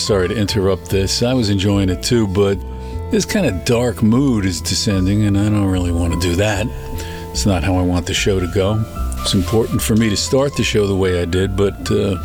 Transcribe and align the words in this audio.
sorry 0.00 0.28
to 0.28 0.36
interrupt 0.36 0.90
this. 0.90 1.22
I 1.22 1.34
was 1.34 1.50
enjoying 1.50 1.88
it 1.88 2.02
too, 2.02 2.26
but 2.26 2.58
this 3.10 3.24
kind 3.24 3.46
of 3.46 3.64
dark 3.64 4.02
mood 4.02 4.44
is 4.44 4.60
descending, 4.60 5.24
and 5.24 5.38
I 5.38 5.48
don't 5.48 5.66
really 5.66 5.92
want 5.92 6.14
to 6.14 6.20
do 6.20 6.36
that. 6.36 6.66
It's 7.30 7.46
not 7.46 7.62
how 7.62 7.76
I 7.76 7.82
want 7.82 8.06
the 8.06 8.14
show 8.14 8.40
to 8.40 8.46
go. 8.54 8.82
It's 9.20 9.34
important 9.34 9.82
for 9.82 9.96
me 9.96 10.08
to 10.08 10.16
start 10.16 10.56
the 10.56 10.64
show 10.64 10.86
the 10.86 10.96
way 10.96 11.20
I 11.20 11.24
did, 11.24 11.56
but 11.56 11.90
uh, 11.90 12.16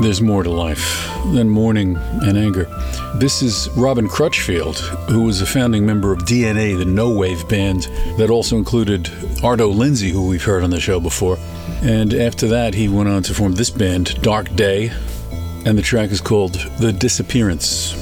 there's 0.00 0.20
more 0.20 0.42
to 0.42 0.50
life 0.50 1.08
than 1.32 1.48
mourning 1.48 1.96
and 1.96 2.36
anger. 2.36 2.64
This 3.16 3.42
is 3.42 3.68
Robin 3.76 4.08
Crutchfield, 4.08 4.78
who 5.08 5.22
was 5.22 5.40
a 5.40 5.46
founding 5.46 5.86
member 5.86 6.12
of 6.12 6.20
DNA, 6.20 6.76
the 6.76 6.84
no 6.84 7.16
wave 7.16 7.48
band 7.48 7.84
that 8.16 8.30
also 8.30 8.56
included 8.56 9.04
Arto 9.42 9.74
Lindsay, 9.74 10.10
who 10.10 10.26
we've 10.26 10.44
heard 10.44 10.62
on 10.62 10.70
the 10.70 10.80
show 10.80 11.00
before. 11.00 11.38
And 11.82 12.14
after 12.14 12.46
that, 12.48 12.74
he 12.74 12.88
went 12.88 13.08
on 13.08 13.22
to 13.24 13.34
form 13.34 13.52
this 13.52 13.70
band, 13.70 14.20
Dark 14.22 14.54
Day, 14.54 14.92
and 15.64 15.78
the 15.78 15.82
track 15.82 16.10
is 16.10 16.20
called 16.20 16.54
The 16.78 16.92
Disappearance. 16.92 17.94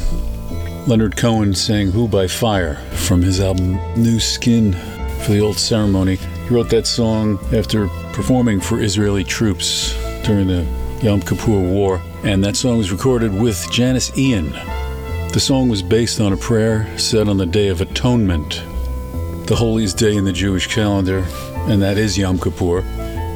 Leonard 0.88 1.16
Cohen 1.16 1.54
sang 1.54 1.92
Who 1.92 2.08
by 2.08 2.26
Fire 2.26 2.74
from 3.06 3.22
his 3.22 3.40
album 3.40 3.78
New 3.96 4.18
Skin 4.18 4.72
for 5.22 5.32
the 5.32 5.40
Old 5.40 5.58
Ceremony. 5.58 6.16
He 6.16 6.54
wrote 6.54 6.68
that 6.70 6.88
song 6.88 7.38
after 7.54 7.86
performing 8.12 8.60
for 8.60 8.80
Israeli 8.80 9.22
troops 9.22 9.94
during 10.24 10.48
the 10.48 10.66
Yom 11.02 11.20
Kippur 11.20 11.60
War, 11.60 12.02
and 12.24 12.42
that 12.42 12.56
song 12.56 12.78
was 12.78 12.90
recorded 12.90 13.32
with 13.32 13.70
Janis 13.70 14.16
Ian. 14.18 14.50
The 15.32 15.40
song 15.40 15.68
was 15.68 15.82
based 15.82 16.20
on 16.20 16.32
a 16.32 16.36
prayer 16.36 16.86
said 16.98 17.28
on 17.28 17.36
the 17.36 17.46
Day 17.46 17.68
of 17.68 17.80
Atonement, 17.80 18.62
the 19.46 19.56
holiest 19.56 19.98
day 19.98 20.16
in 20.16 20.24
the 20.24 20.32
Jewish 20.32 20.66
calendar, 20.66 21.24
and 21.68 21.80
that 21.80 21.96
is 21.96 22.18
Yom 22.18 22.38
Kippur. 22.38 22.82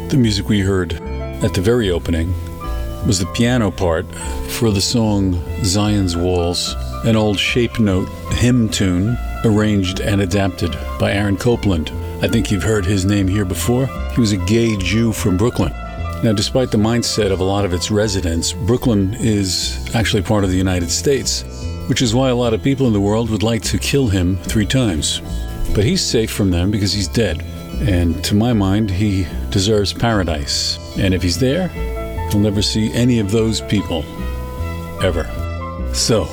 The 0.09 0.17
music 0.17 0.49
we 0.49 0.61
heard 0.61 0.95
at 0.95 1.55
the 1.55 1.61
very 1.61 1.91
opening 1.91 2.35
was 3.07 3.21
the 3.21 3.27
piano 3.27 3.71
part 3.71 4.05
for 4.51 4.71
the 4.71 4.81
song 4.81 5.41
Zion's 5.65 6.17
Walls, 6.17 6.75
an 7.05 7.15
old 7.15 7.39
shape 7.39 7.79
note 7.79 8.09
hymn 8.33 8.69
tune 8.69 9.17
arranged 9.45 10.01
and 10.01 10.21
adapted 10.21 10.77
by 10.99 11.13
Aaron 11.13 11.37
Copland. 11.37 11.91
I 12.21 12.29
think 12.29 12.51
you've 12.51 12.65
heard 12.65 12.85
his 12.85 13.05
name 13.05 13.29
here 13.29 13.45
before. 13.45 13.87
He 14.13 14.21
was 14.21 14.33
a 14.33 14.39
gay 14.39 14.77
Jew 14.79 15.13
from 15.13 15.37
Brooklyn. 15.37 15.73
Now, 16.25 16.33
despite 16.33 16.71
the 16.71 16.79
mindset 16.79 17.31
of 17.31 17.41
a 17.41 17.45
lot 17.45 17.65
of 17.65 17.73
its 17.73 17.91
residents, 17.91 18.53
Brooklyn 18.53 19.15
is 19.21 19.95
actually 19.95 20.23
part 20.23 20.43
of 20.43 20.51
the 20.51 20.57
United 20.57 20.91
States, 20.91 21.45
which 21.89 22.03
is 22.03 22.15
why 22.15 22.31
a 22.31 22.35
lot 22.35 22.55
of 22.55 22.63
people 22.63 22.87
in 22.87 22.93
the 22.93 23.01
world 23.01 23.31
would 23.31 23.43
like 23.43 23.63
to 23.65 23.79
kill 23.79 24.09
him 24.09 24.37
three 24.39 24.67
times. 24.67 25.21
But 25.75 25.85
he's 25.85 26.05
safe 26.05 26.33
from 26.33 26.51
them 26.51 26.71
because 26.71 26.93
he's 26.93 27.07
dead. 27.07 27.45
And 27.81 28.25
to 28.25 28.35
my 28.35 28.53
mind, 28.53 28.91
he 28.91 29.27
deserves 29.51 29.93
paradise. 29.93 30.79
And 30.99 31.13
if 31.13 31.23
he's 31.23 31.39
there, 31.39 31.71
You'll 32.31 32.43
never 32.43 32.63
see 32.63 32.93
any 32.93 33.19
of 33.19 33.31
those 33.31 33.61
people. 33.61 34.05
Ever. 35.03 35.25
So, 35.93 36.25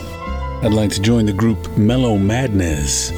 I'd 0.61 0.73
like 0.73 0.91
to 0.91 1.01
join 1.01 1.25
the 1.25 1.33
group 1.33 1.77
Mellow 1.77 2.17
Madness 2.17 3.11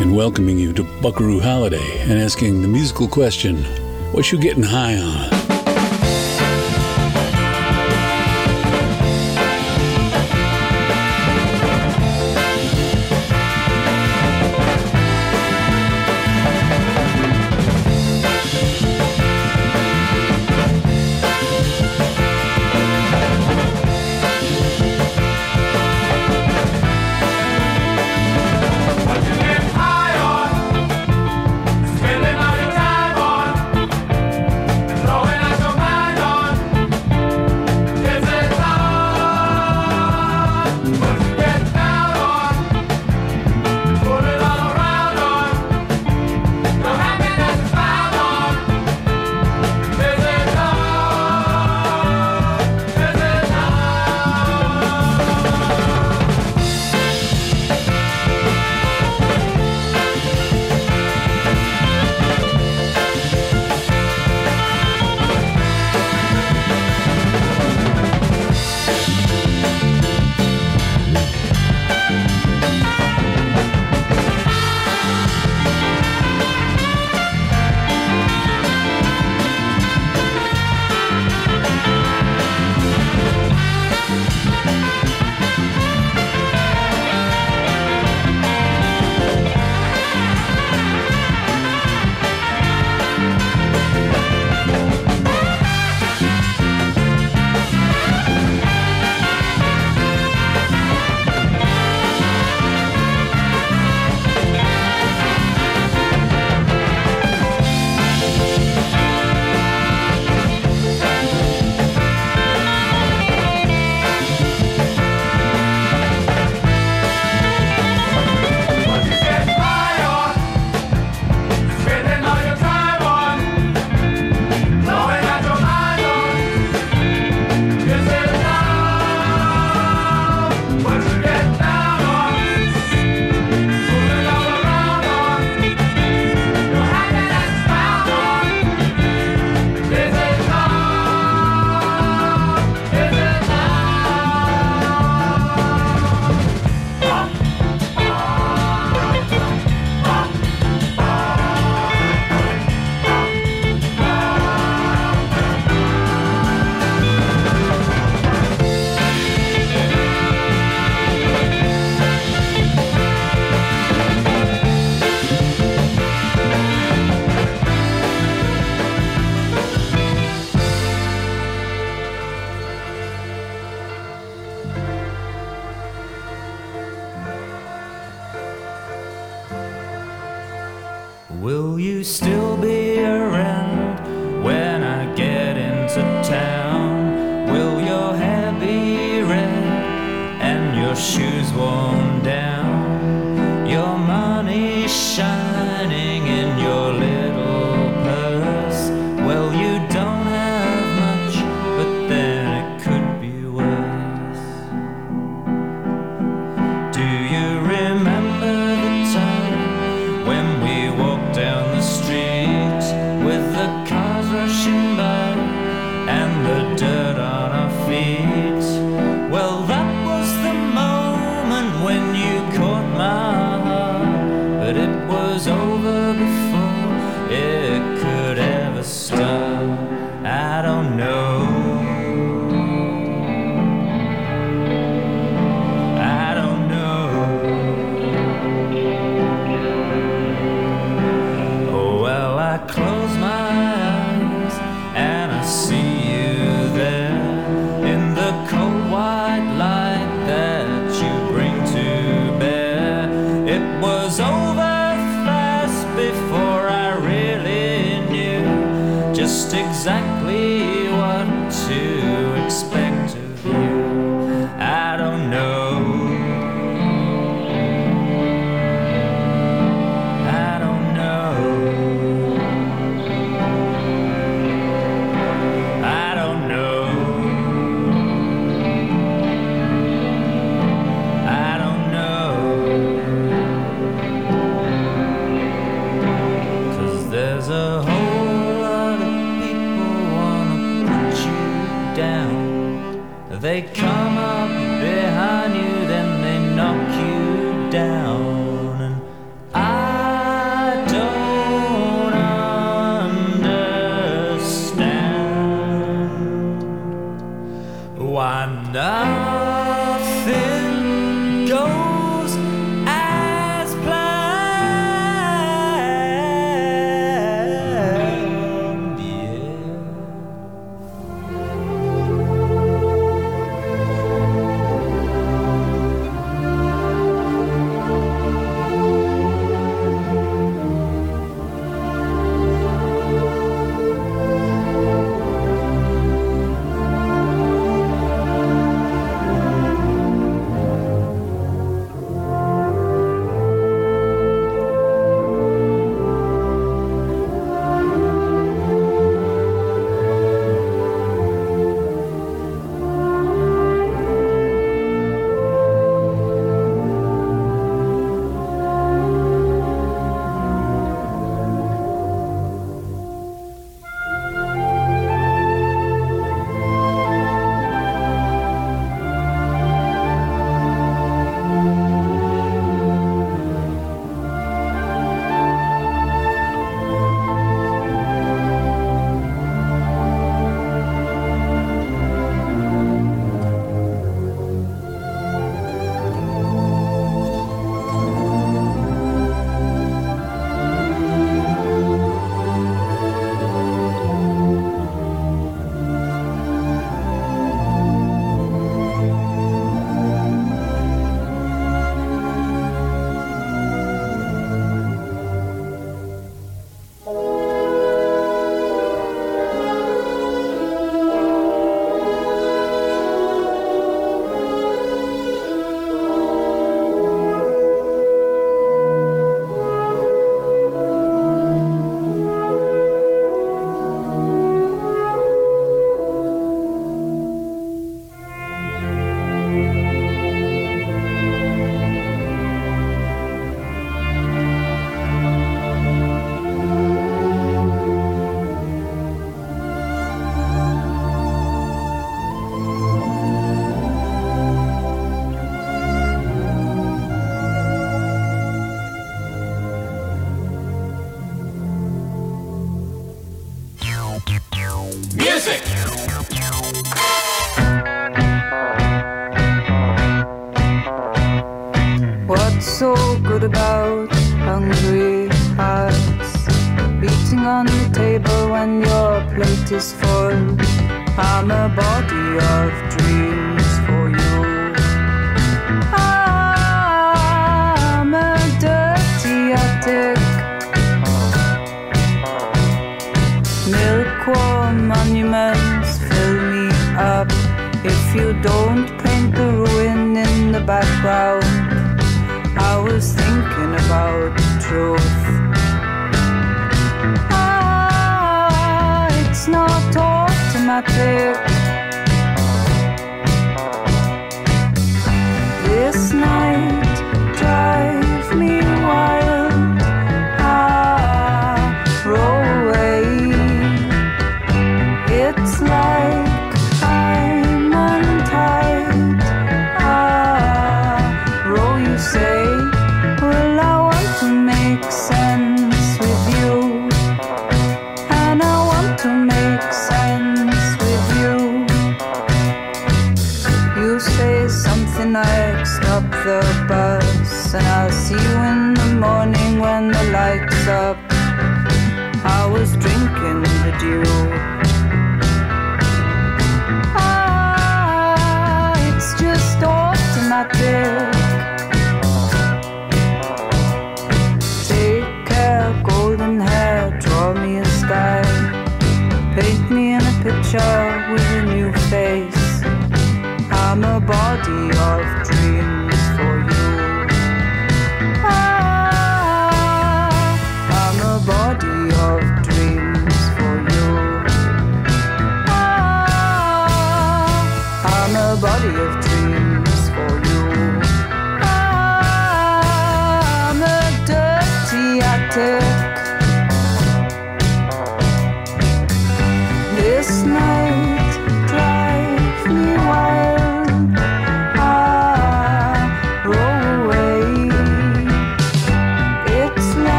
in 0.00 0.14
welcoming 0.14 0.58
you 0.58 0.72
to 0.74 0.84
Buckaroo 1.02 1.40
Holiday 1.40 2.00
and 2.02 2.12
asking 2.12 2.62
the 2.62 2.68
musical 2.68 3.08
question 3.08 3.64
what 4.12 4.30
you 4.30 4.38
getting 4.38 4.62
high 4.62 4.96
on? 4.96 5.47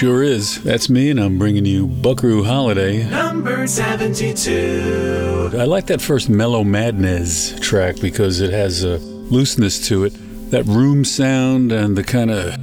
Sure 0.00 0.22
is. 0.22 0.62
That's 0.62 0.88
me, 0.88 1.10
and 1.10 1.20
I'm 1.20 1.36
bringing 1.36 1.66
you 1.66 1.86
Buckaroo 1.86 2.42
Holiday. 2.42 3.06
Number 3.10 3.66
72. 3.66 5.50
I 5.52 5.64
like 5.64 5.88
that 5.88 6.00
first 6.00 6.30
Mellow 6.30 6.64
Madness 6.64 7.60
track 7.60 8.00
because 8.00 8.40
it 8.40 8.50
has 8.50 8.82
a 8.82 8.96
looseness 8.96 9.86
to 9.88 10.04
it. 10.04 10.14
That 10.52 10.64
room 10.64 11.04
sound 11.04 11.70
and 11.70 11.98
the 11.98 12.02
kind 12.02 12.30
of, 12.30 12.54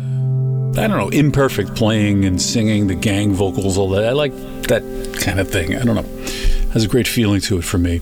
I 0.80 0.88
don't 0.88 0.98
know, 0.98 1.10
imperfect 1.10 1.76
playing 1.76 2.26
and 2.26 2.42
singing, 2.42 2.88
the 2.88 2.96
gang 2.96 3.36
vocals, 3.36 3.78
all 3.78 3.90
that. 3.90 4.06
I 4.06 4.14
like 4.14 4.34
that 4.64 4.82
kind 5.22 5.40
of 5.40 5.48
thing. 5.48 5.76
I 5.76 5.84
don't 5.84 5.94
know. 5.94 6.24
Has 6.72 6.86
a 6.86 6.88
great 6.88 7.08
feeling 7.08 7.42
to 7.42 7.60
it 7.60 7.64
for 7.64 7.78
me. 7.78 8.00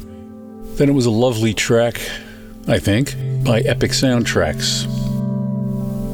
Then 0.77 0.88
it 0.88 0.94
was 0.94 1.08
a 1.08 1.12
lovely 1.12 1.54
track, 1.54 2.00
I 2.70 2.80
think, 2.80 3.13
by 3.44 3.60
Epic 3.60 3.92
Soundtracks. 3.92 5.04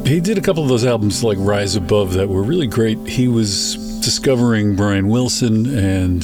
He 0.05 0.19
did 0.19 0.37
a 0.37 0.41
couple 0.41 0.63
of 0.63 0.69
those 0.69 0.85
albums 0.85 1.23
like 1.23 1.37
Rise 1.39 1.75
Above 1.75 2.13
that 2.13 2.27
were 2.27 2.43
really 2.43 2.67
great. 2.67 2.97
He 3.07 3.27
was 3.27 3.75
discovering 4.01 4.75
Brian 4.75 5.07
Wilson 5.07 5.67
and 5.77 6.23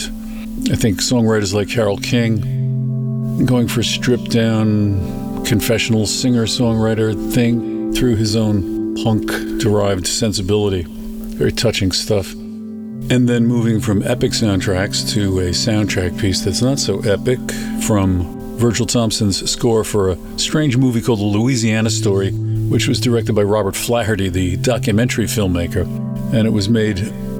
I 0.72 0.76
think 0.76 1.00
songwriters 1.00 1.54
like 1.54 1.70
Carole 1.70 1.98
King, 1.98 3.46
going 3.46 3.68
for 3.68 3.84
stripped 3.84 4.32
down 4.32 5.44
confessional 5.46 6.06
singer 6.06 6.46
songwriter 6.46 7.14
thing 7.32 7.94
through 7.94 8.16
his 8.16 8.36
own 8.36 8.96
punk 9.04 9.28
derived 9.60 10.08
sensibility. 10.08 10.84
Very 10.88 11.52
touching 11.52 11.92
stuff. 11.92 12.34
And 12.34 13.30
then 13.30 13.46
moving 13.46 13.80
from 13.80 14.04
epic 14.04 14.32
soundtracks 14.32 15.10
to 15.14 15.40
a 15.40 15.52
soundtrack 15.52 16.20
piece 16.20 16.42
that's 16.42 16.62
not 16.62 16.80
so 16.80 17.00
epic 17.02 17.40
from 17.84 18.58
Virgil 18.58 18.86
Thomson's 18.88 19.50
score 19.50 19.84
for 19.84 20.10
a 20.10 20.18
strange 20.38 20.76
movie 20.76 21.00
called 21.00 21.20
The 21.20 21.26
Louisiana 21.26 21.92
Story, 21.92 22.32
which 22.70 22.88
was 22.88 23.00
directed 23.00 23.34
by 23.34 23.44
Robert 23.44 23.76
Flaherty, 23.76 24.30
the 24.30 24.58
documentary 24.58 25.26
filmmaker. 25.26 25.86
And 26.34 26.46
it 26.46 26.52
was 26.52 26.70
made 26.70 27.00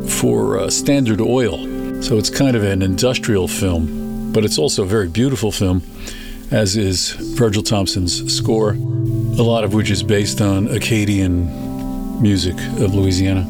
for 0.10 0.58
uh, 0.58 0.70
Standard 0.70 1.22
Oil. 1.22 1.58
So 2.02 2.18
it's 2.18 2.30
kind 2.30 2.56
of 2.56 2.64
an 2.64 2.82
industrial 2.82 3.48
film, 3.48 4.32
but 4.32 4.46
it's 4.46 4.58
also 4.58 4.84
a 4.84 4.86
very 4.86 5.08
beautiful 5.08 5.52
film, 5.52 5.82
as 6.52 6.78
is 6.78 7.12
Virgil 7.38 7.64
Thomson's 7.64 8.34
score, 8.34 8.72
a 8.72 9.44
lot 9.44 9.64
of 9.64 9.74
which 9.74 9.92
is 9.92 10.04
based 10.04 10.42
on 10.42 10.68
Acadian 10.68 12.22
music 12.22 12.56
of 12.80 12.94
Louisiana. 12.96 13.42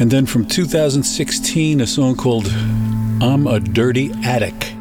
And 0.00 0.10
then 0.10 0.26
from 0.26 0.46
2016, 0.46 1.80
a 1.80 1.86
song 1.86 2.14
called 2.14 2.46
I'm 3.20 3.48
a 3.48 3.58
Dirty 3.58 4.12
Attic 4.22 4.74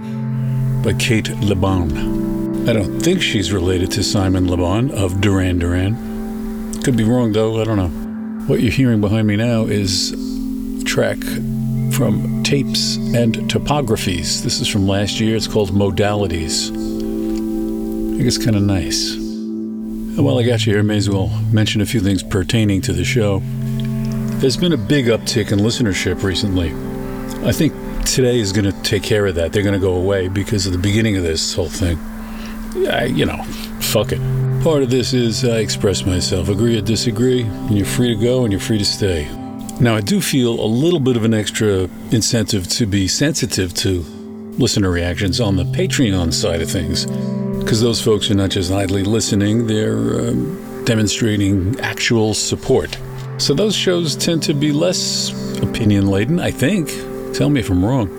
by 0.84 0.94
Kate 1.00 1.26
LeBon. 1.42 2.37
I 2.68 2.74
don't 2.74 3.00
think 3.00 3.22
she's 3.22 3.54
related 3.54 3.92
to 3.92 4.04
Simon 4.04 4.52
Le 4.52 4.58
Bon 4.58 4.92
of 4.92 5.22
Duran 5.22 5.58
Duran. 5.58 6.84
Could 6.84 6.98
be 6.98 7.06
wrong 7.06 7.32
though, 7.32 7.62
I 7.62 7.64
don't 7.64 7.78
know. 7.78 8.46
What 8.48 8.60
you're 8.60 8.74
hearing 8.74 9.00
behind 9.00 9.26
me 9.26 9.38
now 9.38 9.64
is 9.64 10.12
a 10.12 10.84
track 10.84 11.18
from 11.94 12.44
Tapes 12.44 12.98
and 12.98 13.36
Topographies. 13.50 14.44
This 14.44 14.60
is 14.60 14.68
from 14.68 14.86
last 14.86 15.22
year. 15.22 15.38
It's 15.38 15.48
called 15.48 15.70
Modalities. 15.70 16.68
I 16.68 18.18
think 18.18 18.28
it's 18.28 18.38
kind 18.38 18.58
of 18.58 18.64
nice. 18.64 19.14
And 19.16 20.26
while 20.26 20.38
I 20.38 20.44
got 20.44 20.66
you 20.66 20.74
here, 20.74 20.82
I 20.82 20.84
may 20.84 20.98
as 20.98 21.10
well 21.10 21.30
mention 21.54 21.80
a 21.80 21.86
few 21.86 22.02
things 22.02 22.22
pertaining 22.22 22.82
to 22.82 22.92
the 22.92 23.06
show. 23.06 23.42
There's 24.42 24.58
been 24.58 24.74
a 24.74 24.78
big 24.78 25.06
uptick 25.06 25.54
in 25.54 25.60
listenership 25.60 26.22
recently. 26.22 26.74
I 27.48 27.54
think 27.54 27.72
today 28.06 28.42
is 28.42 28.52
going 28.52 28.70
to 28.70 28.82
take 28.84 29.04
care 29.04 29.26
of 29.26 29.36
that. 29.36 29.54
They're 29.54 29.64
going 29.64 29.72
to 29.74 29.80
go 29.80 29.94
away 29.94 30.28
because 30.28 30.66
of 30.66 30.74
the 30.74 30.80
beginning 30.80 31.16
of 31.16 31.24
this 31.24 31.56
whole 31.56 31.70
thing. 31.70 31.98
I, 32.76 33.06
you 33.06 33.26
know, 33.26 33.44
fuck 33.82 34.12
it. 34.12 34.20
Part 34.64 34.84
of 34.84 34.90
this 34.90 35.14
is 35.14 35.46
I 35.46 35.60
express 35.60 36.06
myself, 36.06 36.50
agree 36.50 36.78
or 36.78 36.82
disagree, 36.82 37.44
and 37.44 37.78
you're 37.78 37.86
free 37.86 38.16
to 38.16 38.22
go 38.22 38.44
and 38.44 38.52
you're 38.52 38.60
free 38.60 38.78
to 38.80 38.86
stay. 38.86 39.28
Now, 39.80 39.96
I 39.96 40.02
do 40.02 40.20
feel 40.20 40.60
a 40.60 40.66
little 40.66 41.00
bit 41.00 41.16
of 41.16 41.24
an 41.24 41.34
extra 41.34 41.88
incentive 42.12 42.68
to 42.70 42.86
be 42.88 43.08
sensitive 43.08 43.74
to 43.76 44.04
listener 44.58 44.90
reactions 44.90 45.40
on 45.40 45.56
the 45.56 45.64
Patreon 45.66 46.34
side 46.34 46.62
of 46.62 46.70
things, 46.70 47.06
because 47.60 47.80
those 47.80 48.02
folks 48.02 48.32
are 48.32 48.36
not 48.36 48.50
just 48.50 48.72
idly 48.72 49.04
listening, 49.04 49.68
they're 49.68 50.30
um, 50.30 50.84
demonstrating 50.86 51.80
actual 51.80 52.34
support. 52.34 52.98
So 53.38 53.54
those 53.54 53.76
shows 53.76 54.16
tend 54.16 54.42
to 54.44 54.56
be 54.56 54.72
less 54.72 55.32
opinion 55.62 56.08
laden, 56.08 56.40
I 56.40 56.50
think. 56.50 56.90
Tell 57.36 57.52
me 57.52 57.60
if 57.60 57.70
I'm 57.70 57.86
wrong. 57.86 58.10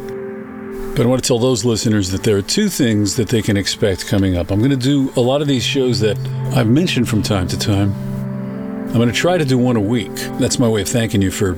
But 0.99 1.07
I 1.07 1.11
want 1.11 1.23
to 1.23 1.29
tell 1.29 1.39
those 1.39 1.65
listeners 1.65 2.11
that 2.11 2.25
there 2.25 2.37
are 2.37 2.43
two 2.43 2.69
things 2.69 3.15
that 3.15 3.29
they 3.29 3.41
can 3.41 3.57
expect 3.57 4.09
coming 4.09 4.37
up. 4.37 4.51
I'm 4.51 4.59
going 4.59 4.73
to 4.73 4.77
do 4.77 5.13
a 5.15 5.21
lot 5.21 5.41
of 5.41 5.47
these 5.47 5.63
shows 5.63 6.01
that 6.01 6.19
I've 6.57 6.67
mentioned 6.67 7.09
from 7.09 7.23
time 7.23 7.47
to 7.47 7.57
time. 7.57 7.93
I'm 8.89 8.95
going 8.95 9.07
to 9.07 9.15
try 9.15 9.39
to 9.39 9.45
do 9.45 9.57
one 9.57 9.77
a 9.77 9.81
week. 9.81 10.13
That's 10.41 10.59
my 10.59 10.67
way 10.67 10.83
of 10.83 10.89
thanking 10.89 11.23
you 11.23 11.31
for 11.31 11.57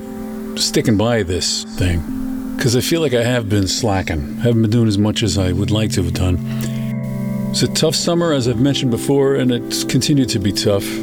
sticking 0.57 0.95
by 0.95 1.23
this 1.23 1.63
thing. 1.63 2.55
Because 2.55 2.75
I 2.75 2.81
feel 2.81 3.01
like 3.01 3.15
I 3.15 3.23
have 3.23 3.49
been 3.49 3.67
slacking. 3.67 4.37
I 4.41 4.43
haven't 4.43 4.61
been 4.61 4.69
doing 4.69 4.87
as 4.87 4.99
much 4.99 5.23
as 5.23 5.39
I 5.39 5.53
would 5.53 5.71
like 5.71 5.89
to 5.93 6.03
have 6.03 6.13
done. 6.13 6.37
It's 7.49 7.63
a 7.63 7.67
tough 7.73 7.95
summer, 7.95 8.33
as 8.33 8.47
I've 8.47 8.59
mentioned 8.59 8.91
before, 8.91 9.33
and 9.33 9.51
it's 9.51 9.83
continued 9.83 10.29
to 10.29 10.39
be 10.39 10.51
tough. 10.51 10.85
A 10.85 11.01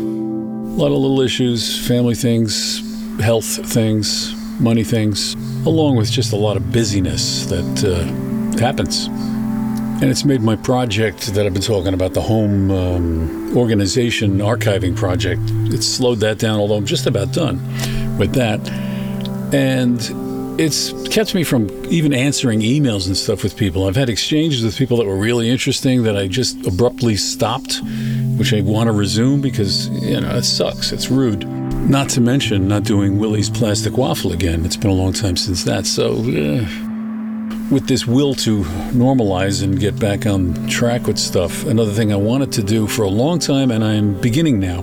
lot 0.78 0.92
of 0.92 0.98
little 0.98 1.22
issues, 1.22 1.84
family 1.88 2.14
things, 2.14 2.78
health 3.20 3.66
things, 3.66 4.32
money 4.60 4.84
things, 4.84 5.34
along 5.66 5.96
with 5.96 6.10
just 6.10 6.32
a 6.32 6.36
lot 6.36 6.56
of 6.56 6.72
busyness 6.72 7.46
that 7.46 7.84
uh, 7.84 8.58
happens. 8.58 9.06
And 10.00 10.04
it's 10.04 10.24
made 10.24 10.42
my 10.42 10.54
project 10.54 11.34
that 11.34 11.44
I've 11.44 11.52
been 11.52 11.62
talking 11.62 11.92
about, 11.92 12.14
the 12.14 12.22
home 12.22 12.70
um, 12.70 13.56
organization 13.56 14.38
archiving 14.38 14.96
project, 14.96 15.42
it's 15.72 15.86
slowed 15.86 16.20
that 16.20 16.38
down, 16.38 16.60
although 16.60 16.76
I'm 16.76 16.86
just 16.86 17.06
about 17.06 17.32
done 17.32 17.56
with 18.16 18.32
that. 18.34 18.60
And 19.52 19.98
it's 20.60 20.92
kept 21.08 21.34
me 21.34 21.42
from 21.42 21.68
even 21.86 22.12
answering 22.12 22.60
emails 22.60 23.08
and 23.08 23.16
stuff 23.16 23.42
with 23.42 23.56
people. 23.56 23.88
I've 23.88 23.96
had 23.96 24.08
exchanges 24.08 24.62
with 24.62 24.76
people 24.76 24.98
that 24.98 25.06
were 25.06 25.16
really 25.18 25.50
interesting 25.50 26.04
that 26.04 26.16
I 26.16 26.28
just 26.28 26.64
abruptly 26.64 27.16
stopped, 27.16 27.80
which 28.36 28.52
I 28.52 28.60
want 28.60 28.86
to 28.86 28.92
resume 28.92 29.40
because, 29.40 29.88
you 29.88 30.20
know, 30.20 30.36
it 30.36 30.44
sucks. 30.44 30.92
It's 30.92 31.10
rude. 31.10 31.57
Not 31.88 32.10
to 32.10 32.20
mention 32.20 32.68
not 32.68 32.84
doing 32.84 33.18
Willie's 33.18 33.48
Plastic 33.48 33.96
Waffle 33.96 34.32
again. 34.32 34.66
It's 34.66 34.76
been 34.76 34.90
a 34.90 34.94
long 34.94 35.14
time 35.14 35.38
since 35.38 35.64
that. 35.64 35.86
So, 35.86 36.16
with 37.70 37.88
this 37.88 38.06
will 38.06 38.34
to 38.34 38.60
normalize 38.92 39.62
and 39.62 39.80
get 39.80 39.98
back 39.98 40.26
on 40.26 40.68
track 40.68 41.06
with 41.06 41.16
stuff, 41.16 41.64
another 41.64 41.92
thing 41.92 42.12
I 42.12 42.16
wanted 42.16 42.52
to 42.52 42.62
do 42.62 42.86
for 42.86 43.04
a 43.04 43.08
long 43.08 43.38
time, 43.38 43.70
and 43.70 43.82
I'm 43.82 44.20
beginning 44.20 44.60
now, 44.60 44.82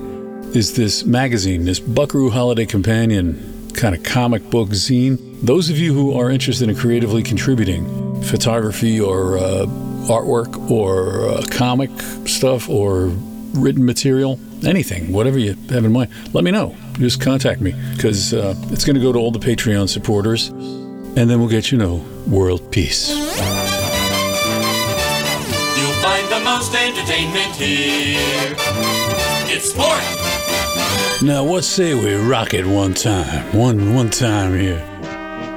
is 0.56 0.76
this 0.76 1.06
magazine, 1.06 1.65
this 1.65 1.80
Buckaroo 1.80 2.32
Holiday 2.32 2.65
Companion 2.65 3.70
kind 3.76 3.94
of 3.94 4.02
comic 4.02 4.50
book 4.50 4.70
zine. 4.70 5.20
Those 5.44 5.70
of 5.70 5.78
you 5.78 5.94
who 5.94 6.20
are 6.20 6.32
interested 6.32 6.70
in 6.70 6.76
creatively 6.76 7.22
contributing, 7.22 7.86
photography 8.24 9.00
or 9.00 9.38
uh, 9.38 9.68
artwork 10.08 10.72
or 10.72 11.30
uh, 11.30 11.44
comic 11.52 11.91
stuff 12.26 12.68
or 12.68 13.12
written 13.56 13.86
material, 13.86 14.39
anything, 14.65 15.12
whatever 15.12 15.38
you 15.38 15.54
have 15.70 15.86
in 15.86 15.91
mind, 15.91 16.12
let 16.34 16.44
me 16.44 16.52
know. 16.52 16.76
Just 16.94 17.22
contact 17.22 17.62
me 17.62 17.74
because 17.96 18.34
uh, 18.34 18.56
it's 18.72 18.86
going 18.86 18.96
to 18.96 19.02
go 19.02 19.12
to 19.12 19.20
all 19.20 19.32
the 19.32 19.39
Patreon 19.39 19.89
supporters, 19.89 20.50
and 20.50 21.30
then 21.30 21.39
we'll 21.39 21.50
get 21.50 21.72
you 21.72 21.78
know 21.78 22.06
world 22.28 22.72
peace. 22.72 23.10
You'll 23.10 23.26
find 26.02 26.28
the 26.30 26.41
most 26.44 26.74
entertainment 26.76 27.56
here. 27.56 28.56
It's 29.48 29.72
sport. 29.72 30.02
Now, 31.22 31.44
what 31.44 31.63
say 31.63 31.94
we 31.94 32.13
rock 32.15 32.54
it 32.54 32.65
one 32.65 32.94
time? 32.94 33.56
One 33.56 33.94
one 33.96 34.10
time 34.10 34.54
here. 34.58 34.84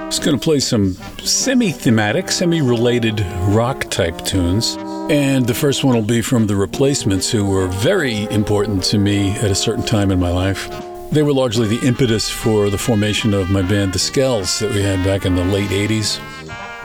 Just 0.09 0.25
gonna 0.25 0.39
play 0.39 0.61
some 0.61 0.95
semi-thematic, 1.23 2.31
semi-related 2.31 3.21
rock 3.49 3.91
type 3.91 4.25
tunes. 4.25 4.79
And 5.11 5.47
the 5.47 5.55
first 5.55 5.85
one 5.85 5.95
will 5.95 6.03
be 6.03 6.21
from 6.21 6.47
the 6.47 6.55
replacements, 6.55 7.31
who 7.31 7.47
were 7.47 7.67
very 7.67 8.25
important 8.25 8.85
to 8.85 8.99
me 8.99 9.31
at 9.31 9.51
a 9.51 9.55
certain 9.55 9.85
time 9.85 10.11
in 10.11 10.21
my 10.21 10.31
life. 10.31 10.69
They 11.11 11.23
were 11.23 11.33
largely 11.33 11.67
the 11.67 11.87
impetus 11.87 12.29
for 12.29 12.69
the 12.69 12.77
formation 12.77 13.33
of 13.33 13.49
my 13.49 13.63
band, 13.63 13.95
The 13.95 13.99
Skells, 13.99 14.61
that 14.61 14.71
we 14.71 14.83
had 14.83 15.03
back 15.07 15.25
in 15.25 15.35
the 15.35 15.45
late 15.45 15.71
80s. 15.71 16.21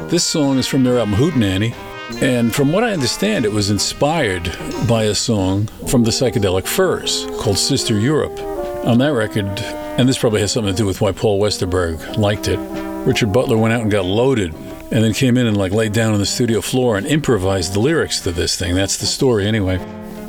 This 0.09 0.23
song 0.23 0.57
is 0.57 0.65
from 0.65 0.85
their 0.85 0.99
album 0.99 1.15
Hootenanny, 1.15 1.73
and 2.21 2.55
from 2.55 2.71
what 2.71 2.85
I 2.85 2.93
understand, 2.93 3.43
it 3.43 3.51
was 3.51 3.69
inspired 3.69 4.55
by 4.87 5.03
a 5.03 5.15
song 5.15 5.67
from 5.89 6.05
the 6.05 6.11
Psychedelic 6.11 6.65
Furs 6.65 7.25
called 7.41 7.57
Sister 7.57 7.99
Europe. 7.99 8.39
On 8.85 8.99
that 8.99 9.11
record, 9.11 9.49
and 9.97 10.07
this 10.07 10.17
probably 10.17 10.39
has 10.39 10.53
something 10.53 10.73
to 10.73 10.77
do 10.77 10.85
with 10.85 11.01
why 11.01 11.11
Paul 11.11 11.41
Westerberg 11.41 12.15
liked 12.15 12.47
it, 12.47 12.59
Richard 13.05 13.33
Butler 13.33 13.57
went 13.57 13.73
out 13.73 13.81
and 13.81 13.91
got 13.91 14.05
loaded 14.05 14.53
and 14.93 15.03
then 15.03 15.11
came 15.11 15.37
in 15.37 15.47
and 15.47 15.57
like 15.57 15.71
laid 15.71 15.91
down 15.91 16.13
on 16.13 16.19
the 16.19 16.25
studio 16.25 16.61
floor 16.61 16.97
and 16.97 17.07
improvised 17.07 17.73
the 17.73 17.79
lyrics 17.79 18.19
to 18.19 18.31
this 18.31 18.55
thing. 18.55 18.75
That's 18.75 18.97
the 18.97 19.07
story 19.07 19.47
anyway. 19.47 19.79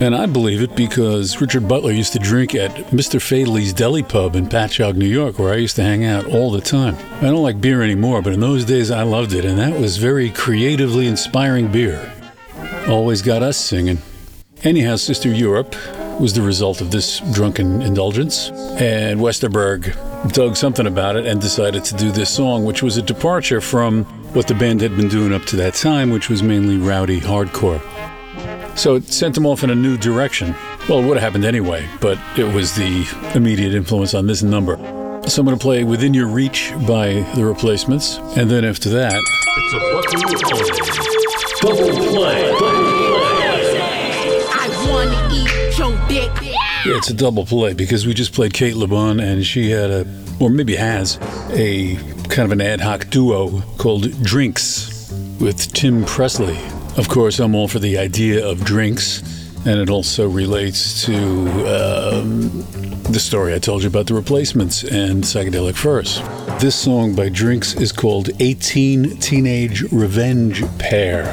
And 0.01 0.17
I 0.17 0.25
believe 0.25 0.63
it 0.63 0.75
because 0.75 1.39
Richard 1.39 1.69
Butler 1.69 1.93
used 1.93 2.15
to 2.15 2.19
drink 2.19 2.55
at 2.55 2.71
Mr. 2.87 3.21
Fadley's 3.21 3.75
Deli 3.75 4.03
Pub 4.03 4.35
in 4.35 4.49
Patchogue, 4.49 4.97
New 4.97 5.07
York, 5.07 5.39
where 5.39 5.53
I 5.53 5.59
used 5.59 5.77
to 5.77 5.83
hang 5.83 6.05
out 6.05 6.25
all 6.27 6.51
the 6.51 6.63
time. 6.63 6.97
I 7.19 7.27
don't 7.27 7.43
like 7.43 7.61
beer 7.61 7.83
anymore, 7.83 8.23
but 8.23 8.33
in 8.33 8.41
those 8.41 8.65
days 8.65 8.91
I 8.91 9.03
loved 9.03 9.35
it, 9.35 9.45
and 9.45 9.59
that 9.59 9.79
was 9.79 9.99
very 9.99 10.31
creatively 10.31 11.07
inspiring 11.07 11.71
beer. 11.71 12.11
Always 12.89 13.21
got 13.21 13.43
us 13.43 13.59
singing. 13.59 13.99
Anyhow, 14.63 14.97
Sister 14.97 15.29
Europe 15.29 15.77
was 16.19 16.33
the 16.33 16.43
result 16.43 16.81
of 16.81 16.91
this 16.91 17.21
drunken 17.33 17.83
indulgence, 17.83 18.49
and 18.79 19.21
Westerberg 19.21 20.33
dug 20.33 20.57
something 20.57 20.87
about 20.87 21.17
it 21.17 21.27
and 21.27 21.41
decided 21.41 21.85
to 21.85 21.95
do 21.97 22.11
this 22.11 22.31
song, 22.31 22.65
which 22.65 22.83
was 22.83 22.97
a 22.97 23.03
departure 23.03 23.61
from 23.61 24.24
what 24.35 24.49
the 24.49 24.55
band 24.55 24.81
had 24.81 24.97
been 24.97 25.09
doing 25.09 25.33
up 25.33 25.45
to 25.45 25.57
that 25.57 25.75
time, 25.75 26.11
which 26.11 26.29
was 26.29 26.43
mainly 26.43 26.77
rowdy 26.77 27.21
hardcore. 27.21 27.81
So 28.77 28.97
it 28.97 29.05
sent 29.05 29.37
them 29.37 29.47
off 29.47 29.63
in 29.63 29.71
a 29.71 29.75
new 29.77 29.97
direction. 29.97 30.57
Well, 30.89 30.99
it 30.99 31.07
would 31.07 31.17
have 31.17 31.23
happened 31.23 31.45
anyway, 31.45 31.89
but 32.01 32.19
it 32.37 32.53
was 32.53 32.75
the 32.75 33.07
immediate 33.35 33.73
influence 33.75 34.13
on 34.13 34.27
this 34.27 34.43
number. 34.43 34.77
So 35.29 35.41
I'm 35.41 35.47
going 35.47 35.57
to 35.57 35.63
play 35.63 35.85
Within 35.85 36.13
Your 36.13 36.27
Reach 36.27 36.73
by 36.87 37.25
The 37.37 37.45
Replacements, 37.45 38.19
and 38.37 38.51
then 38.51 38.65
after 38.65 38.91
that, 38.91 39.15
I 44.53 44.69
wanna 44.91 45.29
eat 45.33 45.79
your 45.79 45.93
dick. 46.09 46.31
Yeah, 46.85 46.97
it's 46.99 47.09
a 47.09 47.15
double 47.15 47.47
play 47.47 47.73
because 47.73 48.05
we 48.05 48.13
just 48.13 48.35
played 48.35 48.53
Cate 48.53 48.75
Le 48.75 48.89
Bon 48.89 49.21
and 49.21 49.47
she 49.47 49.71
had 49.71 49.91
a, 49.91 50.07
or 50.41 50.51
maybe 50.51 50.77
has, 50.77 51.19
a 51.53 51.97
kind 52.29 52.47
of 52.47 52.53
an 52.53 52.61
ad 52.61 52.81
hoc 52.81 53.09
duo 53.11 53.61
called 53.79 54.23
Drinks 54.23 55.11
with 55.41 55.73
Tim 55.73 56.05
Presley. 56.05 56.59
Of 56.97 57.09
course, 57.09 57.41
I'm 57.41 57.55
all 57.55 57.69
for 57.69 57.79
the 57.79 57.99
idea 57.99 58.47
of 58.47 58.65
drinks, 58.65 59.21
and 59.67 59.81
it 59.81 59.91
also 59.91 60.29
relates 60.29 61.05
to 61.07 61.15
um, 61.67 62.65
the 63.05 63.19
story 63.19 63.55
I 63.55 63.59
told 63.59 63.83
you 63.83 63.89
about 63.89 64.07
the 64.07 64.15
replacements 64.15 64.85
and 64.85 65.25
psychedelic 65.25 65.75
furs. 65.75 66.21
This 66.61 66.77
song 66.77 67.15
by 67.15 67.29
Drinks 67.29 67.75
is 67.75 67.93
called 67.93 68.31
18 68.41 69.19
Teenage 69.19 69.83
Revenge 69.93 70.63
Pair. 70.79 71.25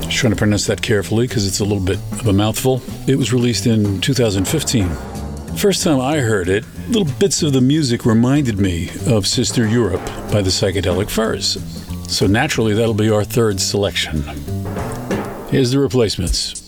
Just 0.00 0.18
trying 0.18 0.32
to 0.32 0.36
pronounce 0.36 0.66
that 0.66 0.82
carefully 0.82 1.26
because 1.26 1.46
it's 1.46 1.60
a 1.60 1.64
little 1.64 1.84
bit 1.84 1.98
of 2.20 2.26
a 2.26 2.32
mouthful. 2.32 2.82
It 3.06 3.16
was 3.16 3.32
released 3.32 3.66
in 3.66 4.00
2015. 4.00 5.15
First 5.56 5.82
time 5.82 6.00
I 6.00 6.18
heard 6.18 6.50
it, 6.50 6.64
little 6.88 7.10
bits 7.18 7.42
of 7.42 7.54
the 7.54 7.62
music 7.62 8.04
reminded 8.04 8.58
me 8.58 8.90
of 9.06 9.26
Sister 9.26 9.66
Europe 9.66 10.04
by 10.30 10.42
the 10.42 10.50
Psychedelic 10.50 11.08
Furs. 11.08 11.56
So 12.08 12.26
naturally, 12.26 12.74
that'll 12.74 12.94
be 12.94 13.10
our 13.10 13.24
third 13.24 13.58
selection. 13.58 14.22
Here's 15.48 15.72
the 15.72 15.78
replacements. 15.78 16.65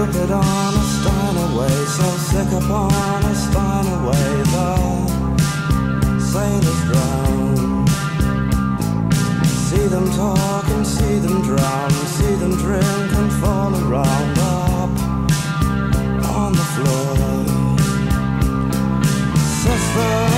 Stupid 0.00 0.30
on 0.30 0.74
a 0.74 0.82
Steinaway, 0.96 1.84
so 1.84 2.08
sick 2.30 2.50
upon 2.52 3.22
a 3.22 3.34
Steinaway, 3.34 4.32
the 4.54 6.18
sailors 6.18 6.82
drown. 6.88 7.86
See 9.44 9.86
them 9.88 10.10
talk 10.12 10.64
and 10.70 10.86
see 10.86 11.18
them 11.18 11.42
drown, 11.42 11.90
see 12.16 12.34
them 12.36 12.56
drink 12.56 13.12
and 13.12 13.30
fall 13.42 13.74
around 13.74 14.38
up 14.38 14.90
on 16.30 16.52
the 16.52 16.66
floor. 16.72 17.44
Sister 19.60 20.29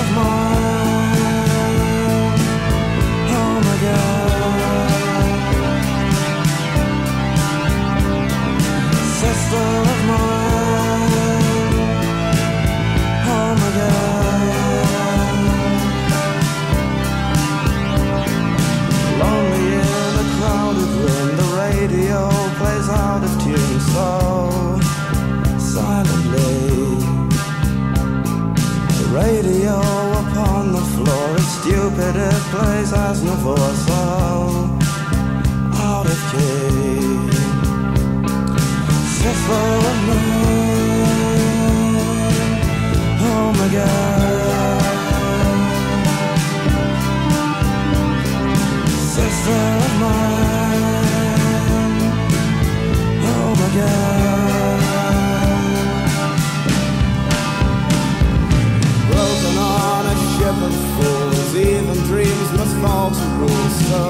stupid, 31.63 32.15
it 32.15 32.41
plays 32.51 32.91
as 32.93 33.23
Navor 33.23 33.73
so 33.85 34.62
Sister 39.23 39.53
of 39.53 39.97
mine, 40.07 41.07
oh 43.21 43.47
my 43.57 43.67
God. 43.71 44.83
Sister 49.15 49.61
of 49.85 49.93
mine, 50.03 50.83
oh 53.23 53.51
my 53.61 53.69
God. 53.79 54.81
Broken 59.07 59.55
on 59.57 60.03
a 60.05 60.15
ship 60.33 60.57
of 60.67 60.75
fools, 60.95 61.51
even 61.55 61.97
dreams 62.07 62.49
must 62.57 62.75
fall 62.81 63.09
to 63.11 63.25
rules 63.39 63.75
so 63.87 64.03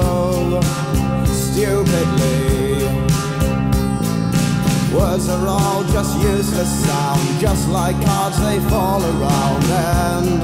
stupidly. 1.24 2.53
Words 4.94 5.28
are 5.28 5.46
all 5.48 5.82
just 5.84 6.16
useless 6.20 6.68
sound, 6.86 7.40
just 7.40 7.68
like 7.68 7.96
cards 8.04 8.38
they 8.40 8.60
fall 8.70 9.02
around, 9.02 9.64
and 9.64 10.42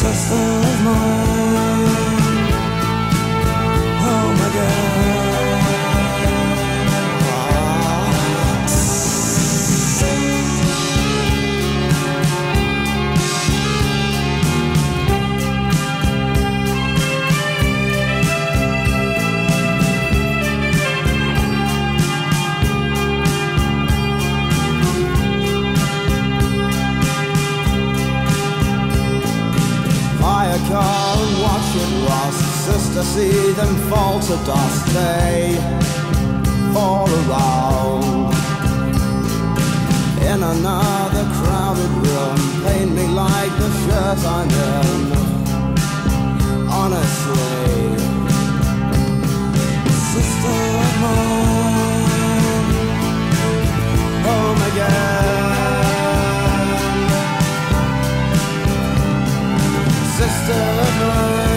Sister 0.00 0.42
of 0.70 0.78
mine, 0.84 1.19
rust. 32.94 33.08
Sister, 33.08 33.20
see 33.20 33.52
them 33.52 33.74
fall 33.90 34.20
to 34.20 34.36
dust. 34.46 34.86
They 34.94 35.56
fall 36.72 37.08
around. 37.08 38.34
In 40.22 40.42
another 40.42 41.24
crowded 41.34 41.90
room, 41.90 42.36
paint 42.64 42.90
me 42.94 43.06
like 43.08 43.52
the 43.58 43.70
shirt 43.82 44.18
I'm 44.26 44.50
in. 44.50 45.12
Honestly, 46.68 47.96
sister 50.12 50.58
of 50.84 50.94
mine, 51.02 51.68
my 54.58 54.70
God. 54.76 55.20
sister 60.16 60.52
of 60.52 60.94
mine. 61.00 61.49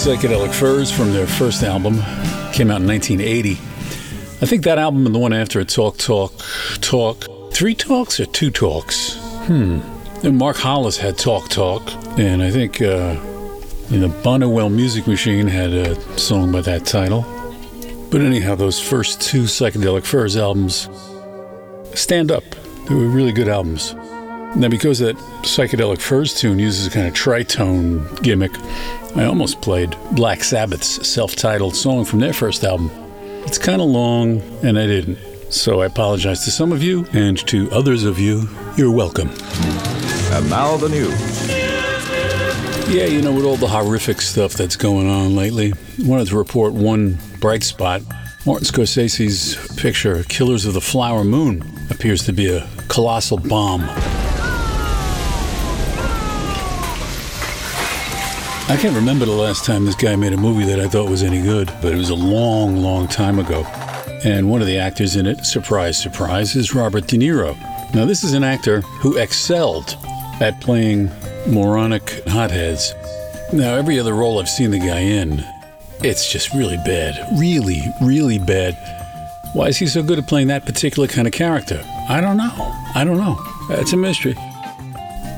Psychedelic 0.00 0.54
Furs 0.54 0.90
from 0.90 1.12
their 1.12 1.26
first 1.26 1.62
album 1.62 1.96
came 2.54 2.70
out 2.70 2.80
in 2.80 2.86
1980. 2.86 3.50
I 3.50 4.46
think 4.46 4.64
that 4.64 4.78
album 4.78 5.04
and 5.04 5.14
the 5.14 5.18
one 5.18 5.34
after 5.34 5.60
it, 5.60 5.68
Talk 5.68 5.98
Talk 5.98 6.32
Talk, 6.80 7.26
three 7.52 7.74
talks 7.74 8.18
or 8.18 8.24
two 8.24 8.50
talks? 8.50 9.16
Hmm. 9.44 9.80
And 10.22 10.38
Mark 10.38 10.56
Hollis 10.56 10.96
had 10.96 11.18
Talk 11.18 11.50
Talk, 11.50 11.82
and 12.18 12.42
I 12.42 12.50
think 12.50 12.80
uh, 12.80 13.12
know, 13.90 14.08
Bonniwell 14.22 14.72
Music 14.74 15.06
Machine 15.06 15.46
had 15.46 15.74
a 15.74 16.18
song 16.18 16.50
by 16.50 16.62
that 16.62 16.86
title. 16.86 17.20
But 18.10 18.22
anyhow, 18.22 18.54
those 18.54 18.80
first 18.80 19.20
two 19.20 19.42
Psychedelic 19.42 20.06
Furs 20.06 20.34
albums 20.34 20.88
stand 21.94 22.32
up. 22.32 22.44
They 22.88 22.94
were 22.94 23.06
really 23.06 23.32
good 23.32 23.48
albums. 23.48 23.94
Now, 24.56 24.68
because 24.68 24.98
that 25.00 25.16
Psychedelic 25.42 26.00
Furs 26.00 26.34
tune 26.34 26.58
uses 26.58 26.86
a 26.86 26.90
kind 26.90 27.06
of 27.06 27.12
tritone 27.12 28.20
gimmick, 28.22 28.52
I 29.16 29.24
almost 29.24 29.60
played 29.60 29.96
Black 30.12 30.44
Sabbath's 30.44 31.06
self 31.08 31.34
titled 31.34 31.74
song 31.74 32.04
from 32.04 32.20
their 32.20 32.32
first 32.32 32.62
album. 32.64 32.90
It's 33.44 33.58
kind 33.58 33.82
of 33.82 33.88
long, 33.88 34.40
and 34.62 34.78
I 34.78 34.86
didn't. 34.86 35.18
So 35.52 35.80
I 35.80 35.86
apologize 35.86 36.44
to 36.44 36.50
some 36.52 36.70
of 36.70 36.82
you, 36.82 37.06
and 37.12 37.36
to 37.48 37.68
others 37.72 38.04
of 38.04 38.20
you, 38.20 38.48
you're 38.76 38.92
welcome. 38.92 39.28
And 40.32 40.48
now 40.48 40.76
the 40.76 40.88
news. 40.88 41.48
Yeah, 42.88 43.06
you 43.06 43.20
know, 43.20 43.32
with 43.32 43.44
all 43.44 43.56
the 43.56 43.68
horrific 43.68 44.20
stuff 44.20 44.52
that's 44.52 44.76
going 44.76 45.08
on 45.08 45.34
lately, 45.34 45.72
I 45.72 46.06
wanted 46.06 46.28
to 46.28 46.36
report 46.36 46.72
one 46.72 47.18
bright 47.40 47.64
spot. 47.64 48.02
Martin 48.46 48.66
Scorsese's 48.66 49.74
picture, 49.76 50.22
Killers 50.24 50.66
of 50.66 50.74
the 50.74 50.80
Flower 50.80 51.24
Moon, 51.24 51.62
appears 51.90 52.24
to 52.26 52.32
be 52.32 52.48
a 52.48 52.68
colossal 52.88 53.38
bomb. 53.38 53.82
I 58.70 58.76
can't 58.76 58.94
remember 58.94 59.26
the 59.26 59.32
last 59.32 59.64
time 59.64 59.84
this 59.84 59.96
guy 59.96 60.14
made 60.14 60.32
a 60.32 60.36
movie 60.36 60.64
that 60.66 60.78
I 60.78 60.86
thought 60.86 61.10
was 61.10 61.24
any 61.24 61.42
good, 61.42 61.66
but 61.82 61.92
it 61.92 61.96
was 61.96 62.10
a 62.10 62.14
long, 62.14 62.76
long 62.76 63.08
time 63.08 63.40
ago. 63.40 63.64
And 64.22 64.48
one 64.48 64.60
of 64.60 64.68
the 64.68 64.78
actors 64.78 65.16
in 65.16 65.26
it, 65.26 65.44
surprise, 65.44 65.98
surprise, 65.98 66.54
is 66.54 66.72
Robert 66.72 67.08
De 67.08 67.16
Niro. 67.18 67.58
Now, 67.92 68.04
this 68.04 68.22
is 68.22 68.32
an 68.32 68.44
actor 68.44 68.82
who 68.82 69.18
excelled 69.18 69.96
at 70.40 70.60
playing 70.60 71.10
moronic 71.48 72.22
hotheads. 72.28 72.94
Now, 73.52 73.74
every 73.74 73.98
other 73.98 74.14
role 74.14 74.38
I've 74.38 74.48
seen 74.48 74.70
the 74.70 74.78
guy 74.78 75.00
in, 75.00 75.44
it's 76.04 76.30
just 76.30 76.54
really 76.54 76.76
bad. 76.76 77.40
Really, 77.40 77.82
really 78.00 78.38
bad. 78.38 78.78
Why 79.52 79.66
is 79.66 79.78
he 79.78 79.88
so 79.88 80.00
good 80.00 80.20
at 80.20 80.28
playing 80.28 80.46
that 80.46 80.64
particular 80.64 81.08
kind 81.08 81.26
of 81.26 81.32
character? 81.32 81.84
I 82.08 82.20
don't 82.20 82.36
know. 82.36 82.52
I 82.94 83.02
don't 83.02 83.18
know. 83.18 83.36
It's 83.70 83.94
a 83.94 83.96
mystery. 83.96 84.36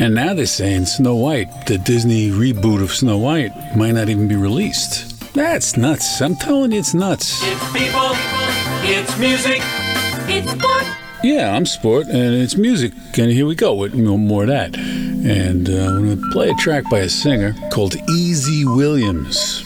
And 0.03 0.17
now 0.17 0.35
they're 0.35 0.47
saying 0.47 0.87
Snow 0.87 1.15
White, 1.15 1.67
the 1.67 1.79
Disney 1.79 2.31
reboot 2.31 2.83
of 2.83 2.91
Snow 2.91 3.19
White, 3.19 3.53
might 3.77 3.93
not 3.93 4.09
even 4.09 4.27
be 4.27 4.35
released. 4.35 5.33
That's 5.33 5.77
nuts. 5.77 6.21
I'm 6.21 6.35
telling 6.35 6.73
you, 6.73 6.81
it's 6.81 6.93
nuts. 6.93 7.41
If 7.45 7.73
people 7.73 8.11
It's 8.83 9.17
music. 9.17 9.61
It's 10.27 10.51
sport. 10.51 10.87
Yeah, 11.23 11.55
I'm 11.55 11.65
sport, 11.67 12.09
and 12.09 12.35
it's 12.35 12.57
music, 12.57 12.93
and 13.17 13.31
here 13.31 13.47
we 13.47 13.55
go 13.55 13.75
with 13.75 13.95
you 13.95 14.03
know, 14.03 14.19
more 14.19 14.43
of 14.43 14.49
that. 14.49 14.77
And 14.77 15.71
uh, 15.71 15.73
I'm 15.73 16.05
going 16.05 16.21
to 16.21 16.31
play 16.33 16.51
a 16.51 16.55
track 16.55 16.91
by 16.91 16.99
a 16.99 17.09
singer 17.09 17.55
called 17.71 17.95
Easy 18.11 18.65
Williams. 18.65 19.63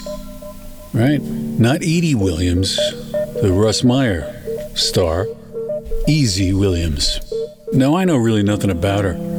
Right? 0.93 1.19
Not 1.19 1.77
Edy 1.77 2.13
Williams, 2.13 2.75
the 3.41 3.51
Russ 3.51 3.83
Meyer 3.83 4.31
star. 4.75 5.25
Easy 6.07 6.53
Williams. 6.53 7.21
Now, 7.73 7.95
I 7.95 8.05
know 8.05 8.17
really 8.17 8.43
nothing 8.43 8.69
about 8.69 9.03
her. 9.03 9.36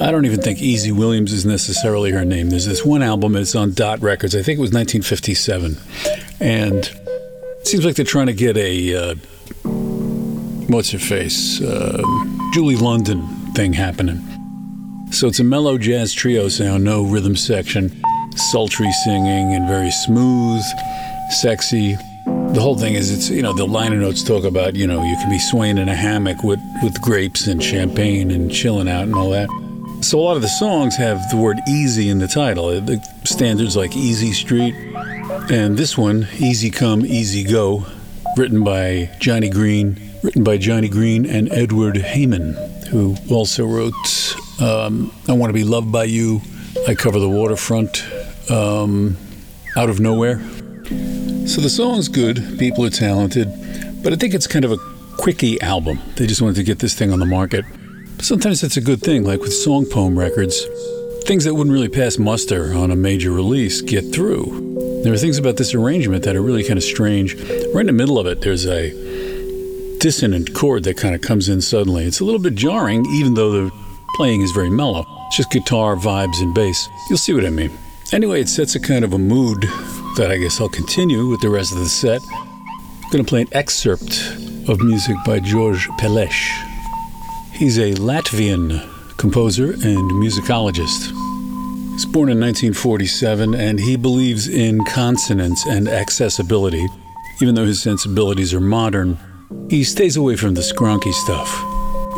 I 0.00 0.12
don't 0.12 0.26
even 0.26 0.40
think 0.40 0.60
Easy 0.60 0.92
Williams 0.92 1.32
is 1.32 1.44
necessarily 1.44 2.12
her 2.12 2.24
name. 2.24 2.50
There's 2.50 2.66
this 2.66 2.84
one 2.84 3.02
album, 3.02 3.34
it's 3.34 3.56
on 3.56 3.72
Dot 3.72 4.00
Records. 4.00 4.36
I 4.36 4.42
think 4.42 4.58
it 4.58 4.62
was 4.62 4.70
1957. 4.70 5.76
And 6.38 6.76
it 7.60 7.66
seems 7.66 7.84
like 7.84 7.96
they're 7.96 8.04
trying 8.04 8.28
to 8.28 8.32
get 8.32 8.56
a, 8.56 8.94
uh, 8.94 9.14
what's 10.68 10.92
her 10.92 11.00
face? 11.00 11.60
Uh, 11.60 12.00
Julie 12.54 12.76
London 12.76 13.26
thing 13.54 13.72
happening. 13.72 14.22
So 15.10 15.26
it's 15.26 15.40
a 15.40 15.44
mellow 15.44 15.78
jazz 15.78 16.12
trio 16.12 16.48
sound, 16.48 16.84
no 16.84 17.04
rhythm 17.04 17.34
section, 17.34 18.00
sultry 18.52 18.92
singing, 19.04 19.54
and 19.54 19.66
very 19.66 19.90
smooth, 19.90 20.62
sexy. 21.40 21.96
The 22.24 22.60
whole 22.60 22.78
thing 22.78 22.94
is, 22.94 23.10
it's, 23.10 23.30
you 23.30 23.42
know, 23.42 23.52
the 23.52 23.66
liner 23.66 23.96
notes 23.96 24.22
talk 24.22 24.44
about, 24.44 24.76
you 24.76 24.86
know, 24.86 25.02
you 25.02 25.16
can 25.16 25.28
be 25.28 25.40
swaying 25.40 25.78
in 25.78 25.88
a 25.88 25.94
hammock 25.96 26.44
with, 26.44 26.60
with 26.84 27.00
grapes 27.00 27.48
and 27.48 27.60
champagne 27.62 28.30
and 28.30 28.52
chilling 28.52 28.88
out 28.88 29.02
and 29.02 29.16
all 29.16 29.30
that. 29.30 29.48
So 30.00 30.20
a 30.20 30.22
lot 30.22 30.36
of 30.36 30.42
the 30.42 30.48
songs 30.48 30.96
have 30.96 31.28
the 31.30 31.36
word 31.36 31.58
easy 31.68 32.08
in 32.08 32.18
the 32.18 32.28
title. 32.28 32.68
The 32.80 33.04
standards 33.24 33.76
like 33.76 33.96
Easy 33.96 34.32
Street, 34.32 34.74
and 35.50 35.76
this 35.76 35.98
one, 35.98 36.28
Easy 36.38 36.70
Come, 36.70 37.04
Easy 37.04 37.42
Go, 37.44 37.84
written 38.36 38.62
by 38.62 39.10
Johnny 39.18 39.50
Green, 39.50 40.00
written 40.22 40.44
by 40.44 40.56
Johnny 40.56 40.88
Green 40.88 41.26
and 41.26 41.52
Edward 41.52 41.96
Heyman, 41.96 42.86
who 42.86 43.16
also 43.28 43.66
wrote 43.66 44.36
um, 44.62 45.12
I 45.28 45.32
Want 45.32 45.50
to 45.50 45.54
Be 45.54 45.64
Loved 45.64 45.90
by 45.90 46.04
You, 46.04 46.40
I 46.86 46.94
Cover 46.94 47.18
the 47.18 47.28
Waterfront, 47.28 48.02
um, 48.50 49.16
Out 49.76 49.90
of 49.90 50.00
Nowhere. 50.00 50.38
So 51.46 51.60
the 51.60 51.68
song's 51.70 52.08
good, 52.08 52.56
people 52.58 52.84
are 52.84 52.90
talented, 52.90 53.48
but 54.02 54.12
I 54.12 54.16
think 54.16 54.32
it's 54.32 54.46
kind 54.46 54.64
of 54.64 54.72
a 54.72 54.78
quickie 55.18 55.60
album. 55.60 55.98
They 56.16 56.26
just 56.26 56.40
wanted 56.40 56.56
to 56.56 56.62
get 56.62 56.78
this 56.78 56.94
thing 56.94 57.12
on 57.12 57.18
the 57.18 57.26
market. 57.26 57.64
Sometimes 58.20 58.62
it's 58.62 58.76
a 58.76 58.80
good 58.80 59.00
thing, 59.00 59.24
like 59.24 59.40
with 59.40 59.54
song 59.54 59.86
poem 59.86 60.18
records. 60.18 60.66
Things 61.24 61.44
that 61.44 61.54
wouldn't 61.54 61.72
really 61.72 61.88
pass 61.88 62.18
muster 62.18 62.74
on 62.74 62.90
a 62.90 62.96
major 62.96 63.30
release 63.30 63.80
get 63.80 64.12
through. 64.12 65.00
There 65.02 65.12
are 65.12 65.16
things 65.16 65.38
about 65.38 65.56
this 65.56 65.72
arrangement 65.72 66.24
that 66.24 66.34
are 66.34 66.42
really 66.42 66.64
kind 66.64 66.76
of 66.76 66.82
strange. 66.82 67.36
Right 67.72 67.80
in 67.80 67.86
the 67.86 67.92
middle 67.92 68.18
of 68.18 68.26
it, 68.26 68.40
there's 68.40 68.66
a 68.66 68.90
dissonant 69.98 70.52
chord 70.52 70.84
that 70.84 70.96
kind 70.96 71.14
of 71.14 71.20
comes 71.20 71.48
in 71.48 71.60
suddenly. 71.60 72.04
It's 72.04 72.20
a 72.20 72.24
little 72.24 72.40
bit 72.40 72.54
jarring, 72.54 73.06
even 73.06 73.34
though 73.34 73.50
the 73.52 73.72
playing 74.16 74.42
is 74.42 74.50
very 74.50 74.70
mellow. 74.70 75.06
It's 75.28 75.36
just 75.36 75.50
guitar, 75.50 75.96
vibes, 75.96 76.42
and 76.42 76.52
bass. 76.54 76.88
You'll 77.08 77.18
see 77.18 77.32
what 77.32 77.46
I 77.46 77.50
mean. 77.50 77.70
Anyway, 78.12 78.40
it 78.40 78.48
sets 78.48 78.74
a 78.74 78.80
kind 78.80 79.04
of 79.04 79.12
a 79.12 79.18
mood 79.18 79.62
that 80.16 80.30
I 80.30 80.36
guess 80.38 80.60
I'll 80.60 80.68
continue 80.68 81.28
with 81.28 81.40
the 81.40 81.50
rest 81.50 81.72
of 81.72 81.78
the 81.78 81.88
set. 81.88 82.20
I'm 82.32 83.10
going 83.10 83.24
to 83.24 83.28
play 83.28 83.42
an 83.42 83.48
excerpt 83.52 84.34
of 84.68 84.80
music 84.80 85.16
by 85.24 85.40
George 85.40 85.88
Pelesh. 86.00 86.67
He's 87.58 87.76
a 87.76 87.92
Latvian 87.94 88.88
composer 89.16 89.72
and 89.72 90.12
musicologist. 90.12 91.10
He's 91.90 92.06
born 92.06 92.30
in 92.30 92.38
1947 92.38 93.52
and 93.52 93.80
he 93.80 93.96
believes 93.96 94.46
in 94.46 94.84
consonance 94.84 95.66
and 95.66 95.88
accessibility. 95.88 96.86
Even 97.42 97.56
though 97.56 97.64
his 97.64 97.82
sensibilities 97.82 98.54
are 98.54 98.60
modern, 98.60 99.18
he 99.68 99.82
stays 99.82 100.16
away 100.16 100.36
from 100.36 100.54
the 100.54 100.60
skronky 100.60 101.12
stuff. 101.12 101.52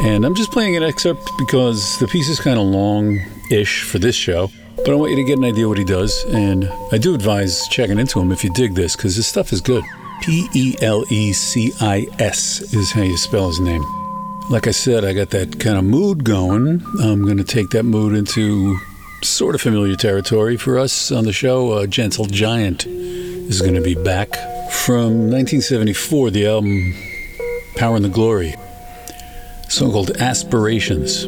And 0.03 0.27
I'm 0.27 0.35
just 0.35 0.53
playing 0.53 0.77
an 0.77 0.83
excerpt 0.83 1.31
because 1.39 1.99
the 2.01 2.07
piece 2.09 2.29
is 2.29 2.39
kind 2.39 2.59
of 2.59 2.67
long 2.67 3.19
ish 3.51 3.85
for 3.85 3.99
this 3.99 4.15
show, 4.15 4.51
but 4.77 4.91
I 4.91 4.95
want 4.95 5.13
you 5.13 5.17
to 5.17 5.25
get 5.25 5.39
an 5.39 5.47
idea 5.47 5.67
what 5.67 5.79
he 5.79 5.85
does. 5.85 6.23
And 6.29 6.71
I 6.93 6.99
do 6.99 7.15
advise 7.15 7.67
checking 7.69 7.99
into 7.99 8.21
him 8.21 8.31
if 8.31 8.45
you 8.45 8.53
dig 8.53 8.75
this 8.75 8.95
because 8.95 9.17
his 9.17 9.27
stuff 9.27 9.55
is 9.55 9.63
good. 9.63 9.85
P 10.21 10.49
E 10.53 10.77
L 10.83 11.03
E 11.09 11.33
C 11.33 11.73
I 11.81 12.07
S 12.19 12.75
is 12.75 12.93
how 12.93 13.01
you 13.01 13.17
spell 13.17 13.49
his 13.49 13.59
name. 13.59 14.00
Like 14.51 14.67
I 14.67 14.73
said, 14.73 15.05
I 15.05 15.13
got 15.13 15.31
that 15.31 15.61
kind 15.61 15.79
of 15.79 15.85
mood 15.85 16.25
going. 16.25 16.83
I'm 17.01 17.25
going 17.25 17.37
to 17.37 17.45
take 17.45 17.71
that 17.71 17.85
mood 17.85 18.17
into 18.17 18.77
sort 19.23 19.55
of 19.55 19.61
familiar 19.61 19.95
territory 19.95 20.57
for 20.57 20.77
us 20.77 21.13
on 21.13 21.23
the 21.23 21.33
show. 21.33 21.71
Uh, 21.71 21.87
Gentle 21.87 22.25
Giant 22.25 22.85
is 22.85 23.61
going 23.61 23.75
to 23.75 23.81
be 23.81 23.95
back 23.95 24.29
from 24.73 25.31
1974, 25.31 26.31
the 26.31 26.49
album 26.49 26.95
Power 27.77 27.95
and 27.95 28.05
the 28.05 28.09
Glory, 28.09 28.57
song 29.69 29.93
called 29.93 30.11
Aspirations. 30.17 31.23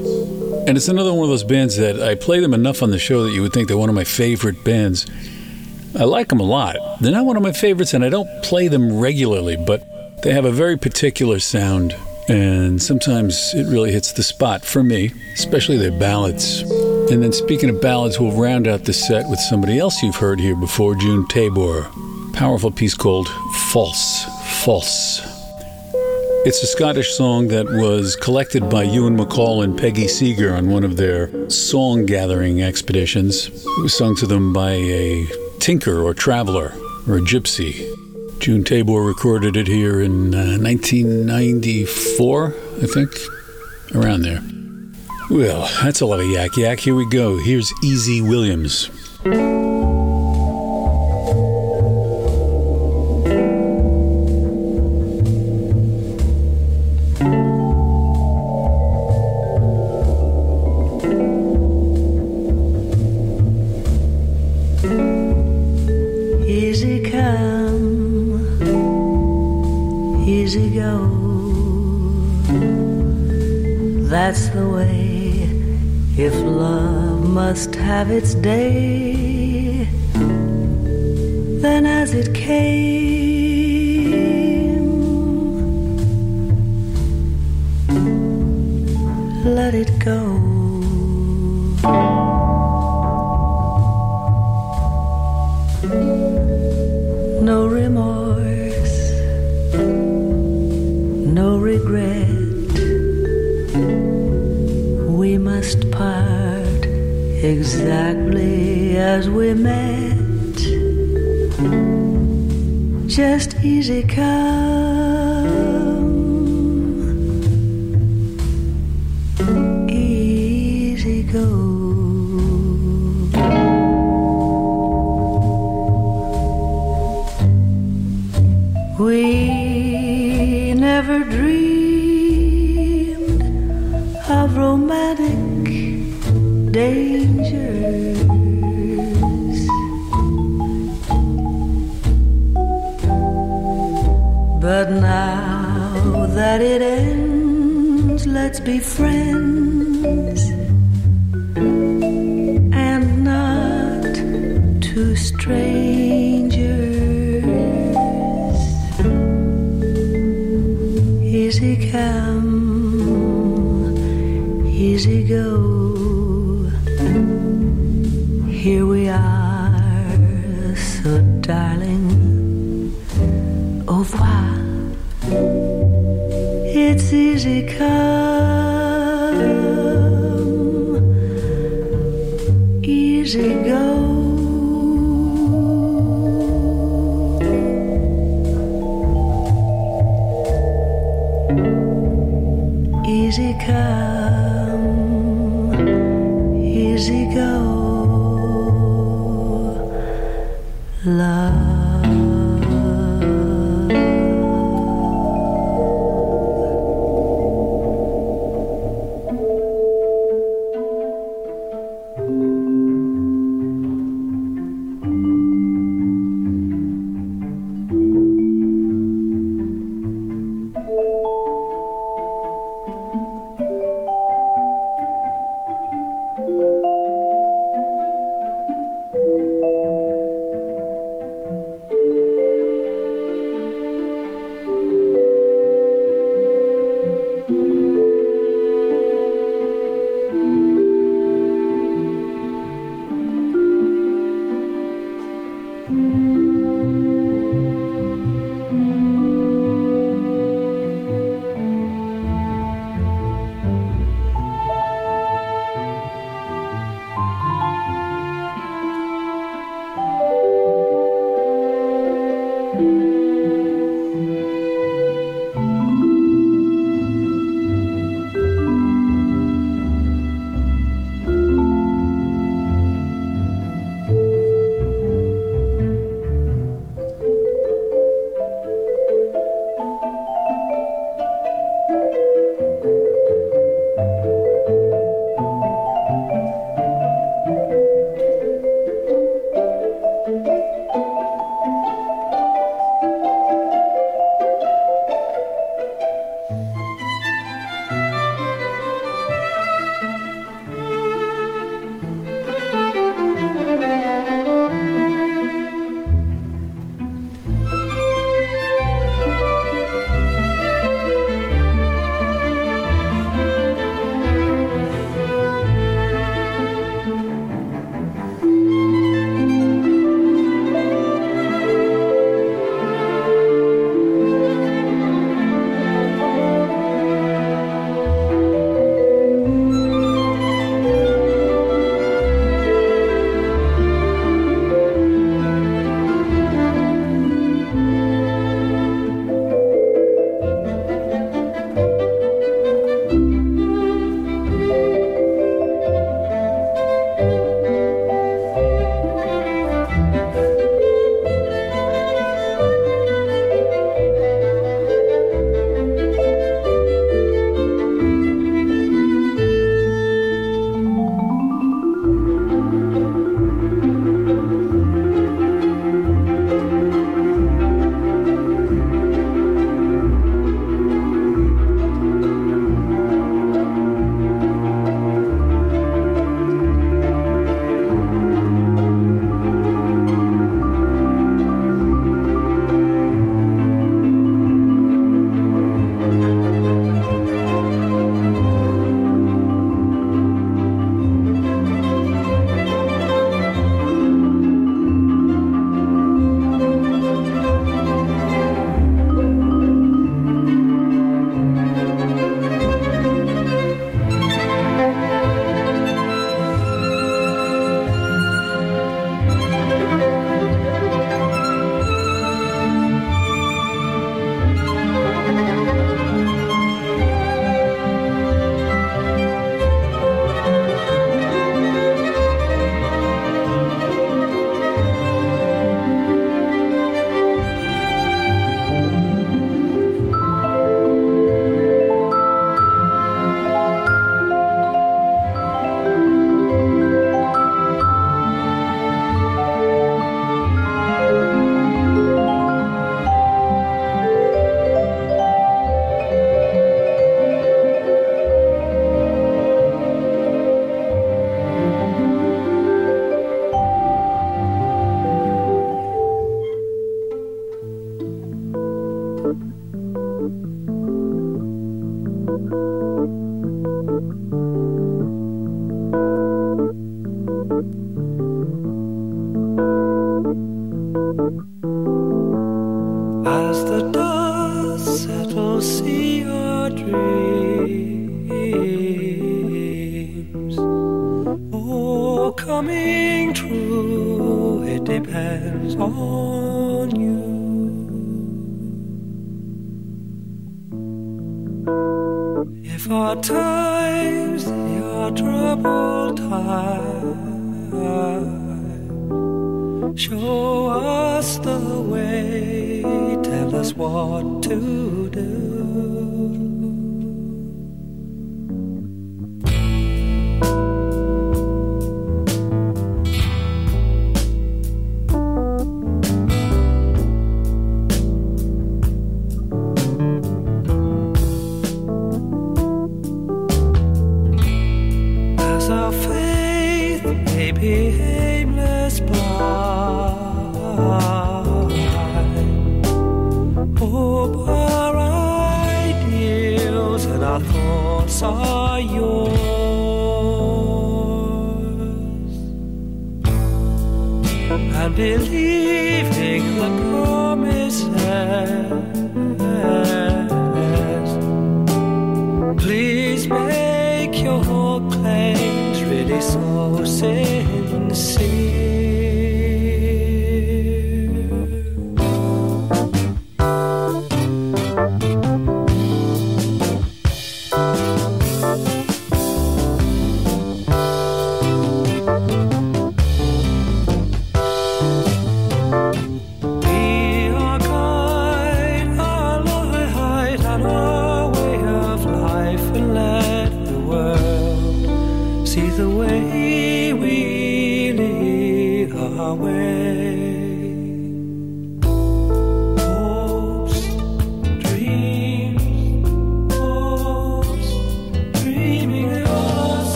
And 0.67 0.77
it's 0.77 0.89
another 0.89 1.13
one 1.13 1.23
of 1.23 1.31
those 1.31 1.45
bands 1.45 1.77
that 1.77 2.03
I 2.03 2.17
play 2.17 2.41
them 2.41 2.53
enough 2.53 2.83
on 2.83 2.91
the 2.91 2.99
show 2.99 3.23
that 3.23 3.31
you 3.31 3.43
would 3.43 3.53
think 3.53 3.69
they're 3.69 3.79
one 3.79 3.89
of 3.89 3.95
my 3.95 4.03
favorite 4.03 4.65
bands. 4.65 5.07
I 5.97 6.05
like 6.05 6.27
them 6.29 6.41
a 6.41 6.45
lot. 6.45 6.77
They're 7.01 7.13
not 7.13 7.25
one 7.25 7.37
of 7.37 7.43
my 7.45 7.53
favorites, 7.53 7.95
and 7.95 8.05
I 8.05 8.09
don't 8.09 8.29
play 8.43 8.67
them 8.67 8.99
regularly, 8.99 9.57
but 9.57 10.23
they 10.25 10.33
have 10.33 10.45
a 10.45 10.51
very 10.51 10.77
particular 10.77 11.39
sound, 11.39 11.95
and 12.29 12.81
sometimes 12.81 13.53
it 13.55 13.67
really 13.67 13.93
hits 13.93 14.13
the 14.13 14.23
spot 14.23 14.65
for 14.65 14.83
me, 14.83 15.13
especially 15.35 15.77
their 15.77 15.99
ballads. 15.99 16.63
And 17.11 17.23
then, 17.23 17.33
speaking 17.33 17.69
of 17.71 17.81
ballads, 17.81 18.21
we'll 18.21 18.33
round 18.33 18.69
out 18.69 18.85
the 18.85 18.93
set 18.93 19.29
with 19.29 19.41
somebody 19.41 19.79
else 19.79 20.03
you've 20.03 20.17
heard 20.17 20.41
here 20.41 20.57
before, 20.57 20.95
June 20.95 21.27
Tabor. 21.29 21.91
Powerful 22.33 22.71
piece 22.71 22.95
called 22.95 23.29
False, 23.71 24.25
False. 24.65 25.21
It's 26.45 26.63
a 26.63 26.67
Scottish 26.67 27.13
song 27.13 27.49
that 27.49 27.67
was 27.67 28.17
collected 28.17 28.69
by 28.69 28.83
Ewan 28.83 29.17
MacColl 29.17 29.63
and 29.63 29.79
Peggy 29.79 30.09
Seeger 30.09 30.55
on 30.55 30.71
one 30.71 30.83
of 30.83 30.97
their 30.97 31.49
song 31.51 32.05
gathering 32.07 32.63
expeditions. 32.63 33.47
It 33.49 33.83
was 33.83 33.97
sung 33.97 34.17
to 34.17 34.27
them 34.27 34.53
by 34.53 34.73
a 34.73 35.27
tinker 35.61 36.03
or 36.03 36.15
traveler 36.15 36.73
or 37.07 37.19
a 37.19 37.21
gypsy. 37.21 38.02
June 38.43 38.65
Tabor 38.65 39.05
recorded 39.05 39.57
it 39.57 39.69
here 39.69 40.01
in 40.01 40.35
uh, 40.35 40.59
1994, 40.59 42.47
I 42.49 42.87
think, 42.87 43.11
around 43.95 44.23
there. 44.23 44.43
Well, 45.31 45.71
that's 45.81 46.01
a 46.01 46.07
lot 46.07 46.19
of 46.19 46.27
yak 46.27 46.57
yak. 46.57 46.81
Here 46.81 46.97
we 46.97 47.09
go. 47.09 47.39
Here's 47.39 47.73
Easy 47.85 48.21
Williams. 48.21 48.91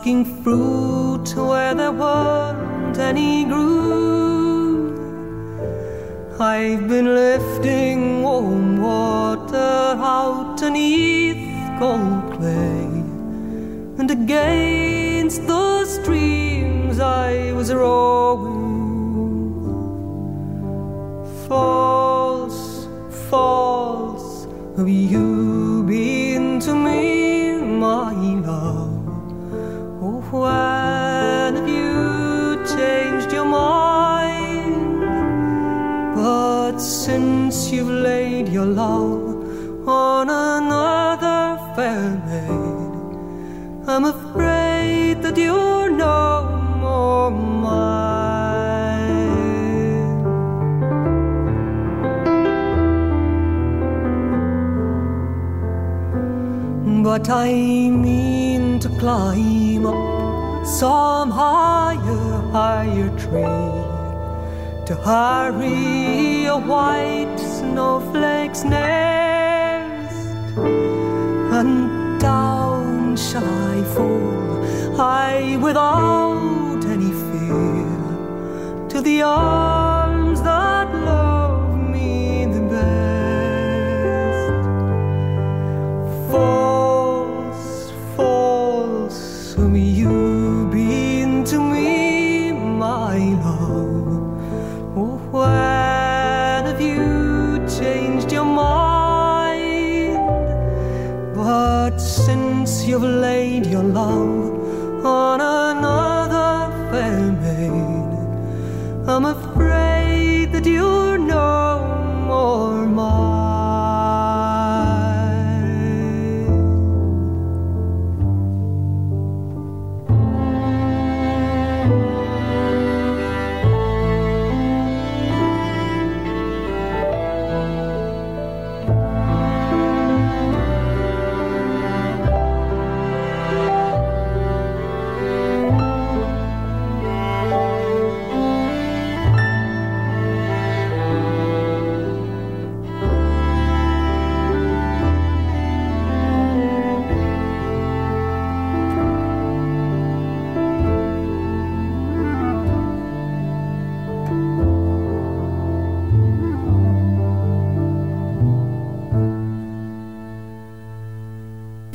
Asking 0.00 0.39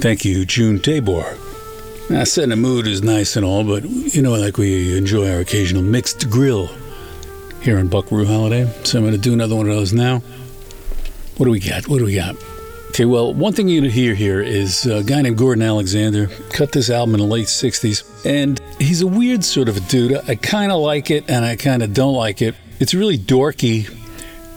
Thank 0.05 0.23
you, 0.23 0.45
June 0.45 0.79
Tabor. 0.79 1.35
Now, 2.11 2.25
setting 2.25 2.51
a 2.51 2.55
mood 2.55 2.85
is 2.85 3.01
nice 3.01 3.37
and 3.37 3.43
all, 3.43 3.63
but 3.63 3.83
you 3.89 4.21
know, 4.21 4.33
like 4.33 4.55
we 4.59 4.95
enjoy 4.95 5.33
our 5.33 5.39
occasional 5.39 5.81
mixed 5.81 6.29
grill 6.29 6.69
here 7.63 7.79
on 7.79 7.87
Buckaroo 7.87 8.23
Holiday. 8.23 8.71
So 8.83 8.99
I'm 8.99 9.03
going 9.03 9.15
to 9.15 9.19
do 9.19 9.33
another 9.33 9.55
one 9.55 9.67
of 9.67 9.75
those 9.75 9.93
now. 9.93 10.19
What 11.37 11.47
do 11.47 11.51
we 11.51 11.59
got? 11.59 11.87
What 11.87 11.97
do 11.97 12.05
we 12.05 12.13
got? 12.13 12.35
Okay, 12.89 13.05
well, 13.05 13.33
one 13.33 13.53
thing 13.53 13.67
you 13.67 13.81
hear 13.89 14.13
here 14.13 14.41
is 14.41 14.85
a 14.85 15.03
guy 15.03 15.23
named 15.23 15.39
Gordon 15.39 15.63
Alexander 15.63 16.27
cut 16.51 16.71
this 16.71 16.91
album 16.91 17.15
in 17.15 17.21
the 17.21 17.25
late 17.25 17.47
60s, 17.47 18.27
and 18.27 18.61
he's 18.77 19.01
a 19.01 19.07
weird 19.07 19.43
sort 19.43 19.69
of 19.69 19.77
a 19.77 19.81
dude. 19.89 20.21
I 20.29 20.35
kind 20.35 20.71
of 20.71 20.81
like 20.81 21.09
it, 21.09 21.27
and 21.31 21.43
I 21.43 21.55
kind 21.55 21.81
of 21.81 21.95
don't 21.95 22.13
like 22.13 22.43
it. 22.43 22.53
It's 22.79 22.93
really 22.93 23.17
dorky 23.17 23.89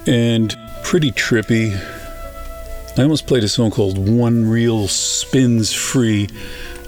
and 0.06 0.54
pretty 0.82 1.10
trippy. 1.10 1.97
I 2.98 3.02
almost 3.02 3.28
played 3.28 3.44
a 3.44 3.48
song 3.48 3.70
called 3.70 3.96
One 3.96 4.50
Reel 4.50 4.88
Spins 4.88 5.72
Free. 5.72 6.28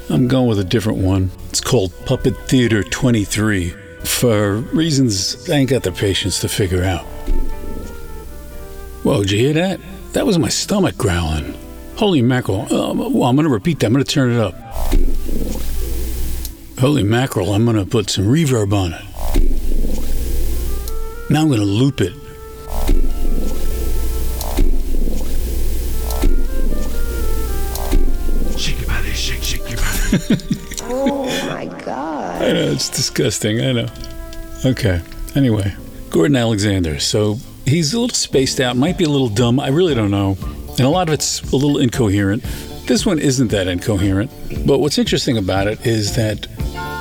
I'm 0.08 0.26
going 0.26 0.48
with 0.48 0.58
a 0.58 0.64
different 0.64 0.98
one. 0.98 1.30
It's 1.50 1.61
called 1.61 1.92
Puppet 2.04 2.36
Theater 2.48 2.82
23 2.82 3.70
for 4.02 4.56
reasons 4.56 5.48
I 5.48 5.54
ain't 5.54 5.70
got 5.70 5.84
the 5.84 5.92
patience 5.92 6.40
to 6.40 6.48
figure 6.48 6.82
out. 6.82 7.04
Whoa, 9.04 9.22
did 9.22 9.30
you 9.30 9.38
hear 9.38 9.52
that? 9.52 9.78
That 10.14 10.26
was 10.26 10.36
my 10.36 10.48
stomach 10.48 10.98
growling. 10.98 11.54
Holy 11.94 12.22
mackerel. 12.22 12.62
Uh, 12.62 12.92
well, 12.92 13.28
I'm 13.28 13.36
going 13.36 13.46
to 13.46 13.48
repeat 13.48 13.78
that. 13.78 13.86
I'm 13.86 13.92
going 13.92 14.04
to 14.04 14.12
turn 14.12 14.32
it 14.32 14.40
up. 14.40 14.54
Holy 16.80 17.04
mackerel, 17.04 17.52
I'm 17.52 17.64
going 17.64 17.76
to 17.76 17.86
put 17.86 18.11
some 18.11 18.24
reverb 18.24 18.72
on 18.72 18.94
it. 18.94 19.04
Now 21.30 21.42
I'm 21.42 21.46
going 21.46 21.61
to 21.61 21.64
loop 21.64 22.00
it. 22.00 22.14
Oh 30.92 31.26
my 31.46 31.66
god. 31.84 32.42
I 32.42 32.52
know, 32.52 32.72
it's 32.72 32.88
disgusting. 32.88 33.61
I 33.61 33.72
know. 33.72 33.86
Okay. 34.64 35.00
Anyway, 35.36 35.72
Gordon 36.11 36.34
Alexander. 36.36 36.98
So 36.98 37.36
he's 37.64 37.94
a 37.94 38.00
little 38.00 38.14
spaced 38.14 38.61
out, 38.61 38.76
might 38.76 38.98
be 38.98 39.04
a 39.04 39.08
little 39.08 39.28
dumb. 39.28 39.61
I 39.61 39.68
really 39.68 39.94
don't 39.94 40.11
know. 40.11 40.36
And 40.70 40.80
a 40.80 40.88
lot 40.88 41.08
of 41.08 41.14
it's 41.14 41.42
a 41.52 41.56
little 41.56 41.78
incoherent. 41.78 42.42
This 42.86 43.06
one 43.06 43.20
isn't 43.20 43.48
that 43.48 43.68
incoherent. 43.68 44.32
But 44.66 44.80
what's 44.80 44.98
interesting 44.98 45.38
about 45.38 45.68
it 45.68 45.86
is 45.86 46.16
that 46.16 46.48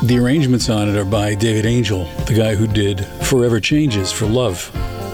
the 0.03 0.19
arrangements 0.19 0.69
on 0.69 0.87
it 0.87 0.95
are 0.95 1.05
by 1.05 1.33
David 1.33 1.65
Angel, 1.65 2.05
the 2.27 2.35
guy 2.35 2.55
who 2.55 2.67
did 2.67 3.03
Forever 3.23 3.59
Changes 3.59 4.11
for 4.11 4.27
Love. 4.27 4.71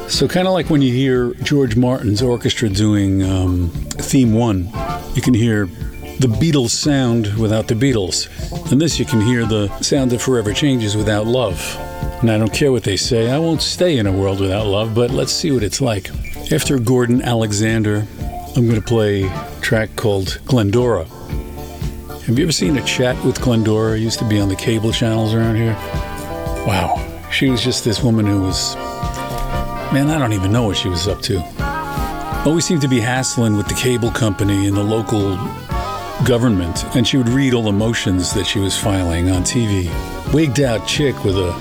So, 0.10 0.28
kind 0.28 0.48
of 0.48 0.54
like 0.54 0.70
when 0.70 0.82
you 0.82 0.94
hear 0.94 1.34
George 1.36 1.76
Martin's 1.76 2.22
orchestra 2.22 2.70
doing 2.70 3.24
um, 3.24 3.70
Theme 3.70 4.34
1, 4.34 4.70
you 5.16 5.22
can 5.22 5.34
hear 5.34 5.68
the 6.20 6.28
Beatles 6.28 6.70
sound 6.70 7.38
without 7.38 7.68
the 7.68 7.76
Beatles. 7.76 8.30
And 8.72 8.80
this, 8.80 8.98
you 8.98 9.06
can 9.06 9.22
hear 9.22 9.46
the 9.46 9.68
sound 9.80 10.14
of 10.14 10.22
Forever 10.22 10.54
Changes 10.54 10.96
without 10.96 11.28
love. 11.28 11.60
And 12.22 12.32
I 12.32 12.38
don't 12.38 12.54
care 12.54 12.72
what 12.72 12.84
they 12.84 12.96
say, 12.96 13.30
I 13.30 13.38
won't 13.38 13.62
stay 13.62 13.98
in 13.98 14.08
a 14.08 14.12
world 14.12 14.40
without 14.40 14.66
love, 14.66 14.96
but 14.96 15.12
let's 15.12 15.34
see 15.34 15.52
what 15.52 15.64
it's 15.64 15.82
like. 15.82 16.10
After 16.52 16.80
Gordon 16.80 17.22
Alexander, 17.22 18.08
I'm 18.56 18.66
going 18.66 18.80
to 18.80 18.82
play 18.82 19.24
a 19.24 19.58
track 19.62 19.96
called 19.98 20.40
Glendora. 20.46 21.06
Have 22.26 22.40
you 22.40 22.46
ever 22.46 22.54
seen 22.54 22.78
a 22.78 22.86
chat 22.86 23.22
with 23.26 23.42
Glendora? 23.42 23.98
It 23.98 24.00
Used 24.00 24.20
to 24.20 24.28
be 24.28 24.40
on 24.40 24.48
the 24.48 24.56
cable 24.56 24.92
channels 24.94 25.34
around 25.34 25.58
here. 25.58 25.74
Wow. 26.66 27.02
She 27.32 27.50
was 27.50 27.62
just 27.62 27.84
this 27.84 28.02
woman 28.02 28.26
who 28.26 28.42
was, 28.42 28.76
man, 29.94 30.10
I 30.10 30.18
don't 30.18 30.34
even 30.34 30.54
know 30.54 30.64
what 30.64 30.78
she 30.78 30.88
was 30.88 31.08
up 31.08 31.22
to. 31.24 31.44
Always 32.46 32.64
seemed 32.64 32.82
to 32.82 32.88
be 32.88 33.02
hassling 33.02 33.58
with 33.58 33.68
the 33.68 33.74
cable 33.74 34.12
company 34.12 34.68
and 34.68 34.78
the 34.78 34.84
local 34.84 35.36
government, 36.24 36.84
and 36.96 37.08
she 37.08 37.18
would 37.18 37.30
read 37.30 37.54
all 37.54 37.64
the 37.64 37.72
motions 37.72 38.34
that 38.34 38.46
she 38.46 38.60
was 38.60 38.78
filing 38.78 39.30
on 39.30 39.44
TV. 39.44 39.90
Wigged 40.34 40.62
out 40.62 40.88
chick 40.88 41.24
with 41.24 41.38
a 41.38 41.52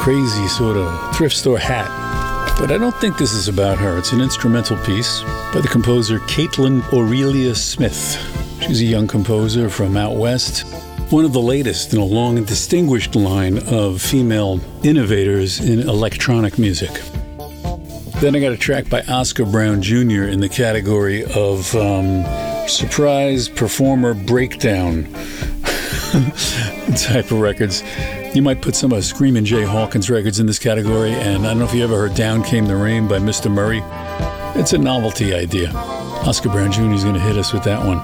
crazy 0.00 0.48
sort 0.48 0.76
of 0.76 1.16
thrift 1.16 1.36
store 1.36 1.58
hat. 1.58 1.90
But 2.58 2.70
I 2.70 2.78
don't 2.78 2.94
think 2.96 3.18
this 3.18 3.32
is 3.32 3.48
about 3.48 3.76
her. 3.78 3.98
It's 3.98 4.12
an 4.12 4.20
instrumental 4.20 4.78
piece 4.78 5.22
by 5.52 5.60
the 5.60 5.68
composer 5.68 6.18
Kaitlyn 6.20 6.82
Aurelia 6.92 7.54
Smith. 7.54 8.16
She's 8.62 8.80
a 8.80 8.86
young 8.86 9.06
composer 9.06 9.68
from 9.68 9.96
out 9.96 10.16
west, 10.16 10.66
one 11.10 11.24
of 11.24 11.32
the 11.32 11.40
latest 11.40 11.92
in 11.92 12.00
a 12.00 12.04
long 12.04 12.38
and 12.38 12.46
distinguished 12.46 13.14
line 13.14 13.58
of 13.68 14.00
female 14.00 14.60
innovators 14.82 15.60
in 15.60 15.80
electronic 15.80 16.58
music. 16.58 16.90
Then 18.20 18.34
I 18.34 18.40
got 18.40 18.52
a 18.52 18.56
track 18.56 18.88
by 18.88 19.02
Oscar 19.02 19.44
Brown 19.44 19.82
Jr. 19.82 20.24
in 20.24 20.40
the 20.40 20.48
category 20.48 21.24
of 21.24 21.74
um, 21.76 22.24
surprise 22.68 23.48
performer 23.48 24.14
breakdown 24.14 25.04
type 26.96 27.30
of 27.30 27.40
records. 27.40 27.82
You 28.34 28.42
might 28.42 28.60
put 28.60 28.74
some 28.74 28.92
of 28.92 29.04
Screamin' 29.04 29.44
Jay 29.44 29.62
Hawkins 29.62 30.10
records 30.10 30.40
in 30.40 30.46
this 30.46 30.58
category, 30.58 31.12
and 31.12 31.46
I 31.46 31.50
don't 31.50 31.58
know 31.58 31.64
if 31.64 31.74
you 31.74 31.84
ever 31.84 31.96
heard 31.96 32.14
Down 32.14 32.42
Came 32.42 32.66
the 32.66 32.76
Rain 32.76 33.08
by 33.08 33.18
Mr. 33.18 33.50
Murray. 33.50 33.82
It's 34.60 34.72
a 34.72 34.78
novelty 34.78 35.34
idea. 35.34 35.70
Oscar 35.74 36.48
Brown 36.48 36.72
Jr. 36.72 36.92
is 36.92 37.02
going 37.02 37.14
to 37.14 37.20
hit 37.20 37.36
us 37.36 37.52
with 37.52 37.64
that 37.64 37.84
one. 37.84 37.98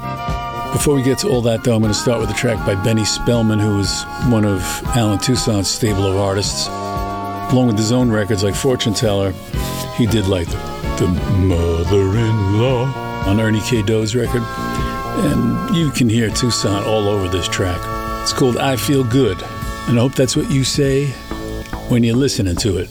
Before 0.73 0.95
we 0.95 1.03
get 1.03 1.19
to 1.19 1.29
all 1.29 1.43
that, 1.43 1.65
though, 1.65 1.75
I'm 1.75 1.83
going 1.83 1.93
to 1.93 1.99
start 1.99 2.21
with 2.21 2.31
a 2.31 2.35
track 2.35 2.65
by 2.67 2.75
Benny 2.83 3.05
Spellman, 3.05 3.59
who 3.59 3.77
was 3.77 4.05
one 4.29 4.45
of 4.45 4.63
Allen 4.97 5.19
Toussaint's 5.19 5.69
stable 5.69 6.07
of 6.07 6.17
artists. 6.17 6.67
Along 6.67 7.67
with 7.67 7.77
his 7.77 7.93
own 7.93 8.11
records 8.11 8.43
like 8.43 8.55
Fortune 8.55 8.95
Teller, 8.95 9.33
he 9.97 10.07
did 10.07 10.27
like 10.29 10.49
the 10.49 11.09
mother 11.39 12.19
in 12.19 12.61
law 12.61 13.12
on 13.27 13.41
Ernie 13.41 13.61
K. 13.61 13.83
Doe's 13.83 14.15
record. 14.15 14.43
And 14.43 15.77
you 15.77 15.91
can 15.91 16.09
hear 16.09 16.29
Toussaint 16.31 16.87
all 16.87 17.09
over 17.09 17.29
this 17.29 17.49
track. 17.49 17.81
It's 18.23 18.33
called 18.33 18.57
I 18.57 18.77
Feel 18.77 19.05
Good. 19.05 19.43
And 19.89 19.99
I 19.99 20.03
hope 20.03 20.15
that's 20.15 20.37
what 20.37 20.51
you 20.51 20.65
say 20.65 21.09
when 21.89 22.03
you're 22.05 22.17
listening 22.17 22.57
to 22.57 22.79
it. 22.79 22.89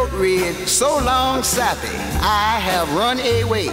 Note 0.00 0.12
read, 0.12 0.54
so 0.66 0.98
long, 1.04 1.42
sappy, 1.42 1.88
I 2.22 2.58
have 2.60 2.94
run 2.94 3.18
away. 3.18 3.68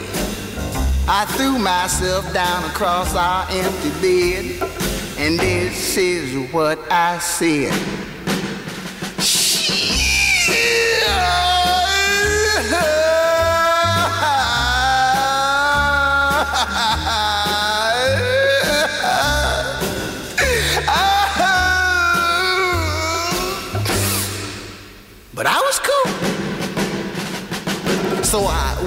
I 1.08 1.26
threw 1.38 1.58
myself 1.58 2.34
down 2.34 2.64
across 2.70 3.16
our 3.16 3.46
empty 3.50 3.90
bed, 4.02 4.70
and 5.18 5.40
this 5.40 5.96
is 5.98 6.52
what 6.52 6.80
I 6.92 7.20
said. 7.20 7.97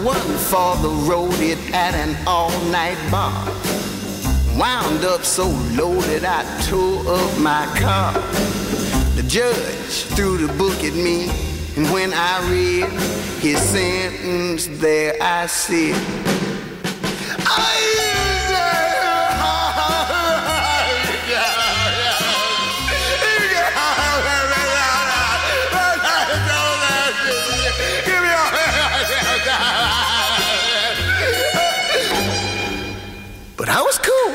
I 0.00 0.02
went 0.02 0.24
for 0.24 0.76
the 0.76 0.88
road 0.88 1.34
it 1.40 1.58
at 1.74 1.94
an 1.94 2.16
all-night 2.26 2.96
bar. 3.10 3.44
Wound 4.58 5.04
up 5.04 5.24
so 5.24 5.48
loaded 5.76 6.24
I 6.24 6.42
tore 6.62 7.06
up 7.06 7.38
my 7.38 7.66
car. 7.78 8.14
The 9.14 9.22
judge 9.28 10.04
threw 10.16 10.38
the 10.38 10.50
book 10.54 10.82
at 10.84 10.94
me, 10.94 11.28
and 11.76 11.92
when 11.92 12.14
I 12.14 12.40
read 12.50 12.88
his 13.42 13.60
sentence, 13.60 14.68
there 14.80 15.18
I 15.20 15.44
said, 15.44 15.94
sit. 15.94 18.09
I 33.72 33.82
was 33.82 33.98
cool. 33.98 34.34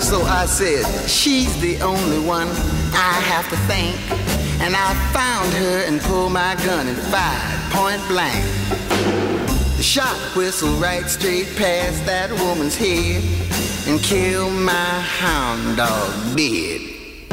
So 0.00 0.22
I 0.22 0.46
said, 0.46 1.08
she's 1.08 1.60
the 1.60 1.80
only 1.82 2.18
one 2.18 2.48
I 2.48 3.14
have 3.30 3.48
to 3.50 3.56
thank. 3.68 3.96
And 4.60 4.74
I 4.74 4.94
found 5.12 5.52
her 5.54 5.84
and 5.86 6.00
pulled 6.00 6.32
my 6.32 6.56
gun 6.64 6.88
and 6.88 6.98
fired 6.98 7.61
point 7.72 8.06
blank. 8.06 8.44
The 9.78 9.82
shot 9.82 10.14
whistled 10.36 10.80
right 10.80 11.06
straight 11.06 11.48
past 11.56 12.04
that 12.04 12.30
woman's 12.30 12.76
head 12.76 13.24
and 13.88 13.98
killed 14.02 14.52
my 14.52 15.00
hound 15.18 15.78
dog 15.78 16.36
dead. 16.36 16.80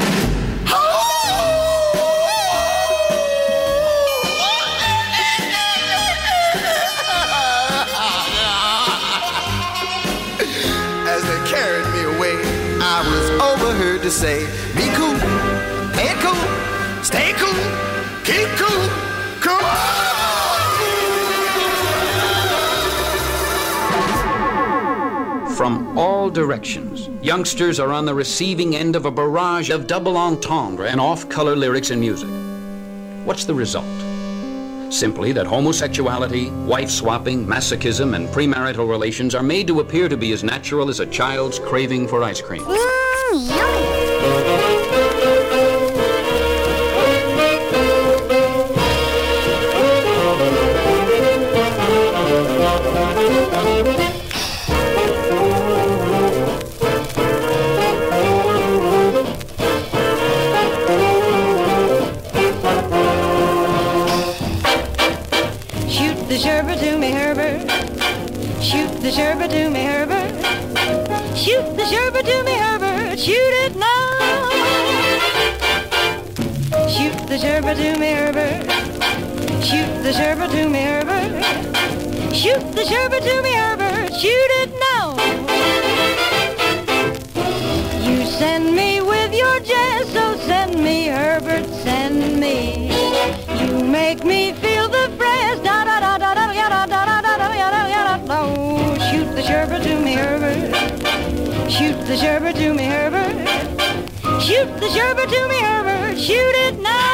As 11.06 11.22
they 11.22 11.40
carried 11.52 11.88
me 11.92 12.02
away, 12.16 12.36
I 12.80 13.04
was 13.12 13.28
overheard 13.44 14.00
to 14.02 14.10
say, 14.10 14.46
Be 14.74 14.88
cool, 14.96 15.18
stay 15.92 16.14
cool, 16.24 16.44
stay 17.04 17.32
cool, 17.36 17.60
keep 18.24 18.48
cool, 18.56 19.09
From 25.70 25.96
all 25.96 26.30
directions, 26.30 27.08
youngsters 27.22 27.78
are 27.78 27.92
on 27.92 28.04
the 28.04 28.12
receiving 28.12 28.74
end 28.74 28.96
of 28.96 29.06
a 29.06 29.10
barrage 29.10 29.70
of 29.70 29.86
double 29.86 30.16
entendre 30.16 30.90
and 30.90 31.00
off 31.00 31.28
color 31.28 31.54
lyrics 31.54 31.90
and 31.90 32.00
music. 32.00 32.28
What's 33.24 33.44
the 33.44 33.54
result? 33.54 33.86
Simply 34.92 35.30
that 35.30 35.46
homosexuality, 35.46 36.50
wife 36.66 36.90
swapping, 36.90 37.46
masochism, 37.46 38.16
and 38.16 38.26
premarital 38.30 38.88
relations 38.88 39.32
are 39.32 39.44
made 39.44 39.68
to 39.68 39.78
appear 39.78 40.08
to 40.08 40.16
be 40.16 40.32
as 40.32 40.42
natural 40.42 40.88
as 40.88 40.98
a 40.98 41.06
child's 41.06 41.60
craving 41.60 42.08
for 42.08 42.24
ice 42.24 42.40
cream. 42.40 42.62
Mmm, 42.62 43.46
Shoot 43.46 43.89
sherbet 80.20 80.50
to 80.50 80.68
me, 80.68 80.80
Herbert. 80.80 81.32
Shoot 82.34 82.64
the 82.76 82.84
sherbet 82.84 83.22
to 83.22 83.42
me, 83.42 83.52
Herbert. 83.54 84.12
Shoot 84.20 84.50
it 84.62 84.70
now. 84.88 85.06
You 88.06 88.26
send 88.26 88.76
me 88.76 89.00
with 89.00 89.32
your 89.34 89.60
jazz, 89.60 90.12
so 90.12 90.36
send 90.50 90.74
me, 90.84 91.06
Herbert, 91.06 91.64
send 91.84 92.38
me. 92.38 92.92
You 93.60 93.82
make 93.82 94.22
me 94.22 94.52
feel 94.52 94.88
the 94.88 95.06
da 95.64 95.84
da 95.88 96.00
da 96.04 96.18
da 96.18 96.34
da 96.34 96.52
da 96.52 96.76
da 96.76 96.86
da 96.86 97.04
da 97.06 97.20
da 97.22 97.38
da 97.38 97.82
da 98.08 98.16
da. 98.26 98.40
Shoot 99.08 99.28
the 99.36 99.42
sherbet 99.42 99.82
to 99.84 99.94
me, 100.04 100.12
Herbert. 100.12 100.60
Shoot 101.70 101.98
the 102.06 102.16
sherbet 102.22 102.56
to 102.56 102.74
me, 102.74 102.84
Herbert. 102.84 103.36
Shoot 104.46 104.70
the 104.82 104.88
sherbet 104.94 105.28
to 105.30 105.40
me, 105.48 105.58
Herbert. 105.68 106.18
Shoot 106.18 106.54
it 106.66 106.78
now. 106.80 107.09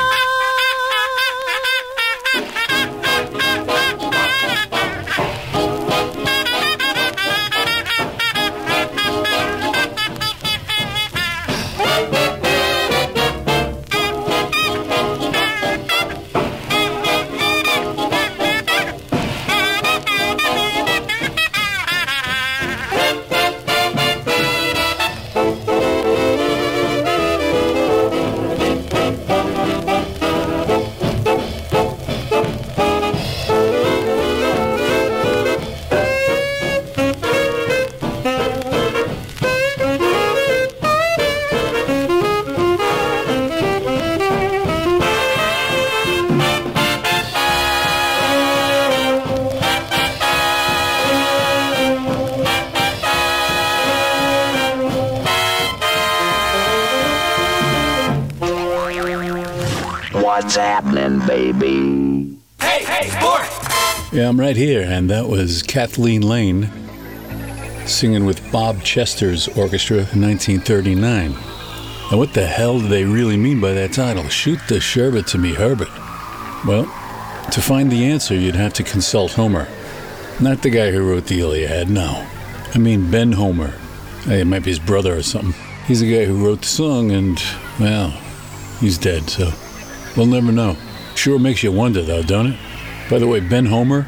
What's 60.27 60.57
happening, 60.57 61.25
baby? 61.25 62.37
Hey, 62.61 62.83
hey, 62.83 63.09
sport! 63.11 63.47
Yeah, 64.13 64.29
I'm 64.29 64.41
right 64.41 64.57
here, 64.57 64.83
and 64.83 65.09
that 65.09 65.29
was 65.29 65.63
Kathleen 65.63 66.21
Lane 66.21 66.69
singing 67.87 68.27
with 68.27 68.51
Bob 68.51 68.83
Chester's 68.83 69.47
orchestra 69.47 69.99
in 69.99 70.21
1939. 70.21 71.31
Now, 71.31 72.19
what 72.19 72.35
the 72.35 72.45
hell 72.45 72.81
do 72.81 72.89
they 72.89 73.05
really 73.05 73.37
mean 73.37 73.61
by 73.61 73.73
that 73.75 73.93
title? 73.93 74.29
Shoot 74.29 74.59
the 74.67 74.81
sherbet 74.81 75.29
to 75.29 75.39
me, 75.39 75.55
Herbert. 75.55 75.91
Well, 76.67 76.87
to 77.53 77.63
find 77.63 77.89
the 77.89 78.07
answer, 78.07 78.35
you'd 78.35 78.57
have 78.57 78.73
to 78.75 78.83
consult 78.83 79.35
Homer. 79.35 79.69
Not 80.41 80.61
the 80.61 80.71
guy 80.71 80.91
who 80.91 81.09
wrote 81.09 81.27
the 81.27 81.39
Iliad, 81.39 81.89
no. 81.89 82.27
I 82.75 82.79
mean 82.79 83.13
Ben 83.13 83.31
Homer. 83.31 83.75
Hey, 84.25 84.41
it 84.41 84.47
might 84.47 84.65
be 84.65 84.71
his 84.71 84.81
brother 84.81 85.17
or 85.17 85.23
something. 85.23 85.55
He's 85.87 86.01
the 86.01 86.13
guy 86.13 86.25
who 86.25 86.45
wrote 86.45 86.63
the 86.63 86.67
song, 86.67 87.13
and, 87.13 87.41
well, 87.79 88.11
he's 88.81 88.99
dead, 88.99 89.31
so 89.31 89.53
we'll 90.17 90.27
never 90.27 90.53
know. 90.53 90.77
Sure 91.15 91.39
makes 91.39 91.63
you 91.63 91.73
wonder, 91.73 92.03
though, 92.03 92.23
don't 92.23 92.53
it? 92.53 92.59
By 93.09 93.19
the 93.19 93.27
way, 93.27 93.41
Ben 93.41 93.67
Homer, 93.67 94.03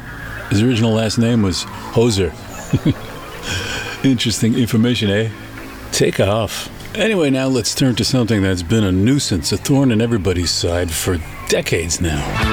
his 0.49 0.61
original 0.61 0.93
last 0.93 1.17
name 1.17 1.41
was 1.41 1.63
Hoser. 1.93 2.33
Interesting 4.05 4.55
information, 4.55 5.09
eh? 5.09 5.31
Take 5.91 6.19
off. 6.19 6.69
Anyway, 6.95 7.29
now 7.29 7.47
let's 7.47 7.75
turn 7.75 7.95
to 7.95 8.03
something 8.03 8.41
that's 8.41 8.63
been 8.63 8.83
a 8.83 8.91
nuisance, 8.91 9.51
a 9.51 9.57
thorn 9.57 9.91
in 9.91 10.01
everybody's 10.01 10.51
side 10.51 10.91
for 10.91 11.17
decades 11.47 12.01
now. 12.01 12.48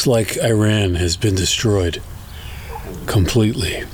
Looks 0.00 0.06
like 0.06 0.42
Iran 0.42 0.94
has 0.94 1.18
been 1.18 1.34
destroyed. 1.34 2.00
Completely. 3.04 3.84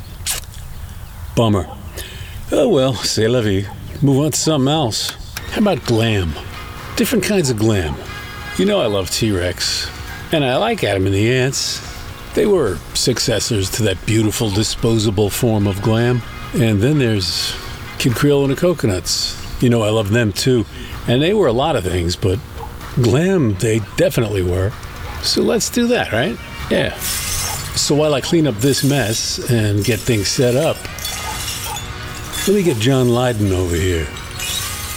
Bummer. 1.35 1.67
Oh 2.53 2.69
well, 2.69 2.95
c'est 2.95 3.27
la 3.27 3.41
vie. 3.41 3.67
Move 4.03 4.27
on 4.27 4.31
to 4.31 4.39
something 4.39 4.73
else. 4.73 5.11
How 5.51 5.63
about 5.63 5.85
glam? 5.85 6.33
Different 6.95 7.25
kinds 7.25 7.51
of 7.51 7.59
glam. 7.59 7.97
You 8.57 8.67
know 8.67 8.81
I 8.81 8.87
love 8.87 9.11
T 9.11 9.33
Rex. 9.33 9.91
And 10.31 10.45
I 10.45 10.57
like 10.59 10.85
Adam 10.85 11.07
and 11.07 11.15
the 11.15 11.35
Ants. 11.35 11.83
They 12.37 12.47
were 12.47 12.77
successors 12.95 13.69
to 13.73 13.83
that 13.83 14.07
beautiful 14.07 14.49
disposable 14.49 15.29
form 15.29 15.67
of 15.67 15.83
glam. 15.83 16.23
And 16.55 16.81
then 16.81 17.01
there's 17.01 17.53
Kid 17.99 18.15
Creole 18.15 18.45
and 18.45 18.53
the 18.53 18.61
Coconuts. 18.61 19.61
You 19.61 19.71
know 19.71 19.83
I 19.83 19.91
love 19.91 20.11
them 20.11 20.33
too. 20.33 20.67
And 21.09 21.21
they 21.21 21.35
were 21.35 21.49
a 21.49 21.53
lot 21.53 21.75
of 21.75 21.83
things, 21.83 22.15
but 22.15 22.39
glam 22.95 23.55
they 23.55 23.81
definitely 23.97 24.45
were. 24.45 24.73
So 25.27 25.43
let's 25.43 25.69
do 25.71 25.89
that, 25.89 26.13
right? 26.13 26.39
Yeah. 26.71 26.95
So 27.77 27.95
while 27.95 28.15
I 28.15 28.21
clean 28.21 28.47
up 28.47 28.55
this 28.57 28.85
mess 28.85 29.39
and 29.51 29.85
get 29.85 30.01
things 30.01 30.29
set 30.29 30.55
up, 30.55 30.77
let 32.47 32.55
me 32.55 32.63
get 32.63 32.79
John 32.79 33.09
Lydon 33.09 33.53
over 33.53 33.75
here. 33.75 34.07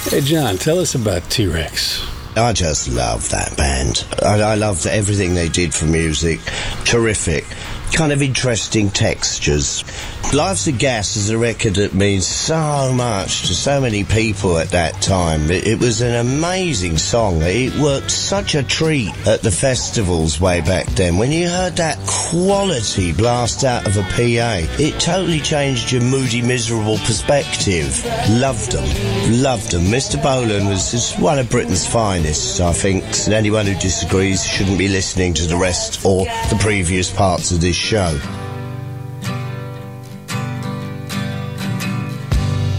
Hey, 0.03 0.21
John, 0.21 0.57
tell 0.57 0.79
us 0.79 0.95
about 0.95 1.23
T 1.29 1.47
Rex. 1.47 2.05
I 2.35 2.53
just 2.53 2.87
love 2.89 3.27
that 3.31 3.57
band. 3.57 4.05
I, 4.23 4.39
I 4.39 4.55
loved 4.55 4.85
everything 4.85 5.33
they 5.33 5.49
did 5.49 5.73
for 5.73 5.85
music. 5.85 6.39
Terrific. 6.85 7.45
Kind 7.93 8.11
of 8.13 8.21
interesting 8.21 8.89
textures. 8.89 9.83
Life's 10.31 10.67
a 10.67 10.71
Gas 10.71 11.15
is 11.15 11.31
a 11.31 11.37
record 11.39 11.75
that 11.75 11.95
means 11.95 12.25
so 12.27 12.93
much 12.93 13.47
to 13.47 13.55
so 13.55 13.81
many 13.81 14.03
people 14.03 14.59
at 14.59 14.69
that 14.69 15.01
time. 15.01 15.49
It, 15.49 15.65
it 15.65 15.79
was 15.79 16.01
an 16.01 16.13
amazing 16.13 16.99
song. 16.99 17.39
It 17.41 17.75
worked 17.81 18.11
such 18.11 18.53
a 18.53 18.61
treat 18.61 19.09
at 19.27 19.41
the 19.41 19.49
festivals 19.49 20.39
way 20.39 20.61
back 20.61 20.85
then. 20.89 21.17
When 21.17 21.31
you 21.31 21.49
heard 21.49 21.77
that 21.77 21.97
quality 22.05 23.11
blast 23.11 23.63
out 23.63 23.87
of 23.87 23.97
a 23.97 24.03
PA, 24.03 24.61
it 24.79 24.99
totally 25.01 25.39
changed 25.39 25.91
your 25.91 26.03
moody, 26.03 26.43
miserable 26.43 26.99
perspective. 26.99 28.05
Loved 28.29 28.71
them. 28.71 29.41
Loved 29.41 29.71
them. 29.71 29.85
Mr. 29.85 30.21
Bolan 30.21 30.67
was 30.67 30.91
just 30.91 31.19
one 31.19 31.39
of 31.39 31.49
Britain's 31.49 31.87
finest, 31.87 32.61
I 32.61 32.71
think. 32.71 33.03
And 33.25 33.33
anyone 33.33 33.65
who 33.65 33.73
disagrees 33.73 34.45
shouldn't 34.45 34.77
be 34.77 34.89
listening 34.89 35.33
to 35.33 35.47
the 35.47 35.57
rest 35.57 36.05
or 36.05 36.25
the 36.25 36.57
previous 36.61 37.09
parts 37.09 37.51
of 37.51 37.61
this 37.61 37.78
show. 37.79 38.19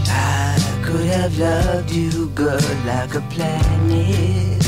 I 0.07 0.83
could 0.85 1.07
have 1.07 1.39
loved 1.39 1.91
you, 1.91 2.29
girl, 2.35 2.61
like 2.85 3.15
a 3.15 3.23
planet. 3.33 4.63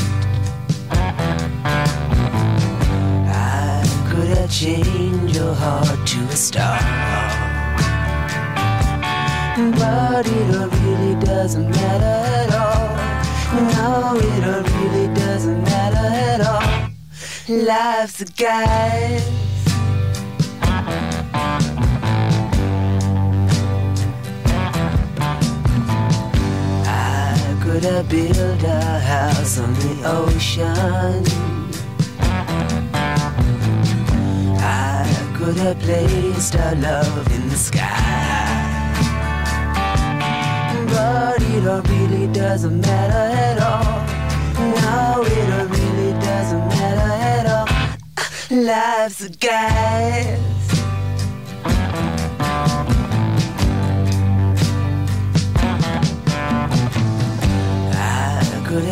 I 3.29 3.83
could 4.09 4.29
have 4.35 4.51
changed 4.51 5.35
your 5.35 5.53
heart 5.53 6.07
to 6.07 6.19
a 6.23 6.35
star. 6.35 6.79
But 9.77 10.25
it 10.27 10.71
really 10.81 11.15
doesn't 11.23 11.69
matter 11.69 12.17
at 12.41 12.49
all. 12.63 12.89
No, 13.75 14.17
it 14.17 14.43
really 14.81 15.13
doesn't 15.13 15.61
matter 15.61 16.07
at 16.31 16.41
all. 16.41 16.89
Life's 17.47 18.21
a 18.21 18.25
guide. 18.25 19.42
Could 27.73 27.85
have 27.85 28.07
built 28.07 28.63
a 28.63 28.99
house 28.99 29.57
on 29.57 29.73
the 29.73 29.93
ocean. 30.05 31.25
I 34.59 35.33
could 35.35 35.57
have 35.57 35.79
placed 35.79 36.55
our 36.55 36.75
love 36.75 37.31
in 37.33 37.49
the 37.49 37.55
sky. 37.55 38.93
But 40.87 41.41
it 41.41 41.67
all 41.67 41.81
really 41.81 42.27
doesn't 42.31 42.79
matter 42.79 43.25
at 43.47 43.59
all. 43.59 44.05
No, 44.77 45.23
it 45.25 45.49
all 45.57 45.65
really 45.65 46.11
doesn't 46.19 46.67
matter 46.67 47.11
at 47.33 47.45
all. 47.55 47.67
Uh, 48.17 48.55
life's 48.55 49.21
a 49.21 49.29
guide. 49.29 50.52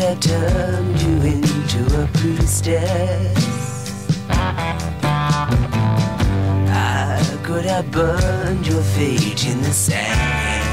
I 0.04 0.16
turned 0.16 1.00
you 1.00 1.22
into 1.22 2.02
a 2.02 2.08
priestess. 2.08 4.18
I 6.68 7.38
could 7.44 7.64
have 7.66 7.88
burned 7.92 8.66
your 8.66 8.82
feet 8.82 9.46
in 9.46 9.62
the 9.62 9.72
sand. 9.72 10.66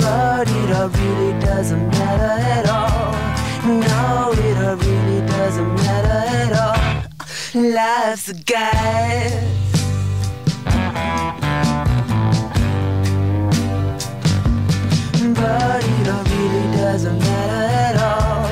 But 0.00 0.48
it 0.50 0.72
all 0.72 0.88
really 0.88 1.38
doesn't 1.40 1.88
matter 1.88 2.42
at 2.56 2.68
all. 2.68 3.12
No, 3.64 4.32
it 4.32 4.56
all 4.66 4.76
really 4.76 5.24
doesn't 5.28 5.74
matter 5.76 6.26
at 6.42 6.52
all. 6.52 7.04
Life's 7.54 8.28
a 8.28 8.34
guide. 8.34 9.44
But 15.34 15.97
doesn't 16.92 17.18
matter 17.18 17.64
at 17.86 17.96
all. 18.00 18.48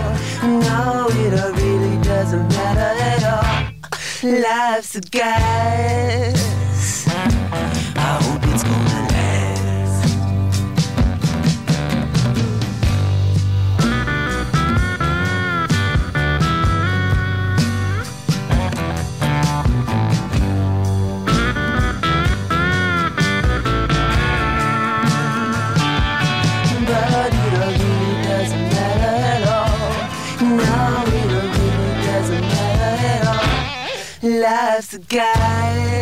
No, 0.46 1.08
it 1.08 1.40
all 1.40 1.52
really 1.52 1.96
doesn't 2.02 2.46
matter 2.48 2.92
at 3.12 3.22
all. 3.32 4.30
Life's 4.30 4.94
a 4.94 5.00
gas. 5.00 6.36
I 7.96 8.18
hope 8.22 8.45
life's 34.76 34.92
a 34.92 34.98
guide. 34.98 35.95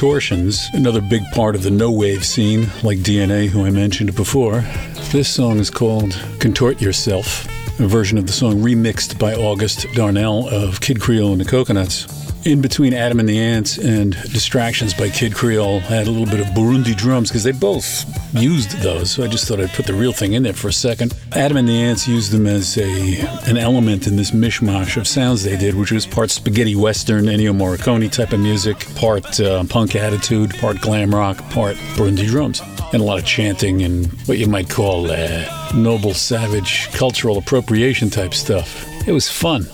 Contortions, 0.00 0.70
another 0.72 1.02
big 1.02 1.22
part 1.32 1.54
of 1.54 1.62
the 1.62 1.70
no 1.70 1.90
wave 1.90 2.24
scene, 2.24 2.62
like 2.82 3.00
DNA, 3.00 3.48
who 3.48 3.66
I 3.66 3.70
mentioned 3.70 4.16
before. 4.16 4.64
This 5.12 5.28
song 5.28 5.58
is 5.58 5.68
called 5.68 6.18
Contort 6.38 6.80
Yourself, 6.80 7.44
a 7.78 7.86
version 7.86 8.16
of 8.16 8.26
the 8.26 8.32
song 8.32 8.62
remixed 8.62 9.18
by 9.18 9.34
August 9.34 9.86
Darnell 9.92 10.48
of 10.48 10.80
Kid 10.80 11.02
Creole 11.02 11.32
and 11.32 11.40
the 11.42 11.44
Coconuts. 11.44 12.06
In 12.46 12.62
between 12.62 12.94
Adam 12.94 13.20
and 13.20 13.28
the 13.28 13.38
Ants 13.38 13.76
and 13.76 14.12
Distractions 14.32 14.94
by 14.94 15.10
Kid 15.10 15.34
Creole, 15.34 15.80
I 15.80 15.96
had 15.96 16.06
a 16.06 16.10
little 16.10 16.24
bit 16.24 16.40
of 16.40 16.46
Burundi 16.54 16.96
drums 16.96 17.28
because 17.28 17.44
they 17.44 17.52
both 17.52 18.06
used 18.32 18.70
those. 18.82 19.10
So 19.10 19.24
I 19.24 19.26
just 19.26 19.46
thought 19.46 19.60
I'd 19.60 19.70
put 19.70 19.86
the 19.86 19.94
real 19.94 20.12
thing 20.12 20.32
in 20.34 20.42
there 20.42 20.52
for 20.52 20.68
a 20.68 20.72
second. 20.72 21.14
Adam 21.32 21.56
and 21.56 21.68
the 21.68 21.76
Ants 21.76 22.06
used 22.06 22.32
them 22.32 22.46
as 22.46 22.78
a 22.78 23.20
an 23.48 23.56
element 23.56 24.06
in 24.06 24.16
this 24.16 24.30
mishmash 24.30 24.96
of 24.96 25.06
sounds 25.06 25.42
they 25.42 25.56
did, 25.56 25.74
which 25.74 25.92
was 25.92 26.06
part 26.06 26.30
spaghetti 26.30 26.76
western, 26.76 27.24
Ennio 27.26 27.54
Morricone 27.54 28.10
type 28.10 28.32
of 28.32 28.40
music, 28.40 28.86
part 28.94 29.40
uh, 29.40 29.64
punk 29.64 29.96
attitude, 29.96 30.56
part 30.58 30.80
glam 30.80 31.14
rock, 31.14 31.38
part 31.50 31.76
Burundi 31.94 32.26
drums, 32.26 32.62
and 32.92 33.02
a 33.02 33.04
lot 33.04 33.18
of 33.18 33.24
chanting 33.24 33.82
and 33.82 34.06
what 34.26 34.38
you 34.38 34.46
might 34.46 34.68
call 34.68 35.10
uh, 35.10 35.72
noble, 35.74 36.14
savage, 36.14 36.90
cultural 36.92 37.38
appropriation 37.38 38.10
type 38.10 38.34
stuff. 38.34 38.86
It 39.06 39.12
was 39.12 39.28
fun. 39.28 39.64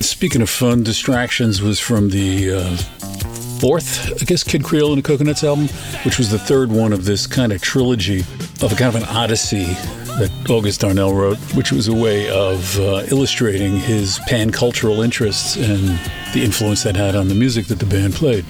Speaking 0.00 0.42
of 0.42 0.50
fun, 0.50 0.82
Distractions 0.82 1.62
was 1.62 1.80
from 1.80 2.10
the 2.10 2.52
uh, 2.52 2.76
fourth, 3.60 4.22
I 4.22 4.24
guess, 4.24 4.42
Kid 4.42 4.64
Creole 4.64 4.92
and 4.92 5.02
the 5.02 5.06
Coconuts 5.06 5.42
album, 5.42 5.68
which 6.04 6.18
was 6.18 6.30
the 6.30 6.38
third 6.38 6.70
one 6.70 6.92
of 6.92 7.04
this 7.04 7.26
kind 7.26 7.52
of 7.52 7.62
trilogy 7.62 8.20
of 8.62 8.72
a 8.72 8.76
kind 8.76 8.94
of 8.94 8.96
an 8.96 9.04
odyssey 9.04 9.64
that 10.18 10.30
August 10.48 10.80
Darnell 10.80 11.14
wrote, 11.14 11.38
which 11.54 11.72
was 11.72 11.88
a 11.88 11.94
way 11.94 12.28
of 12.30 12.78
uh, 12.80 13.04
illustrating 13.10 13.78
his 13.78 14.18
pan 14.26 14.50
cultural 14.50 15.02
interests 15.02 15.56
and 15.56 15.98
the 16.32 16.42
influence 16.42 16.82
that 16.84 16.96
had 16.96 17.14
on 17.14 17.28
the 17.28 17.34
music 17.34 17.66
that 17.66 17.78
the 17.78 17.86
band 17.86 18.14
played. 18.14 18.44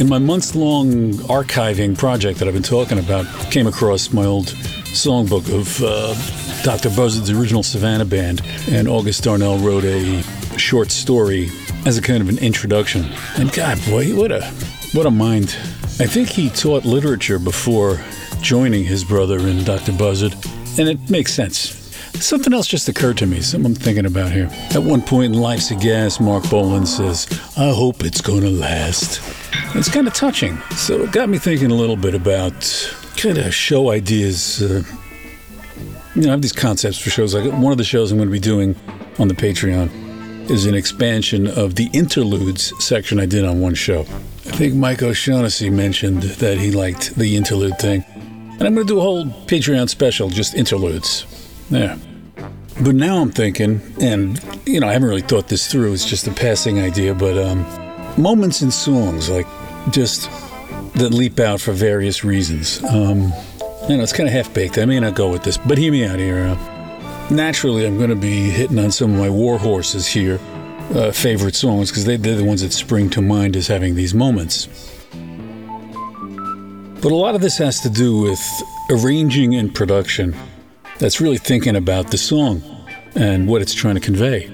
In 0.00 0.08
my 0.08 0.18
months 0.18 0.54
long 0.54 1.12
archiving 1.28 1.96
project 1.98 2.38
that 2.38 2.48
I've 2.48 2.54
been 2.54 2.62
talking 2.62 2.98
about, 2.98 3.26
came 3.50 3.66
across 3.66 4.12
my 4.12 4.24
old 4.24 4.46
songbook 4.94 5.52
of 5.52 5.82
uh, 5.82 6.14
Dr. 6.62 6.88
Buzzard's 6.90 7.30
original 7.30 7.62
Savannah 7.62 8.04
Band, 8.04 8.40
and 8.70 8.88
August 8.88 9.24
Darnell 9.24 9.58
wrote 9.58 9.84
a 9.84 10.22
short 10.58 10.90
story 10.90 11.50
as 11.88 11.96
a 11.96 12.02
kind 12.02 12.20
of 12.20 12.28
an 12.28 12.36
introduction. 12.38 13.02
And 13.38 13.50
God, 13.50 13.80
boy, 13.88 14.14
what 14.14 14.30
a 14.30 14.44
what 14.92 15.06
a 15.06 15.10
mind! 15.10 15.56
I 16.00 16.06
think 16.06 16.28
he 16.28 16.50
taught 16.50 16.84
literature 16.84 17.38
before 17.38 17.98
joining 18.42 18.84
his 18.84 19.04
brother 19.04 19.38
in 19.38 19.64
Dr. 19.64 19.92
Buzzard, 19.92 20.34
and 20.78 20.86
it 20.86 21.08
makes 21.08 21.32
sense. 21.32 21.76
Something 22.22 22.52
else 22.52 22.66
just 22.66 22.90
occurred 22.90 23.16
to 23.18 23.26
me, 23.26 23.40
something 23.40 23.72
I'm 23.72 23.74
thinking 23.74 24.04
about 24.04 24.32
here. 24.32 24.50
At 24.74 24.82
one 24.82 25.00
point 25.00 25.32
in 25.34 25.40
Life's 25.40 25.70
a 25.70 25.76
Gas, 25.76 26.20
Marc 26.20 26.50
Bolan 26.50 26.84
says, 26.84 27.26
I 27.56 27.70
hope 27.70 28.04
it's 28.04 28.20
gonna 28.20 28.50
last. 28.50 29.22
It's 29.74 29.88
kind 29.88 30.06
of 30.06 30.12
touching. 30.12 30.58
So 30.76 31.04
it 31.04 31.12
got 31.12 31.30
me 31.30 31.38
thinking 31.38 31.70
a 31.70 31.74
little 31.74 31.96
bit 31.96 32.14
about 32.14 32.52
kind 33.16 33.38
of 33.38 33.54
show 33.54 33.90
ideas. 33.92 34.60
Uh, 34.60 34.82
you 36.14 36.22
know, 36.22 36.28
I 36.28 36.30
have 36.32 36.42
these 36.42 36.52
concepts 36.52 36.98
for 36.98 37.08
shows. 37.08 37.34
Like 37.34 37.50
one 37.50 37.72
of 37.72 37.78
the 37.78 37.84
shows 37.84 38.12
I'm 38.12 38.18
going 38.18 38.28
to 38.28 38.32
be 38.32 38.38
doing 38.38 38.76
on 39.18 39.28
the 39.28 39.34
Patreon 39.34 40.07
is 40.50 40.66
an 40.66 40.74
expansion 40.74 41.46
of 41.46 41.74
the 41.74 41.88
interludes 41.92 42.72
section 42.84 43.20
I 43.20 43.26
did 43.26 43.44
on 43.44 43.60
one 43.60 43.74
show. 43.74 44.00
I 44.00 44.56
think 44.56 44.74
Mike 44.74 45.02
O'Shaughnessy 45.02 45.70
mentioned 45.70 46.22
that 46.22 46.58
he 46.58 46.70
liked 46.72 47.14
the 47.16 47.36
interlude 47.36 47.78
thing. 47.78 48.04
And 48.14 48.62
I'm 48.62 48.74
going 48.74 48.86
to 48.86 48.92
do 48.92 48.98
a 48.98 49.02
whole 49.02 49.24
Patreon 49.24 49.88
special, 49.88 50.30
just 50.30 50.54
interludes. 50.54 51.26
Yeah. 51.70 51.96
But 52.80 52.94
now 52.94 53.18
I'm 53.18 53.30
thinking, 53.30 53.80
and, 54.00 54.40
you 54.66 54.80
know, 54.80 54.88
I 54.88 54.92
haven't 54.92 55.08
really 55.08 55.20
thought 55.20 55.48
this 55.48 55.70
through, 55.70 55.92
it's 55.92 56.04
just 56.04 56.26
a 56.26 56.32
passing 56.32 56.80
idea, 56.80 57.14
but 57.14 57.36
um, 57.36 57.64
moments 58.16 58.62
in 58.62 58.70
songs, 58.70 59.28
like 59.28 59.46
just 59.90 60.30
that 60.94 61.10
leap 61.12 61.38
out 61.40 61.60
for 61.60 61.72
various 61.72 62.24
reasons. 62.24 62.82
Um, 62.84 63.32
you 63.88 63.96
know, 63.96 64.02
it's 64.02 64.12
kind 64.12 64.28
of 64.28 64.32
half 64.32 64.52
baked. 64.54 64.78
I 64.78 64.84
may 64.84 64.98
not 65.00 65.14
go 65.14 65.30
with 65.30 65.42
this, 65.42 65.56
but 65.58 65.78
hear 65.78 65.92
me 65.92 66.04
out 66.04 66.18
here. 66.18 66.46
Uh, 66.46 66.77
naturally, 67.30 67.86
I'm 67.86 67.98
going 67.98 68.10
to 68.10 68.16
be 68.16 68.50
hitting 68.50 68.78
on 68.78 68.90
some 68.90 69.12
of 69.12 69.18
my 69.18 69.30
war 69.30 69.58
horses 69.58 70.06
here, 70.06 70.38
uh, 70.94 71.12
favorite 71.12 71.54
songs, 71.54 71.90
because 71.90 72.04
they, 72.04 72.16
they're 72.16 72.36
the 72.36 72.44
ones 72.44 72.62
that 72.62 72.72
spring 72.72 73.10
to 73.10 73.22
mind 73.22 73.56
as 73.56 73.66
having 73.66 73.94
these 73.94 74.14
moments. 74.14 74.68
But 77.00 77.12
a 77.12 77.14
lot 77.14 77.34
of 77.34 77.40
this 77.40 77.58
has 77.58 77.80
to 77.80 77.90
do 77.90 78.22
with 78.22 78.40
arranging 78.90 79.54
and 79.54 79.74
production. 79.74 80.34
That's 80.98 81.20
really 81.20 81.38
thinking 81.38 81.76
about 81.76 82.10
the 82.10 82.18
song 82.18 82.62
and 83.14 83.46
what 83.46 83.62
it's 83.62 83.74
trying 83.74 83.94
to 83.94 84.00
convey. 84.00 84.46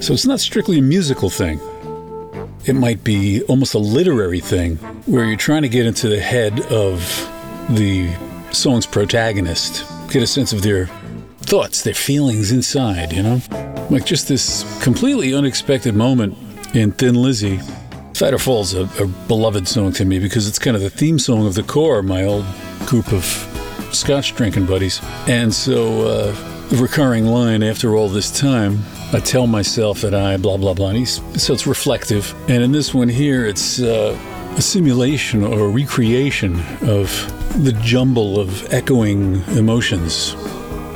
So 0.00 0.12
it's 0.12 0.26
not 0.26 0.40
strictly 0.40 0.78
a 0.78 0.82
musical 0.82 1.28
thing. 1.28 1.60
It 2.66 2.74
might 2.74 3.02
be 3.02 3.42
almost 3.44 3.74
a 3.74 3.78
literary 3.78 4.40
thing 4.40 4.76
where 5.06 5.24
you're 5.24 5.36
trying 5.36 5.62
to 5.62 5.68
get 5.68 5.86
into 5.86 6.08
the 6.08 6.20
head 6.20 6.60
of 6.66 7.00
the 7.70 8.14
song's 8.52 8.86
protagonist, 8.86 9.84
get 10.10 10.22
a 10.22 10.26
sense 10.26 10.52
of 10.52 10.62
their 10.62 10.88
thoughts, 11.40 11.82
their 11.82 11.94
feelings 11.94 12.52
inside, 12.52 13.12
you 13.12 13.22
know? 13.22 13.40
Like 13.90 14.04
just 14.04 14.28
this 14.28 14.64
completely 14.82 15.34
unexpected 15.34 15.94
moment 15.94 16.36
in 16.74 16.92
Thin 16.92 17.14
Lizzy. 17.14 17.60
Fighter 18.14 18.38
Falls 18.38 18.74
a, 18.74 18.82
a 19.02 19.06
beloved 19.06 19.66
song 19.66 19.92
to 19.92 20.04
me 20.04 20.18
because 20.18 20.46
it's 20.46 20.58
kind 20.58 20.76
of 20.76 20.82
the 20.82 20.90
theme 20.90 21.18
song 21.18 21.46
of 21.46 21.54
the 21.54 21.62
core, 21.62 22.02
my 22.02 22.24
old 22.24 22.44
group 22.86 23.12
of 23.12 23.24
scotch 23.92 24.34
drinking 24.34 24.66
buddies. 24.66 25.00
And 25.26 25.52
so, 25.52 26.02
uh, 26.06 26.68
the 26.68 26.76
recurring 26.76 27.26
line 27.26 27.64
after 27.64 27.96
all 27.96 28.08
this 28.08 28.30
time, 28.30 28.78
I 29.12 29.18
tell 29.18 29.48
myself 29.48 30.02
that 30.02 30.14
I 30.14 30.36
blah 30.36 30.56
blah 30.56 30.74
blah. 30.74 30.92
So 31.04 31.52
it's 31.52 31.66
reflective. 31.66 32.32
And 32.48 32.62
in 32.62 32.70
this 32.70 32.94
one 32.94 33.08
here, 33.08 33.44
it's 33.44 33.80
uh, 33.80 34.16
a 34.56 34.62
simulation 34.62 35.42
or 35.42 35.66
a 35.66 35.68
recreation 35.68 36.60
of 36.82 37.10
the 37.64 37.76
jumble 37.82 38.38
of 38.38 38.72
echoing 38.72 39.42
emotions 39.56 40.36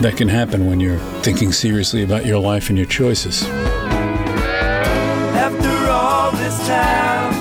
that 0.01 0.17
can 0.17 0.29
happen 0.29 0.67
when 0.67 0.81
you're 0.81 0.99
thinking 1.23 1.53
seriously 1.53 2.03
about 2.03 2.27
your 2.27 2.39
life 2.39 2.69
and 2.69 2.77
your 2.77 2.87
choices. 2.87 3.45
After 5.37 5.91
all 5.91 6.33
this 6.33 6.59
time, 6.67 7.33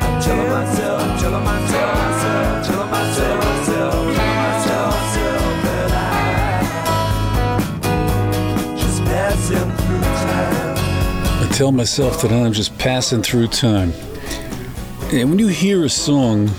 I'm 0.00 0.22
telling 0.22 0.48
myself, 0.50 1.02
I'm 1.02 1.18
telling 1.20 1.44
myself, 1.44 1.96
myself, 1.96 2.66
telling 2.66 2.90
myself, 2.90 3.44
myself, 3.44 4.04
myself, 4.36 4.94
myself 4.94 5.42
that 5.82 5.92
I'm 8.62 8.76
just 8.78 9.02
passing 9.04 9.70
through 9.76 10.00
time. 10.00 10.76
I 11.42 11.48
tell 11.52 11.72
myself 11.72 12.22
that 12.22 12.32
I'm 12.32 12.52
just 12.52 12.78
passing 12.78 13.22
through 13.22 13.48
time. 13.48 13.92
And 15.12 15.28
when 15.28 15.38
you 15.38 15.48
hear 15.48 15.84
a 15.84 15.90
song, 15.90 16.50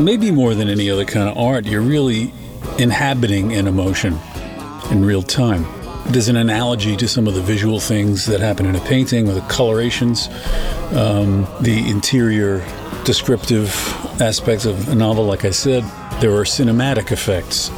maybe 0.00 0.30
more 0.30 0.54
than 0.54 0.68
any 0.68 0.90
other 0.90 1.04
kind 1.04 1.28
of 1.28 1.38
art, 1.38 1.64
you're 1.64 1.80
really 1.80 2.34
inhabiting 2.78 3.52
an 3.54 3.66
emotion 3.66 4.18
in 4.90 5.04
real 5.04 5.22
time. 5.22 5.66
There's 6.06 6.28
an 6.28 6.36
analogy 6.36 6.96
to 6.96 7.06
some 7.06 7.26
of 7.26 7.34
the 7.34 7.42
visual 7.42 7.80
things 7.80 8.24
that 8.26 8.40
happen 8.40 8.64
in 8.64 8.74
a 8.74 8.80
painting 8.80 9.28
or 9.28 9.34
the 9.34 9.42
colorations, 9.42 10.28
um, 10.94 11.46
the 11.60 11.84
interior 11.86 12.64
descriptive 13.04 13.68
aspects 14.20 14.64
of 14.64 14.88
a 14.88 14.94
novel, 14.94 15.24
like 15.24 15.44
I 15.44 15.50
said. 15.50 15.82
There 16.20 16.32
are 16.32 16.44
cinematic 16.44 17.12
effects, 17.12 17.70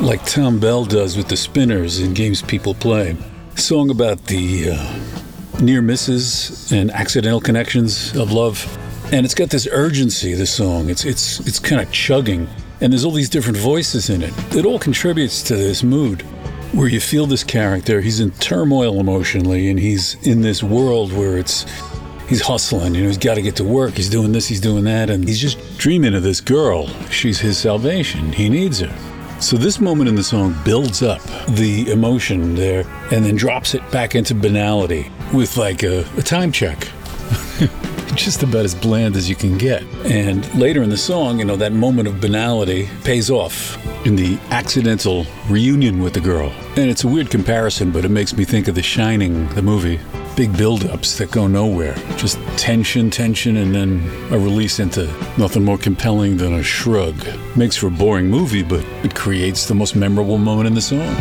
like 0.00 0.24
Thom 0.24 0.58
Bell 0.58 0.84
does 0.84 1.16
with 1.16 1.28
the 1.28 1.36
spinners 1.36 2.00
in 2.00 2.14
games 2.14 2.40
people 2.40 2.74
play. 2.74 3.16
A 3.54 3.60
song 3.60 3.90
about 3.90 4.24
the 4.26 4.70
uh, 4.70 5.60
near 5.60 5.82
misses 5.82 6.72
and 6.72 6.90
accidental 6.90 7.40
connections 7.40 8.16
of 8.16 8.32
love. 8.32 8.78
And 9.12 9.24
it's 9.24 9.34
got 9.34 9.50
this 9.50 9.68
urgency, 9.70 10.34
this 10.34 10.52
song. 10.52 10.90
It's 10.90 11.04
it's 11.04 11.40
it's 11.40 11.58
kind 11.58 11.80
of 11.80 11.90
chugging. 11.92 12.48
And 12.80 12.92
there's 12.92 13.04
all 13.04 13.12
these 13.12 13.28
different 13.28 13.58
voices 13.58 14.08
in 14.10 14.22
it. 14.22 14.32
It 14.54 14.64
all 14.64 14.78
contributes 14.78 15.42
to 15.44 15.56
this 15.56 15.82
mood 15.82 16.22
where 16.72 16.88
you 16.88 17.00
feel 17.00 17.26
this 17.26 17.42
character, 17.42 18.00
he's 18.00 18.20
in 18.20 18.30
turmoil 18.32 19.00
emotionally 19.00 19.70
and 19.70 19.80
he's 19.80 20.14
in 20.26 20.42
this 20.42 20.62
world 20.62 21.12
where 21.12 21.38
it's 21.38 21.64
he's 22.28 22.42
hustling, 22.42 22.94
you 22.94 23.02
know, 23.02 23.08
he's 23.08 23.18
got 23.18 23.34
to 23.34 23.42
get 23.42 23.56
to 23.56 23.64
work, 23.64 23.94
he's 23.94 24.10
doing 24.10 24.32
this, 24.32 24.46
he's 24.46 24.60
doing 24.60 24.84
that 24.84 25.08
and 25.10 25.26
he's 25.26 25.40
just 25.40 25.58
dreaming 25.78 26.14
of 26.14 26.22
this 26.22 26.40
girl. 26.40 26.86
She's 27.10 27.40
his 27.40 27.58
salvation. 27.58 28.32
He 28.32 28.48
needs 28.48 28.80
her. 28.80 29.40
So 29.40 29.56
this 29.56 29.80
moment 29.80 30.08
in 30.08 30.16
the 30.16 30.24
song 30.24 30.54
builds 30.64 31.02
up 31.02 31.22
the 31.50 31.90
emotion 31.90 32.54
there 32.54 32.84
and 33.12 33.24
then 33.24 33.36
drops 33.36 33.74
it 33.74 33.88
back 33.90 34.14
into 34.14 34.34
banality 34.34 35.10
with 35.32 35.56
like 35.56 35.82
a, 35.84 36.00
a 36.16 36.22
time 36.22 36.52
check. 36.52 36.88
Just 38.18 38.42
about 38.42 38.64
as 38.64 38.74
bland 38.74 39.16
as 39.16 39.28
you 39.28 39.36
can 39.36 39.56
get. 39.56 39.84
And 40.04 40.52
later 40.54 40.82
in 40.82 40.90
the 40.90 40.96
song, 40.96 41.38
you 41.38 41.44
know, 41.44 41.56
that 41.56 41.72
moment 41.72 42.08
of 42.08 42.20
banality 42.20 42.88
pays 43.04 43.30
off 43.30 43.78
in 44.04 44.16
the 44.16 44.36
accidental 44.50 45.24
reunion 45.48 46.02
with 46.02 46.14
the 46.14 46.20
girl. 46.20 46.52
And 46.76 46.90
it's 46.90 47.04
a 47.04 47.08
weird 47.08 47.30
comparison, 47.30 47.92
but 47.92 48.04
it 48.04 48.10
makes 48.10 48.36
me 48.36 48.44
think 48.44 48.66
of 48.66 48.74
The 48.74 48.82
Shining, 48.82 49.48
the 49.50 49.62
movie. 49.62 50.00
Big 50.36 50.54
build-ups 50.56 51.16
that 51.18 51.30
go 51.30 51.46
nowhere. 51.46 51.94
Just 52.16 52.38
tension, 52.58 53.08
tension, 53.08 53.56
and 53.56 53.72
then 53.74 54.02
a 54.32 54.38
release 54.38 54.78
into 54.80 55.06
nothing 55.38 55.64
more 55.64 55.78
compelling 55.78 56.36
than 56.36 56.54
a 56.54 56.62
shrug. 56.62 57.24
Makes 57.56 57.76
for 57.76 57.86
a 57.86 57.90
boring 57.90 58.28
movie, 58.28 58.64
but 58.64 58.84
it 59.04 59.14
creates 59.14 59.66
the 59.66 59.74
most 59.74 59.94
memorable 59.94 60.38
moment 60.38 60.66
in 60.66 60.74
the 60.74 60.82
song. 60.82 61.14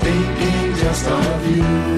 Thinking 0.00 0.74
just 0.76 1.06
of 1.06 1.56
you. 1.56 1.93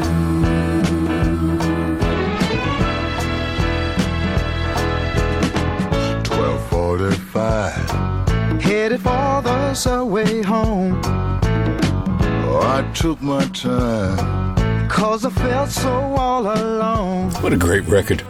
For 9.77 9.89
the 9.89 9.97
subway 9.97 10.43
home. 10.43 11.01
Oh, 11.05 12.61
I 12.62 12.90
took 12.94 13.20
my 13.20 13.44
time, 13.47 14.89
cause 14.89 15.24
I 15.24 15.31
felt 15.31 15.70
so 15.70 15.90
all 15.90 16.43
alone. 16.43 17.31
What 17.43 17.53
a 17.53 17.57
great 17.57 17.86
record. 17.86 18.23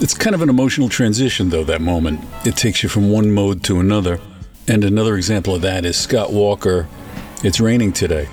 It's 0.00 0.14
kind 0.14 0.34
of 0.34 0.42
an 0.42 0.48
emotional 0.48 0.88
transition, 0.88 1.50
though, 1.50 1.64
that 1.64 1.80
moment. 1.80 2.20
It 2.44 2.56
takes 2.56 2.82
you 2.82 2.88
from 2.88 3.10
one 3.10 3.30
mode 3.30 3.62
to 3.64 3.80
another. 3.80 4.20
And 4.68 4.84
another 4.84 5.16
example 5.16 5.54
of 5.54 5.62
that 5.62 5.84
is 5.84 5.96
Scott 5.96 6.32
Walker, 6.32 6.88
It's 7.42 7.60
Raining 7.60 7.92
Today. 7.92 8.28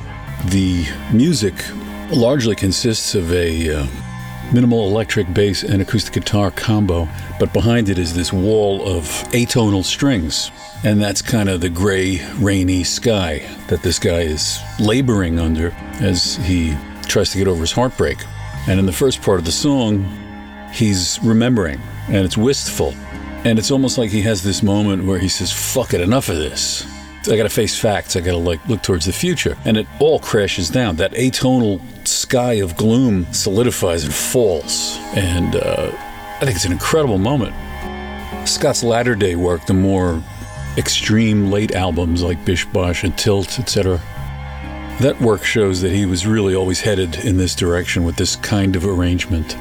The 0.49 0.85
music 1.11 1.53
largely 2.11 2.55
consists 2.55 3.15
of 3.15 3.31
a 3.31 3.75
uh, 3.75 3.87
minimal 4.53 4.87
electric 4.87 5.33
bass 5.33 5.63
and 5.63 5.81
acoustic 5.81 6.13
guitar 6.13 6.51
combo, 6.51 7.07
but 7.39 7.53
behind 7.53 7.89
it 7.89 7.97
is 7.99 8.13
this 8.13 8.31
wall 8.33 8.81
of 8.87 9.03
atonal 9.31 9.83
strings. 9.83 10.51
And 10.83 11.01
that's 11.01 11.21
kind 11.21 11.49
of 11.49 11.59
the 11.59 11.69
gray, 11.69 12.25
rainy 12.35 12.83
sky 12.83 13.45
that 13.67 13.83
this 13.83 13.99
guy 13.99 14.21
is 14.21 14.59
laboring 14.79 15.37
under 15.37 15.71
as 15.99 16.37
he 16.37 16.75
tries 17.03 17.31
to 17.31 17.37
get 17.37 17.47
over 17.47 17.61
his 17.61 17.71
heartbreak. 17.71 18.17
And 18.67 18.79
in 18.79 18.85
the 18.85 18.93
first 18.93 19.21
part 19.21 19.39
of 19.39 19.45
the 19.45 19.51
song, 19.51 20.05
he's 20.73 21.19
remembering 21.21 21.81
and 22.07 22.25
it's 22.25 22.37
wistful. 22.37 22.93
And 23.43 23.59
it's 23.59 23.71
almost 23.71 23.97
like 23.97 24.09
he 24.09 24.21
has 24.21 24.43
this 24.43 24.63
moment 24.63 25.05
where 25.05 25.19
he 25.19 25.27
says, 25.27 25.51
fuck 25.51 25.93
it, 25.93 26.01
enough 26.01 26.29
of 26.29 26.37
this. 26.37 26.85
I 27.27 27.35
gotta 27.35 27.49
face 27.49 27.77
facts. 27.77 28.15
I 28.15 28.21
gotta 28.21 28.37
like 28.37 28.65
look 28.67 28.81
towards 28.81 29.05
the 29.05 29.11
future. 29.11 29.57
And 29.65 29.77
it 29.77 29.87
all 29.99 30.19
crashes 30.19 30.69
down. 30.69 30.95
That 30.95 31.11
atonal 31.11 31.81
sky 32.07 32.53
of 32.53 32.77
gloom 32.77 33.31
solidifies 33.33 34.05
and 34.05 34.13
falls. 34.13 34.97
And 35.13 35.55
uh, 35.55 35.91
I 35.93 36.39
think 36.45 36.55
it's 36.55 36.65
an 36.65 36.71
incredible 36.71 37.17
moment. 37.17 37.53
Scott's 38.47 38.83
latter 38.83 39.15
day 39.15 39.35
work, 39.35 39.65
the 39.65 39.73
more 39.73 40.23
extreme 40.77 41.51
late 41.51 41.75
albums 41.75 42.23
like 42.23 42.43
Bish 42.45 42.65
Bosch 42.65 43.03
and 43.03 43.17
Tilt, 43.17 43.59
etc., 43.59 44.01
that 44.99 45.19
work 45.21 45.43
shows 45.45 45.81
that 45.81 45.93
he 45.93 46.05
was 46.05 46.27
really 46.27 46.53
always 46.53 46.81
headed 46.81 47.15
in 47.23 47.37
this 47.37 47.55
direction 47.55 48.03
with 48.03 48.17
this 48.17 48.35
kind 48.35 48.75
of 48.75 48.85
arrangement. 48.85 49.55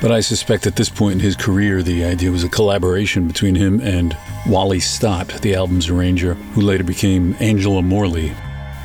But 0.00 0.12
I 0.12 0.20
suspect 0.20 0.66
at 0.66 0.76
this 0.76 0.90
point 0.90 1.14
in 1.14 1.20
his 1.20 1.34
career, 1.36 1.82
the 1.82 2.04
idea 2.04 2.30
was 2.30 2.44
a 2.44 2.48
collaboration 2.48 3.26
between 3.26 3.54
him 3.54 3.80
and 3.80 4.16
Wally 4.46 4.78
Stott, 4.78 5.28
the 5.40 5.54
album's 5.54 5.88
arranger, 5.88 6.34
who 6.34 6.60
later 6.60 6.84
became 6.84 7.34
Angela 7.40 7.82
Morley. 7.82 8.28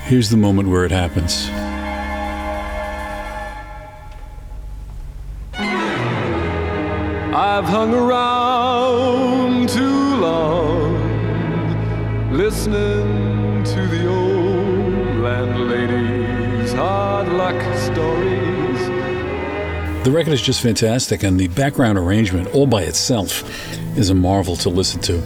Here's 0.05 0.30
the 0.30 0.38
moment 0.38 0.69
where 0.69 0.85
it 0.85 0.91
happens. 0.91 1.49
I've 7.35 7.65
hung 7.65 7.93
around 7.93 9.23
listening 12.34 13.64
to 13.64 13.85
the 13.85 14.07
old 14.07 15.18
landlady's 15.22 16.73
hard 16.73 17.27
luck 17.30 17.53
stories. 17.77 18.88
The 20.03 20.11
record 20.11 20.34
is 20.34 20.41
just 20.41 20.61
fantastic, 20.61 21.22
and 21.22 21.39
the 21.39 21.47
background 21.49 21.99
arrangement, 21.99 22.47
all 22.55 22.65
by 22.65 22.81
itself, 22.81 23.43
is 23.95 24.10
a 24.10 24.15
marvel 24.15 24.55
to 24.57 24.69
listen 24.69 24.99
to. 25.01 25.22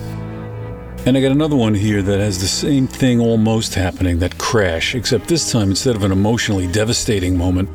And 1.06 1.18
I 1.18 1.22
got 1.22 1.32
another 1.32 1.56
one 1.56 1.74
here 1.74 2.02
that 2.02 2.20
has 2.20 2.42
the 2.42 2.48
same 2.48 2.88
thing 2.88 3.22
almost 3.22 3.74
happening 3.74 4.20
that 4.20 4.38
crash, 4.38 4.94
except 4.94 5.30
this 5.30 5.50
time, 5.50 5.70
instead 5.70 5.96
of 5.96 6.04
an 6.04 6.12
emotionally 6.12 6.68
devastating 6.68 7.38
moment, 7.38 7.70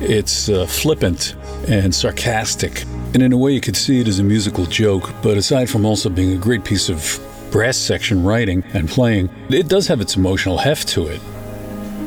it's 0.00 0.48
uh, 0.48 0.66
flippant 0.66 1.34
and 1.66 1.92
sarcastic. 1.92 2.82
And 3.12 3.24
in 3.24 3.32
a 3.32 3.36
way, 3.36 3.50
you 3.50 3.60
could 3.60 3.76
see 3.76 4.00
it 4.00 4.06
as 4.06 4.20
a 4.20 4.22
musical 4.22 4.66
joke, 4.66 5.12
but 5.20 5.36
aside 5.36 5.68
from 5.68 5.84
also 5.84 6.08
being 6.08 6.32
a 6.32 6.40
great 6.40 6.64
piece 6.64 6.88
of 6.88 7.27
brass 7.50 7.76
section 7.76 8.24
writing 8.24 8.62
and 8.74 8.88
playing, 8.88 9.30
it 9.48 9.68
does 9.68 9.86
have 9.88 10.00
its 10.00 10.16
emotional 10.16 10.58
heft 10.58 10.88
to 10.88 11.06
it 11.06 11.20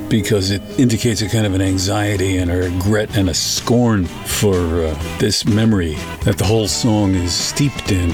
because 0.10 0.52
it 0.52 0.62
indicates 0.78 1.22
a 1.22 1.30
kind 1.30 1.46
of 1.46 1.54
an 1.54 1.62
anxiety 1.62 2.36
and 2.38 2.52
a 2.52 2.58
regret 2.58 3.16
and 3.16 3.30
a 3.30 3.34
scorn 3.34 4.06
for 4.06 4.58
uh, 4.58 5.18
this 5.20 5.46
memory 5.46 5.96
that 6.26 6.38
the 6.38 6.44
whole 6.44 6.68
song 6.68 7.16
is 7.16 7.34
steeped 7.34 7.94
in. 7.94 8.10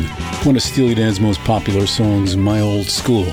One 0.46 0.56
of 0.56 0.62
Steely 0.62 0.94
Dan's 0.94 1.20
most 1.20 1.40
popular 1.40 1.88
songs, 1.88 2.38
My 2.38 2.62
Old 2.62 2.86
School. 2.86 3.26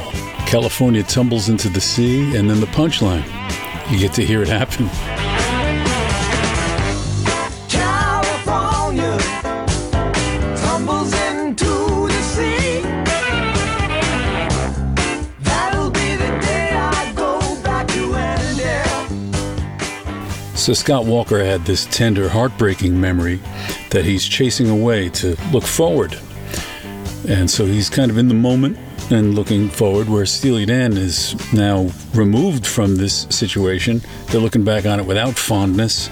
California 0.47 1.03
tumbles 1.03 1.51
into 1.51 1.69
the 1.69 1.81
sea, 1.81 2.37
and 2.37 2.49
then 2.49 2.61
the 2.61 2.67
punchline. 2.67 3.25
You 3.91 3.99
get 3.99 4.15
to 4.15 4.25
hear 4.25 4.41
it 4.41 4.49
happen. 4.49 4.89
So 20.65 20.73
Scott 20.73 21.05
Walker 21.05 21.45
had 21.45 21.67
this 21.67 21.85
tender, 21.85 22.27
heartbreaking 22.27 22.99
memory 22.99 23.39
that 23.91 24.07
he's 24.07 24.27
chasing 24.27 24.71
away 24.71 25.11
to 25.11 25.37
look 25.53 25.65
forward. 25.65 26.19
And 27.29 27.51
so 27.51 27.67
he's 27.67 27.91
kind 27.91 28.11
of 28.11 28.17
in 28.17 28.29
the 28.29 28.35
moment 28.35 28.79
and 29.11 29.35
looking 29.35 29.69
forward, 29.69 30.09
where 30.09 30.25
Steely 30.25 30.65
Dan 30.65 30.97
is 30.97 31.37
now 31.53 31.91
removed 32.15 32.67
from 32.67 32.97
this 32.97 33.27
situation. 33.29 34.01
They're 34.29 34.41
looking 34.41 34.65
back 34.65 34.87
on 34.87 34.99
it 34.99 35.05
without 35.05 35.35
fondness 35.35 36.09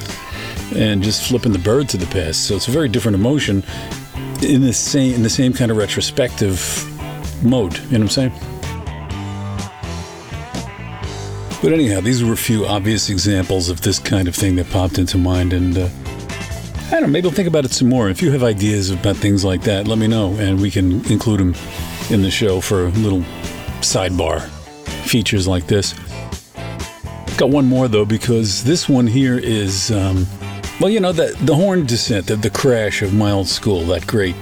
and 0.77 1.03
just 1.03 1.27
flipping 1.27 1.53
the 1.53 1.59
bird 1.59 1.89
to 1.89 1.97
the 1.97 2.05
past. 2.09 2.47
So 2.47 2.55
it's 2.55 2.69
a 2.69 2.73
very 2.73 2.91
different 2.91 3.15
emotion 3.15 3.65
in 4.43 4.61
the 4.61 4.75
same 4.75 5.15
in 5.15 5.23
the 5.23 5.31
same 5.31 5.55
kind 5.55 5.71
of 5.71 5.79
retrospective 5.79 6.61
mode. 7.43 7.75
You 7.75 7.83
know 7.83 7.89
what 7.89 8.01
I'm 8.03 8.09
saying? 8.11 8.52
But 11.63 11.73
anyhow, 11.73 12.01
these 12.01 12.25
were 12.25 12.33
a 12.33 12.37
few 12.37 12.67
obvious 12.67 13.09
examples 13.09 13.69
of 13.69 13.83
this 13.83 14.01
kind 14.01 14.27
of 14.27 14.35
thing 14.35 14.57
that 14.57 14.69
popped 14.71 14.99
into 14.99 15.17
mind, 15.17 15.53
and 15.53 15.79
uh, 15.79 15.89
I 16.89 16.91
don't 16.91 17.03
know, 17.03 17.07
maybe 17.07 17.29
I'll 17.29 17.35
think 17.35 17.47
about 17.47 17.65
it 17.65 17.71
some 17.71 17.89
more. 17.89 18.11
If 18.11 18.21
you 18.21 18.33
have 18.33 18.43
ideas 18.43 18.91
about 18.91 19.15
things 19.17 19.45
like 19.45 19.63
that, 19.63 19.87
let 19.87 19.97
me 19.97 20.09
know, 20.09 20.35
and 20.35 20.61
we 20.61 20.73
can 20.73 21.07
include 21.07 21.39
them 21.39 21.55
in 22.11 22.23
the 22.23 22.33
show 22.33 22.61
for 22.61 22.87
a 22.87 22.89
little 22.89 23.21
sidebar 23.81 24.41
features 25.07 25.47
like 25.47 25.69
this. 25.69 25.95
Got 27.37 27.51
one 27.51 27.67
more 27.67 27.87
though, 27.87 28.05
because 28.05 28.65
this 28.65 28.89
one 28.89 29.07
here 29.07 29.39
is, 29.39 29.93
um, 29.93 30.27
well, 30.81 30.91
you 30.91 30.99
know, 30.99 31.13
the 31.13 31.37
the 31.43 31.55
horn 31.55 31.87
descent, 31.87 32.27
the, 32.27 32.35
the 32.35 32.51
crash 32.51 33.03
of 33.03 33.15
my 33.15 33.31
old 33.31 33.47
school, 33.47 33.85
that 33.85 34.05
great 34.09 34.35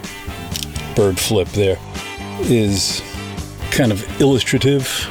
bird 0.96 1.18
flip 1.18 1.48
there, 1.48 1.78
is 2.40 3.02
kind 3.70 3.92
of 3.92 4.20
illustrative. 4.22 5.06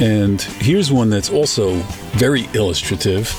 And 0.00 0.40
here's 0.40 0.90
one 0.90 1.10
that's 1.10 1.28
also 1.28 1.74
very 2.12 2.48
illustrative. 2.54 3.30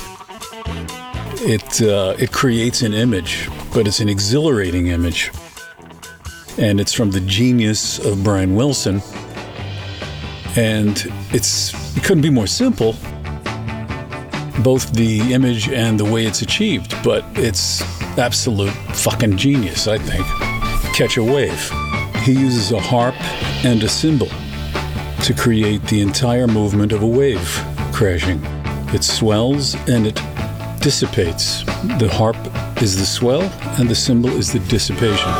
It 1.44 1.82
uh, 1.82 2.14
it 2.20 2.30
creates 2.30 2.82
an 2.82 2.94
image, 2.94 3.48
but 3.74 3.88
it's 3.88 3.98
an 3.98 4.08
exhilarating 4.08 4.86
image, 4.86 5.32
and 6.58 6.80
it's 6.80 6.92
from 6.92 7.10
the 7.10 7.20
genius 7.22 7.98
of 7.98 8.22
Brian 8.22 8.54
Wilson. 8.54 9.02
And 10.54 11.04
it's 11.32 11.74
it 11.96 12.04
couldn't 12.04 12.22
be 12.22 12.30
more 12.30 12.46
simple, 12.46 12.92
both 14.62 14.92
the 14.92 15.32
image 15.32 15.68
and 15.68 15.98
the 15.98 16.04
way 16.04 16.26
it's 16.26 16.42
achieved. 16.42 16.94
But 17.02 17.24
it's 17.34 17.82
absolute 18.18 18.72
fucking 18.94 19.36
genius, 19.36 19.88
I 19.88 19.98
think. 19.98 20.24
Catch 20.94 21.16
a 21.16 21.24
wave. 21.24 21.72
He 22.22 22.34
uses 22.34 22.70
a 22.70 22.78
harp 22.78 23.16
and 23.64 23.82
a 23.82 23.88
cymbal 23.88 24.28
to 25.22 25.32
create 25.32 25.82
the 25.86 26.00
entire 26.00 26.48
movement 26.48 26.90
of 26.92 27.02
a 27.02 27.06
wave 27.06 27.62
crashing. 27.92 28.40
It 28.92 29.04
swells 29.04 29.74
and 29.88 30.06
it 30.06 30.20
dissipates. 30.80 31.62
The 31.98 32.10
harp 32.12 32.36
is 32.82 32.98
the 32.98 33.06
swell 33.06 33.42
and 33.78 33.88
the 33.88 33.94
cymbal 33.94 34.30
is 34.30 34.52
the 34.52 34.58
dissipation. 34.58 35.30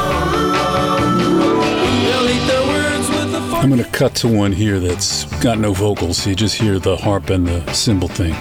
I'm 3.63 3.71
going 3.71 3.83
to 3.83 3.91
cut 3.91 4.15
to 4.17 4.29
one 4.29 4.53
here 4.53 4.79
that's 4.79 5.25
got 5.43 5.59
no 5.59 5.73
vocals, 5.73 6.19
so 6.19 6.31
you 6.31 6.37
just 6.37 6.57
hear 6.57 6.79
the 6.79 6.97
harp 6.97 7.31
and 7.31 7.47
the 7.47 7.73
cymbal 7.73 8.09
thing. 8.09 8.35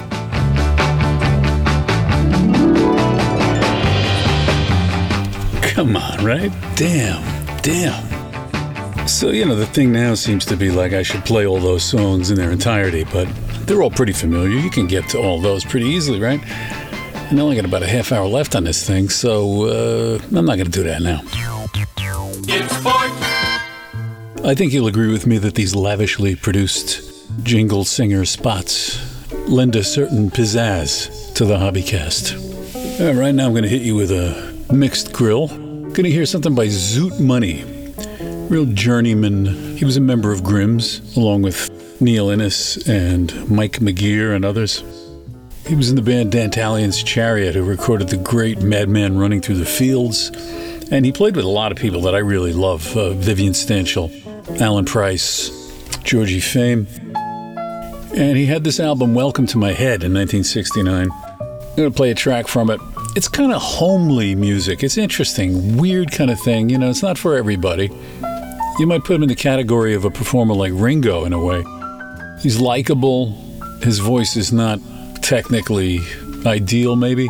Come 5.61 5.95
on, 5.95 6.23
right? 6.23 6.51
Damn, 6.75 7.23
damn. 7.61 8.20
So, 9.11 9.29
you 9.29 9.45
know, 9.45 9.55
the 9.55 9.67
thing 9.67 9.91
now 9.91 10.15
seems 10.15 10.45
to 10.45 10.55
be 10.55 10.71
like 10.71 10.93
I 10.93 11.03
should 11.03 11.23
play 11.25 11.45
all 11.45 11.59
those 11.59 11.83
songs 11.83 12.31
in 12.31 12.37
their 12.37 12.49
entirety, 12.49 13.03
but 13.03 13.27
they're 13.67 13.83
all 13.83 13.91
pretty 13.91 14.13
familiar. 14.13 14.57
You 14.57 14.71
can 14.71 14.87
get 14.87 15.09
to 15.09 15.19
all 15.19 15.39
those 15.39 15.63
pretty 15.63 15.85
easily, 15.85 16.19
right? 16.19 16.41
And 17.29 17.37
I 17.37 17.43
only 17.43 17.55
got 17.57 17.65
about 17.65 17.83
a 17.83 17.87
half 17.87 18.11
hour 18.11 18.25
left 18.25 18.55
on 18.55 18.63
this 18.63 18.87
thing, 18.87 19.09
so 19.09 19.65
uh, 19.65 20.19
I'm 20.35 20.45
not 20.45 20.55
going 20.55 20.65
to 20.65 20.71
do 20.71 20.83
that 20.83 21.01
now. 21.03 21.21
I 24.43 24.55
think 24.55 24.73
you'll 24.73 24.87
agree 24.87 25.11
with 25.11 25.27
me 25.27 25.37
that 25.39 25.53
these 25.53 25.75
lavishly 25.75 26.35
produced 26.35 27.43
jingle 27.43 27.83
singer 27.83 28.25
spots 28.25 28.97
lend 29.47 29.75
a 29.75 29.83
certain 29.83 30.31
pizzazz 30.31 31.35
to 31.35 31.45
the 31.45 31.57
hobbycast. 31.57 33.05
All 33.05 33.13
right, 33.21 33.35
now 33.35 33.45
I'm 33.45 33.51
going 33.51 33.63
to 33.63 33.69
hit 33.69 33.83
you 33.83 33.95
with 33.95 34.11
a 34.11 34.73
mixed 34.73 35.11
grill. 35.13 35.47
Going 35.49 36.05
to 36.05 36.11
hear 36.11 36.25
something 36.25 36.55
by 36.55 36.67
Zoot 36.67 37.19
Money. 37.19 37.80
Real 38.51 38.65
journeyman. 38.65 39.45
He 39.77 39.85
was 39.85 39.95
a 39.95 40.01
member 40.01 40.33
of 40.33 40.43
Grimms, 40.43 41.15
along 41.15 41.41
with 41.41 42.01
Neil 42.01 42.29
Innes 42.29 42.85
and 42.85 43.49
Mike 43.49 43.79
McGear 43.79 44.35
and 44.35 44.43
others. 44.43 44.83
He 45.65 45.73
was 45.73 45.89
in 45.89 45.95
the 45.95 46.01
band 46.01 46.33
Dantalian's 46.33 47.01
Chariot, 47.01 47.55
who 47.55 47.63
recorded 47.63 48.09
the 48.09 48.17
great 48.17 48.61
Madman 48.61 49.17
Running 49.17 49.39
Through 49.39 49.55
the 49.55 49.65
Fields. 49.65 50.31
And 50.91 51.05
he 51.05 51.13
played 51.13 51.37
with 51.37 51.45
a 51.45 51.47
lot 51.47 51.71
of 51.71 51.77
people 51.77 52.01
that 52.01 52.13
I 52.13 52.17
really 52.17 52.51
love 52.51 52.97
uh, 52.97 53.11
Vivian 53.11 53.53
Stanshall, 53.53 54.59
Alan 54.59 54.83
Price, 54.83 55.49
Georgie 56.03 56.41
Fame. 56.41 56.87
And 57.15 58.35
he 58.35 58.47
had 58.47 58.65
this 58.65 58.81
album, 58.81 59.13
Welcome 59.13 59.47
to 59.47 59.57
My 59.57 59.71
Head, 59.71 60.03
in 60.03 60.13
1969. 60.13 61.09
I'm 61.09 61.75
going 61.77 61.89
to 61.89 61.95
play 61.95 62.11
a 62.11 62.15
track 62.15 62.49
from 62.49 62.69
it. 62.69 62.81
It's 63.15 63.29
kind 63.29 63.53
of 63.53 63.61
homely 63.61 64.35
music. 64.35 64.83
It's 64.83 64.97
interesting, 64.97 65.77
weird 65.77 66.11
kind 66.11 66.29
of 66.29 66.37
thing. 66.41 66.69
You 66.69 66.77
know, 66.77 66.89
it's 66.89 67.01
not 67.01 67.17
for 67.17 67.37
everybody. 67.37 67.89
You 68.79 68.87
might 68.87 69.03
put 69.03 69.15
him 69.15 69.23
in 69.23 69.29
the 69.29 69.35
category 69.35 69.93
of 69.93 70.05
a 70.05 70.09
performer 70.09 70.53
like 70.53 70.71
Ringo 70.73 71.25
in 71.25 71.33
a 71.33 71.43
way. 71.43 71.63
He's 72.41 72.59
likable. 72.59 73.31
His 73.83 73.99
voice 73.99 74.35
is 74.35 74.51
not 74.51 74.79
technically 75.21 75.99
ideal, 76.45 76.95
maybe. 76.95 77.29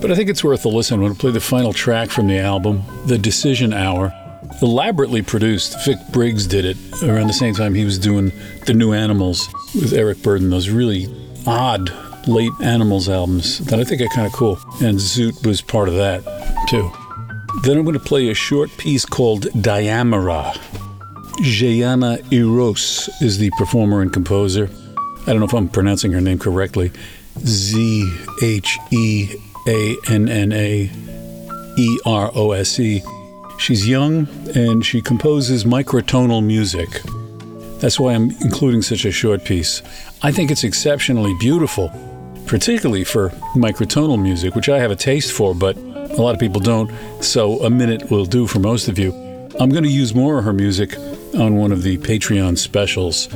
But 0.00 0.10
I 0.12 0.14
think 0.14 0.28
it's 0.28 0.44
worth 0.44 0.64
a 0.64 0.68
listen. 0.68 0.96
I'm 0.96 1.00
going 1.00 1.14
to 1.14 1.18
play 1.18 1.30
the 1.32 1.40
final 1.40 1.72
track 1.72 2.10
from 2.10 2.28
the 2.28 2.38
album, 2.38 2.82
The 3.06 3.18
Decision 3.18 3.72
Hour. 3.72 4.12
Elaborately 4.62 5.22
produced. 5.22 5.76
Vic 5.84 5.96
Briggs 6.12 6.46
did 6.46 6.64
it 6.64 6.76
around 7.02 7.26
the 7.26 7.32
same 7.32 7.54
time 7.54 7.74
he 7.74 7.84
was 7.84 7.98
doing 7.98 8.30
The 8.66 8.74
New 8.74 8.92
Animals 8.92 9.48
with 9.74 9.92
Eric 9.92 10.18
Burdon, 10.18 10.50
those 10.50 10.68
really 10.68 11.08
odd 11.46 11.90
late 12.28 12.52
Animals 12.62 13.08
albums 13.08 13.58
that 13.66 13.80
I 13.80 13.84
think 13.84 14.02
are 14.02 14.08
kind 14.08 14.26
of 14.26 14.32
cool. 14.32 14.58
And 14.80 14.98
Zoot 14.98 15.44
was 15.46 15.60
part 15.60 15.88
of 15.88 15.94
that, 15.94 16.22
too. 16.68 16.90
Then 17.62 17.78
I'm 17.78 17.84
going 17.84 17.98
to 17.98 18.00
play 18.04 18.28
a 18.28 18.34
short 18.34 18.70
piece 18.76 19.04
called 19.04 19.44
Diamera. 19.54 20.52
Zheanna 21.40 22.18
Erose 22.30 23.10
is 23.20 23.38
the 23.38 23.50
performer 23.58 24.02
and 24.02 24.12
composer. 24.12 24.70
I 25.22 25.26
don't 25.26 25.40
know 25.40 25.46
if 25.46 25.54
I'm 25.54 25.68
pronouncing 25.68 26.12
her 26.12 26.20
name 26.20 26.38
correctly. 26.38 26.92
Z 27.40 28.10
H 28.42 28.78
E 28.92 29.34
A 29.66 29.96
N 30.08 30.28
N 30.28 30.52
A 30.52 30.90
E 31.76 32.00
R 32.06 32.30
O 32.34 32.52
S 32.52 32.78
E. 32.78 33.02
She's 33.58 33.88
young 33.88 34.28
and 34.54 34.84
she 34.84 35.00
composes 35.02 35.64
microtonal 35.64 36.44
music. 36.44 36.88
That's 37.80 37.98
why 37.98 38.14
I'm 38.14 38.30
including 38.40 38.82
such 38.82 39.04
a 39.04 39.12
short 39.12 39.44
piece. 39.44 39.82
I 40.22 40.30
think 40.32 40.50
it's 40.50 40.64
exceptionally 40.64 41.34
beautiful, 41.38 41.90
particularly 42.46 43.04
for 43.04 43.30
microtonal 43.54 44.20
music, 44.20 44.54
which 44.54 44.68
I 44.68 44.78
have 44.78 44.90
a 44.90 44.96
taste 44.96 45.32
for, 45.32 45.54
but 45.54 45.76
a 46.18 46.22
lot 46.22 46.34
of 46.34 46.40
people 46.40 46.60
don't. 46.60 46.90
So 47.22 47.60
a 47.62 47.70
minute 47.70 48.10
will 48.10 48.24
do 48.24 48.46
for 48.46 48.58
most 48.58 48.88
of 48.88 48.98
you. 48.98 49.12
I'm 49.58 49.70
going 49.70 49.84
to 49.84 49.90
use 49.90 50.14
more 50.14 50.38
of 50.38 50.44
her 50.44 50.52
music 50.52 50.96
on 51.34 51.56
one 51.56 51.72
of 51.72 51.82
the 51.82 51.98
Patreon 51.98 52.58
specials 52.58 53.28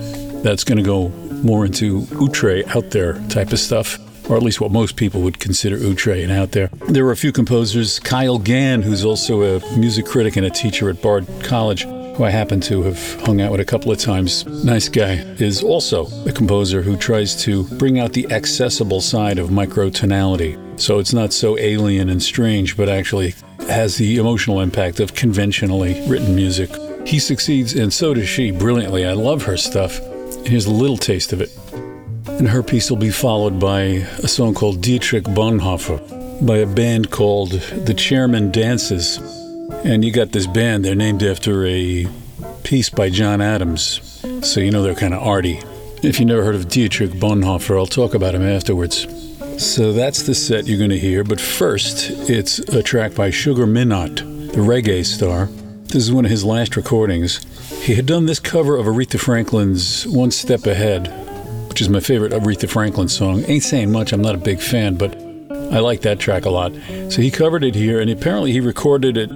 that's 0.43 0.65
going 0.65 0.79
to 0.79 0.85
go 0.85 1.09
more 1.43 1.65
into 1.65 2.07
outre 2.21 2.63
out 2.77 2.91
there 2.91 3.15
type 3.29 3.53
of 3.53 3.59
stuff, 3.59 3.99
or 4.31 4.37
at 4.37 4.43
least 4.43 4.61
what 4.61 4.71
most 4.71 4.97
people 4.97 5.23
would 5.23 5.39
consider 5.39 5.77
outre 5.77 6.13
and 6.13 6.31
out 6.31 6.53
there. 6.53 6.69
There 6.89 7.05
were 7.05 7.13
a 7.13 7.17
few 7.17 7.33
composers. 7.33 7.99
Kyle 7.99 8.39
Gann, 8.39 8.83
who's 8.83 9.05
also 9.05 9.43
a 9.57 9.79
music 9.79 10.07
critic 10.07 10.37
and 10.37 10.47
a 10.47 10.51
teacher 10.51 10.89
at 10.91 11.01
Bard 11.01 11.27
College, 11.43 11.87
who 12.21 12.27
I 12.27 12.31
happen 12.31 12.61
to 12.61 12.83
have 12.83 13.21
hung 13.23 13.41
out 13.41 13.51
with 13.51 13.61
a 13.61 13.65
couple 13.65 13.91
of 13.91 13.97
times. 13.97 14.45
Nice 14.63 14.91
guy, 14.91 15.13
is 15.39 15.63
also 15.63 16.07
a 16.29 16.33
composer 16.33 16.83
who 16.83 16.99
tries 16.99 17.35
to 17.45 17.65
bring 17.79 17.99
out 17.99 18.13
the 18.13 18.31
accessible 18.31 19.01
side 19.01 19.39
of 19.39 19.49
microtonality. 19.49 20.79
So 20.79 20.99
it's 20.99 21.15
not 21.15 21.33
so 21.33 21.57
alien 21.57 22.11
and 22.11 22.23
strange, 22.23 22.77
but 22.77 22.91
actually 22.91 23.35
has 23.61 23.97
the 23.97 24.19
emotional 24.19 24.61
impact 24.61 25.01
of 25.01 25.15
conventionally 25.15 26.07
written 26.07 26.35
music. 26.35 26.69
He 27.07 27.19
succeeds, 27.19 27.73
and 27.73 27.91
so 27.91 28.13
does 28.13 28.29
she, 28.29 28.51
brilliantly. 28.51 29.07
I 29.07 29.15
love 29.15 29.45
her 29.45 29.57
stuff. 29.57 29.99
Here's 30.45 30.67
a 30.67 30.71
little 30.71 30.99
taste 30.99 31.33
of 31.33 31.41
it. 31.41 31.59
And 32.27 32.51
her 32.51 32.63
piece 32.63 32.91
will 32.91 32.99
be 32.99 33.11
followed 33.11 33.59
by 33.59 33.81
a 34.23 34.29
song 34.29 34.53
called 34.53 34.83
Dietrich 34.83 35.25
Bonhoeffer 35.25 36.47
by 36.47 36.59
a 36.59 36.67
band 36.67 37.11
called 37.11 37.53
The 37.53 37.95
Chairman 37.95 38.51
Dances. 38.51 39.40
And 39.83 40.05
you 40.05 40.13
got 40.13 40.33
this 40.33 40.47
band, 40.47 40.85
they're 40.85 40.95
named 40.95 41.23
after 41.23 41.65
a 41.65 42.07
piece 42.65 42.91
by 42.91 43.09
John 43.09 43.41
Adams. 43.41 44.23
So 44.43 44.61
you 44.61 44.71
know 44.71 44.83
they're 44.83 44.95
kind 44.95 45.15
of 45.15 45.23
arty. 45.23 45.61
If 46.03 46.21
you 46.21 46.27
never 46.27 46.45
heard 46.45 46.55
of 46.55 46.69
Dietrich 46.69 47.13
Bonhoeffer, 47.13 47.79
I'll 47.79 47.87
talk 47.87 48.15
about 48.15 48.35
him 48.35 48.43
afterwards. 48.43 49.07
So 49.59 49.93
that's 49.93 50.23
the 50.23 50.35
set 50.35 50.67
you're 50.67 50.79
going 50.79 50.91
to 50.91 50.99
hear. 50.99 51.25
But 51.25 51.41
first, 51.41 52.11
it's 52.31 52.59
a 52.59 52.83
track 52.83 53.15
by 53.15 53.31
Sugar 53.31 53.67
Minott, 53.67 54.17
the 54.53 54.61
reggae 54.61 55.05
star. 55.05 55.47
This 55.85 55.97
is 55.97 56.13
one 56.13 56.25
of 56.25 56.31
his 56.31 56.45
last 56.45 56.77
recordings. 56.77 57.43
He 57.83 57.95
had 57.95 58.07
done 58.07 58.27
this 58.27 58.39
cover 58.39 58.77
of 58.77 58.87
Aretha 58.87 59.19
Franklin's 59.19 60.07
One 60.07 60.31
Step 60.31 60.67
Ahead, 60.67 61.09
which 61.69 61.81
is 61.81 61.89
my 61.89 62.01
favorite 62.01 62.33
Aretha 62.33 62.69
Franklin 62.69 63.09
song. 63.09 63.45
Ain't 63.47 63.65
saying 63.65 63.91
much, 63.91 64.13
I'm 64.13 64.23
not 64.23 64.35
a 64.35 64.39
big 64.39 64.61
fan, 64.61 64.97
but 64.97 65.17
I 65.73 65.79
like 65.79 66.03
that 66.03 66.19
track 66.19 66.45
a 66.45 66.51
lot. 66.51 66.73
So 67.09 67.23
he 67.23 67.31
covered 67.31 67.65
it 67.65 67.75
here, 67.75 68.01
and 68.01 68.11
apparently 68.11 68.53
he 68.53 68.61
recorded 68.61 69.17
it 69.17 69.31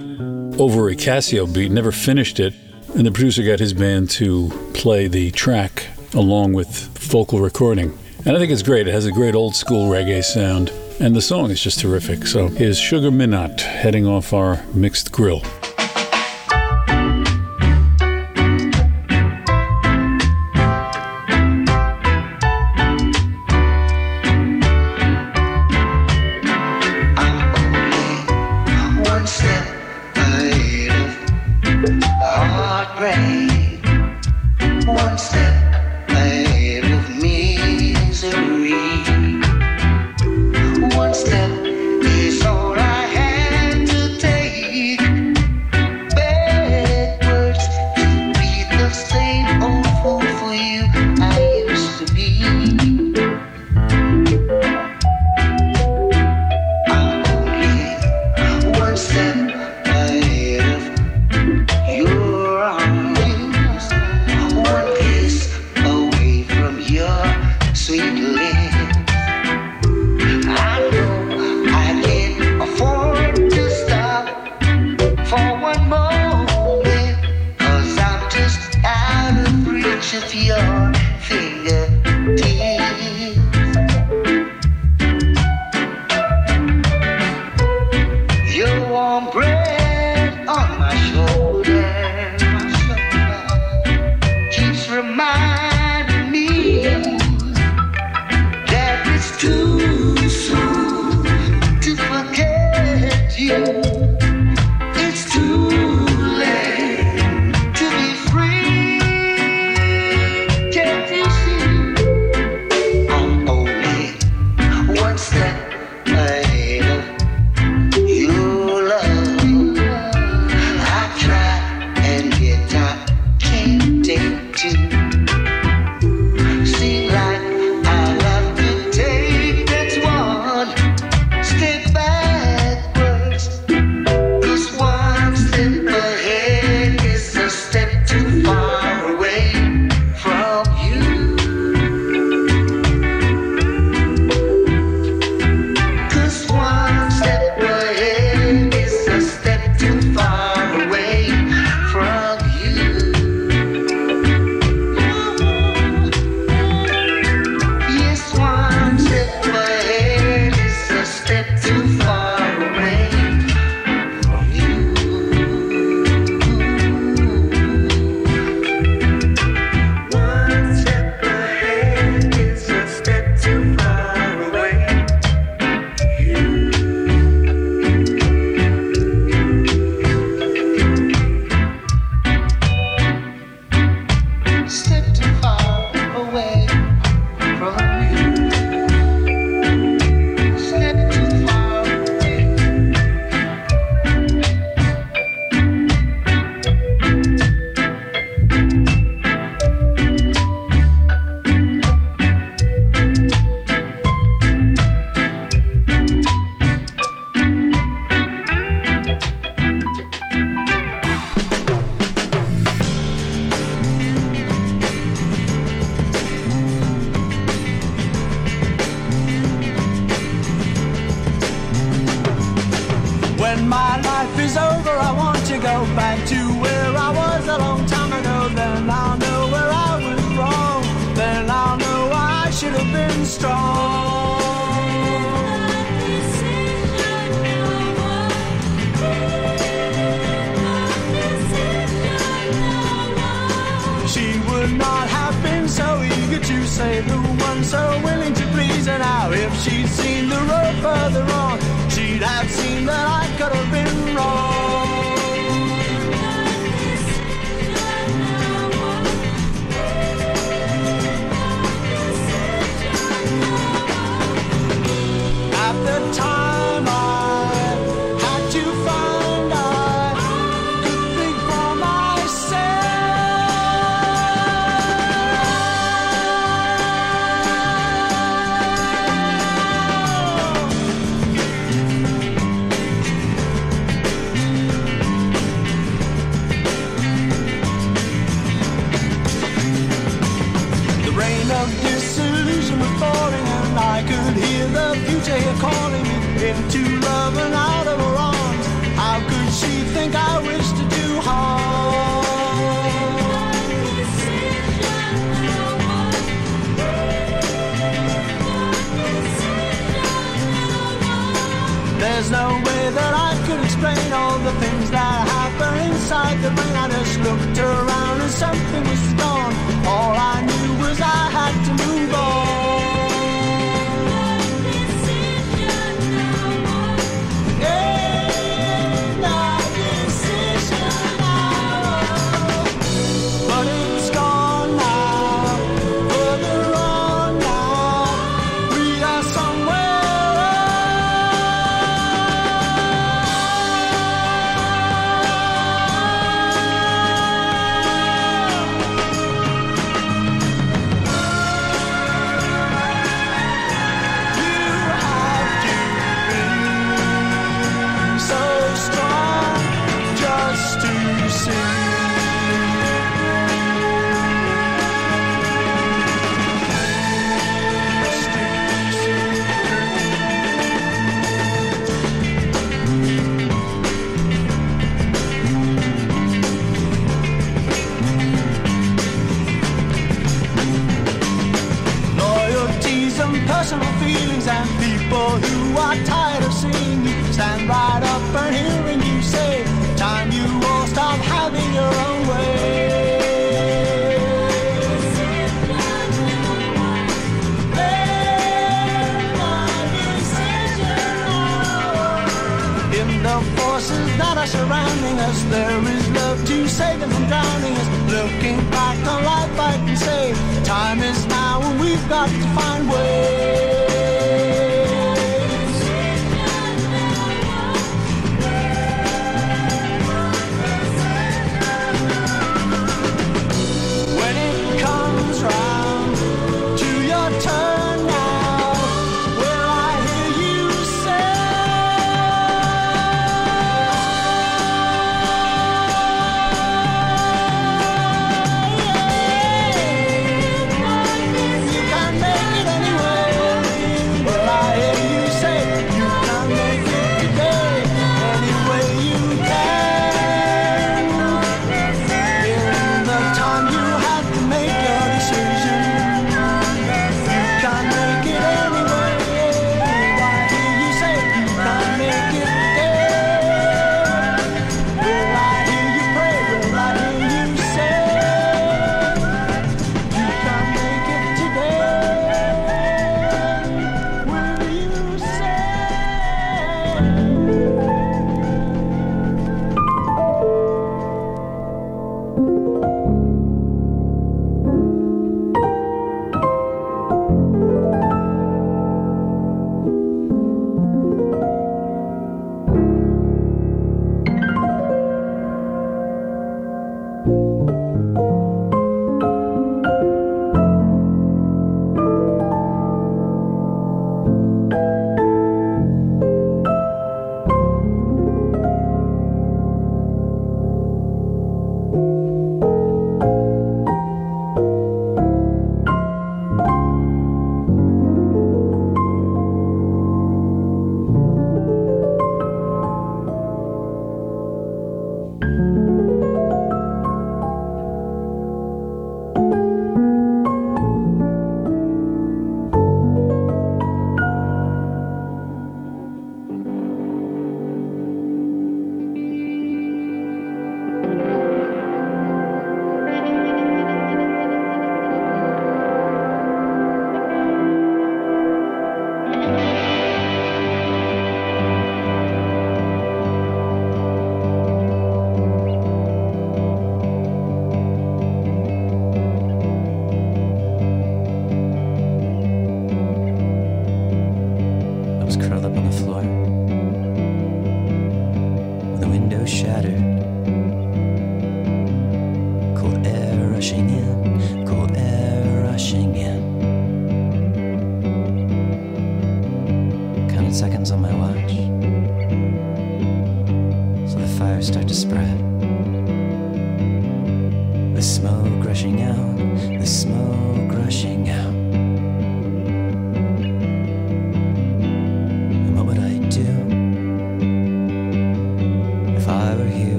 over 0.59 0.89
a 0.89 0.95
Casio 0.95 1.51
beat, 1.51 1.71
never 1.71 1.91
finished 1.91 2.39
it, 2.39 2.53
and 2.95 3.05
the 3.05 3.11
producer 3.11 3.43
got 3.43 3.59
his 3.59 3.73
band 3.73 4.09
to 4.11 4.49
play 4.73 5.07
the 5.07 5.31
track 5.31 5.87
along 6.13 6.53
with 6.53 6.69
vocal 6.99 7.39
recording. 7.39 7.97
And 8.25 8.35
I 8.35 8.39
think 8.39 8.51
it's 8.51 8.63
great. 8.63 8.87
It 8.87 8.91
has 8.91 9.05
a 9.05 9.11
great 9.11 9.35
old 9.35 9.55
school 9.55 9.89
reggae 9.89 10.23
sound, 10.23 10.71
and 10.99 11.15
the 11.15 11.21
song 11.21 11.51
is 11.51 11.61
just 11.61 11.79
terrific. 11.79 12.25
So 12.25 12.47
here's 12.47 12.79
Sugar 12.79 13.11
Minott 13.11 13.61
heading 13.61 14.07
off 14.07 14.33
our 14.33 14.63
mixed 14.73 15.11
grill. 15.11 15.41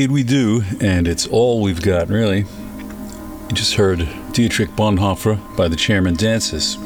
Indeed, 0.00 0.12
we 0.12 0.22
do, 0.22 0.62
and 0.80 1.06
it's 1.06 1.26
all 1.26 1.60
we've 1.60 1.82
got, 1.82 2.08
really. 2.08 2.38
You 2.38 3.52
just 3.52 3.74
heard 3.74 4.08
Dietrich 4.32 4.70
Bonhoeffer 4.70 5.38
by 5.58 5.68
the 5.68 5.76
Chairman 5.76 6.14
Dances, 6.14 6.76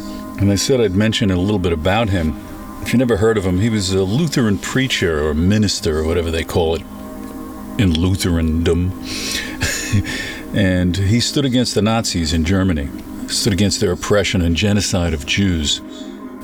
and 0.41 0.51
I 0.51 0.57
said 0.57 0.81
I'd 0.81 0.97
mention 0.97 1.31
a 1.31 1.37
little 1.37 1.61
bit 1.61 1.73
about 1.73 2.09
him. 2.09 2.37
If 2.83 2.93
you 2.93 2.99
never 2.99 3.19
heard 3.19 3.39
of 3.39 3.47
him, 3.47 3.61
he 3.61 3.71
was 3.71 3.93
a 3.93 4.03
Lutheran 4.03 4.59
preacher 4.59 5.25
or 5.25 5.33
minister 5.33 6.01
or 6.01 6.03
whatever 6.03 6.33
they 6.33 6.43
call 6.43 6.75
it 6.75 6.81
in 7.79 7.93
Lutherandom. 7.93 8.91
and 10.57 10.97
he 10.97 11.21
stood 11.21 11.45
against 11.45 11.77
the 11.77 11.83
Nazis 11.83 12.33
in 12.33 12.45
Germany, 12.45 12.89
stood 13.29 13.53
against 13.53 13.79
their 13.79 13.93
oppression 13.93 14.43
and 14.43 14.57
genocide 14.57 15.15
of 15.15 15.25
Jews. 15.25 15.79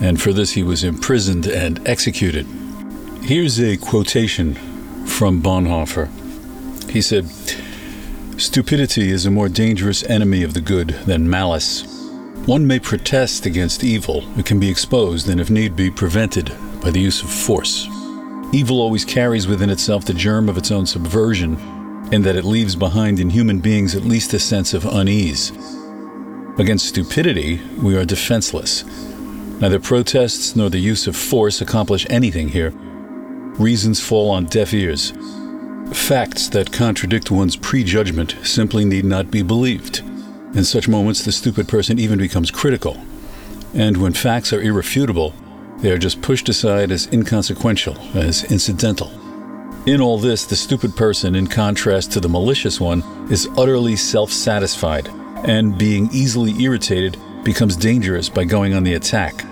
And 0.01 0.23
for 0.23 0.33
this, 0.33 0.53
he 0.53 0.63
was 0.63 0.85
imprisoned 0.85 1.49
and 1.49 1.85
executed. 1.89 2.47
Here's 3.23 3.59
a 3.59 3.77
quotation 3.77 4.55
from 5.07 5.43
Bonhoeffer. 5.43 6.20
He 6.91 7.01
said, 7.01 7.29
Stupidity 8.37 9.11
is 9.11 9.25
a 9.25 9.31
more 9.31 9.49
dangerous 9.49 10.03
enemy 10.05 10.43
of 10.43 10.55
the 10.55 10.61
good 10.61 10.89
than 11.07 11.31
malice. 11.31 11.85
One 12.47 12.67
may 12.67 12.81
protest 12.81 13.47
against 13.47 13.85
evil, 13.85 14.25
it 14.39 14.45
can 14.47 14.59
be 14.59 14.69
exposed 14.69 15.29
and, 15.29 15.41
if 15.41 15.51
need 15.51 15.77
be, 15.77 15.91
prevented 15.91 16.53
by 16.83 16.91
the 16.91 17.01
use 17.01 17.23
of 17.23 17.31
force. 17.31 17.87
Evil 18.53 18.81
always 18.81 19.05
carries 19.05 19.47
within 19.47 19.71
itself 19.71 20.05
the 20.05 20.15
germ 20.15 20.49
of 20.49 20.59
its 20.59 20.73
own 20.73 20.85
subversion, 20.85 21.57
in 22.11 22.23
that 22.23 22.35
it 22.35 22.45
leaves 22.45 22.75
behind 22.75 23.21
in 23.21 23.31
human 23.31 23.61
beings 23.61 23.95
at 23.95 24.03
least 24.03 24.35
a 24.35 24.41
sense 24.41 24.75
of 24.75 24.85
unease. 24.85 25.53
Against 26.59 26.89
stupidity, 26.89 27.61
we 27.81 27.97
are 27.97 28.05
defenseless. 28.05 28.85
Neither 29.61 29.79
protests 29.79 30.57
nor 30.57 30.71
the 30.71 30.79
use 30.79 31.07
of 31.07 31.15
force 31.15 31.61
accomplish 31.61 32.07
anything 32.11 32.49
here. 32.49 32.73
Reasons 33.61 34.01
fall 34.01 34.31
on 34.31 34.47
deaf 34.47 34.75
ears. 34.75 35.13
Facts 36.11 36.49
that 36.49 36.73
contradict 36.73 37.31
one's 37.31 37.55
prejudgment 37.55 38.35
simply 38.43 38.85
need 38.85 39.05
not 39.05 39.31
be 39.31 39.43
believed. 39.43 40.01
In 40.57 40.65
such 40.65 40.89
moments, 40.89 41.25
the 41.25 41.31
stupid 41.31 41.69
person 41.69 42.01
even 42.01 42.19
becomes 42.19 42.51
critical. 42.51 43.01
And 43.75 43.97
when 43.97 44.13
facts 44.13 44.53
are 44.53 44.61
irrefutable, 44.61 45.33
they 45.79 45.93
are 45.93 45.99
just 45.99 46.21
pushed 46.21 46.49
aside 46.49 46.91
as 46.91 47.07
inconsequential, 47.13 47.97
as 48.17 48.43
incidental. 48.51 49.09
In 49.87 50.01
all 50.01 50.19
this, 50.19 50.45
the 50.45 50.57
stupid 50.57 50.97
person, 50.97 51.37
in 51.37 51.47
contrast 51.47 52.11
to 52.11 52.19
the 52.19 52.29
malicious 52.29 52.81
one, 52.81 53.05
is 53.31 53.49
utterly 53.57 53.95
self 53.95 54.33
satisfied, 54.33 55.09
and 55.45 55.79
being 55.79 56.09
easily 56.13 56.61
irritated, 56.61 57.17
becomes 57.45 57.77
dangerous 57.77 58.29
by 58.29 58.43
going 58.43 58.75
on 58.75 58.83
the 58.83 58.95
attack. 58.95 59.45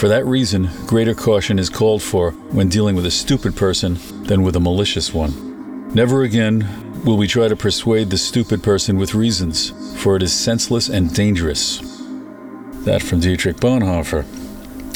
For 0.00 0.08
that 0.08 0.24
reason, 0.24 0.70
greater 0.86 1.14
caution 1.14 1.58
is 1.58 1.68
called 1.68 2.02
for 2.02 2.30
when 2.30 2.70
dealing 2.70 2.96
with 2.96 3.04
a 3.04 3.10
stupid 3.10 3.54
person 3.54 3.98
than 4.22 4.40
with 4.42 4.56
a 4.56 4.60
malicious 4.60 5.12
one. 5.12 5.47
Never 5.94 6.22
again 6.22 7.02
will 7.04 7.16
we 7.16 7.26
try 7.26 7.48
to 7.48 7.56
persuade 7.56 8.10
the 8.10 8.18
stupid 8.18 8.62
person 8.62 8.98
with 8.98 9.14
reasons, 9.14 9.70
for 10.02 10.16
it 10.16 10.22
is 10.22 10.32
senseless 10.32 10.88
and 10.90 11.12
dangerous. 11.14 11.78
That 12.84 13.02
from 13.02 13.20
Dietrich 13.20 13.56
Bonhoeffer. 13.56 14.26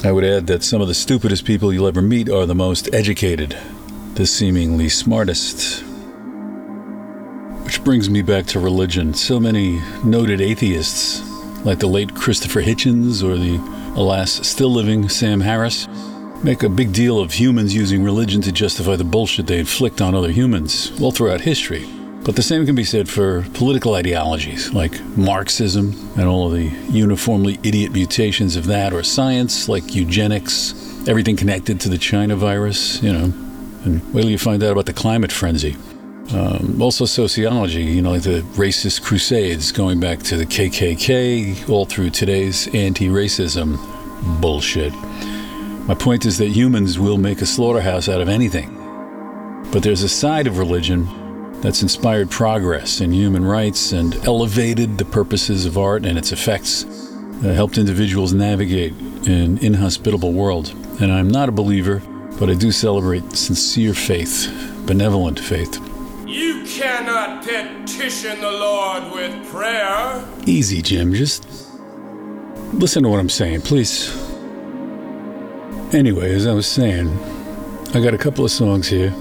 I 0.04 0.12
would 0.12 0.24
add 0.24 0.46
that 0.48 0.62
some 0.62 0.82
of 0.82 0.88
the 0.88 0.94
stupidest 0.94 1.46
people 1.46 1.72
you'll 1.72 1.88
ever 1.88 2.02
meet 2.02 2.28
are 2.28 2.44
the 2.44 2.54
most 2.54 2.92
educated, 2.92 3.56
the 4.14 4.26
seemingly 4.26 4.90
smartest. 4.90 5.82
Which 7.64 7.82
brings 7.82 8.10
me 8.10 8.20
back 8.20 8.44
to 8.46 8.60
religion. 8.60 9.14
So 9.14 9.40
many 9.40 9.80
noted 10.04 10.42
atheists, 10.42 11.22
like 11.64 11.78
the 11.78 11.86
late 11.86 12.14
Christopher 12.14 12.60
Hitchens 12.60 13.22
or 13.22 13.38
the, 13.38 13.56
alas, 13.98 14.46
still 14.46 14.70
living 14.70 15.08
Sam 15.08 15.40
Harris, 15.40 15.88
make 16.44 16.62
a 16.62 16.68
big 16.68 16.92
deal 16.92 17.20
of 17.20 17.32
humans 17.32 17.74
using 17.74 18.02
religion 18.02 18.42
to 18.42 18.52
justify 18.52 18.96
the 18.96 19.04
bullshit 19.04 19.46
they 19.46 19.60
inflict 19.60 20.00
on 20.00 20.14
other 20.14 20.30
humans 20.30 20.92
all 21.00 21.12
throughout 21.12 21.40
history. 21.40 21.86
But 22.24 22.36
the 22.36 22.42
same 22.42 22.64
can 22.66 22.74
be 22.74 22.84
said 22.84 23.08
for 23.08 23.42
political 23.54 23.94
ideologies 23.94 24.72
like 24.72 25.00
Marxism 25.16 25.94
and 26.16 26.28
all 26.28 26.46
of 26.46 26.52
the 26.52 26.68
uniformly 26.90 27.58
idiot 27.62 27.92
mutations 27.92 28.54
of 28.54 28.66
that, 28.66 28.92
or 28.92 29.02
science 29.02 29.68
like 29.68 29.94
eugenics, 29.94 30.72
everything 31.08 31.36
connected 31.36 31.80
to 31.80 31.88
the 31.88 31.98
China 31.98 32.36
virus, 32.36 33.02
you 33.02 33.12
know. 33.12 33.32
And 33.84 34.14
wait 34.14 34.22
till 34.22 34.30
you 34.30 34.38
find 34.38 34.62
out 34.62 34.72
about 34.72 34.86
the 34.86 34.92
climate 34.92 35.32
frenzy. 35.32 35.76
Um, 36.32 36.80
also, 36.80 37.04
sociology, 37.04 37.82
you 37.82 38.00
know, 38.00 38.12
like 38.12 38.22
the 38.22 38.42
racist 38.54 39.02
crusades 39.02 39.72
going 39.72 39.98
back 39.98 40.20
to 40.20 40.36
the 40.36 40.46
KKK, 40.46 41.68
all 41.68 41.84
through 41.84 42.10
today's 42.10 42.72
anti 42.72 43.08
racism 43.08 43.78
bullshit. 44.40 44.92
My 45.86 45.94
point 45.94 46.24
is 46.24 46.38
that 46.38 46.48
humans 46.48 46.96
will 46.98 47.18
make 47.18 47.40
a 47.40 47.46
slaughterhouse 47.46 48.08
out 48.08 48.20
of 48.20 48.28
anything. 48.28 48.78
But 49.72 49.82
there's 49.82 50.04
a 50.04 50.08
side 50.08 50.46
of 50.46 50.58
religion 50.58 51.08
that's 51.60 51.82
inspired 51.82 52.30
progress 52.30 53.00
in 53.00 53.12
human 53.12 53.44
rights 53.44 53.90
and 53.90 54.14
elevated 54.24 54.98
the 54.98 55.04
purposes 55.04 55.66
of 55.66 55.76
art 55.76 56.06
and 56.06 56.16
its 56.16 56.30
effects 56.30 56.84
that 57.40 57.54
helped 57.54 57.78
individuals 57.78 58.32
navigate 58.32 58.92
an 59.26 59.58
inhospitable 59.58 60.32
world. 60.32 60.68
And 61.00 61.10
I'm 61.10 61.28
not 61.28 61.48
a 61.48 61.52
believer, 61.52 62.00
but 62.38 62.48
I 62.48 62.54
do 62.54 62.70
celebrate 62.70 63.32
sincere 63.32 63.92
faith, 63.92 64.52
benevolent 64.86 65.40
faith. 65.40 65.80
You 66.28 66.64
cannot 66.64 67.42
petition 67.42 68.40
the 68.40 68.52
Lord 68.52 69.12
with 69.12 69.50
prayer. 69.50 70.24
Easy, 70.46 70.80
Jim. 70.80 71.12
Just 71.12 71.44
listen 72.72 73.02
to 73.02 73.08
what 73.08 73.18
I'm 73.18 73.28
saying, 73.28 73.62
please. 73.62 74.31
Anyway, 75.92 76.32
as 76.32 76.46
I 76.46 76.54
was 76.54 76.66
saying, 76.66 77.10
I 77.92 78.00
got 78.00 78.14
a 78.14 78.18
couple 78.18 78.46
of 78.46 78.50
songs 78.50 78.88
here 78.88 79.12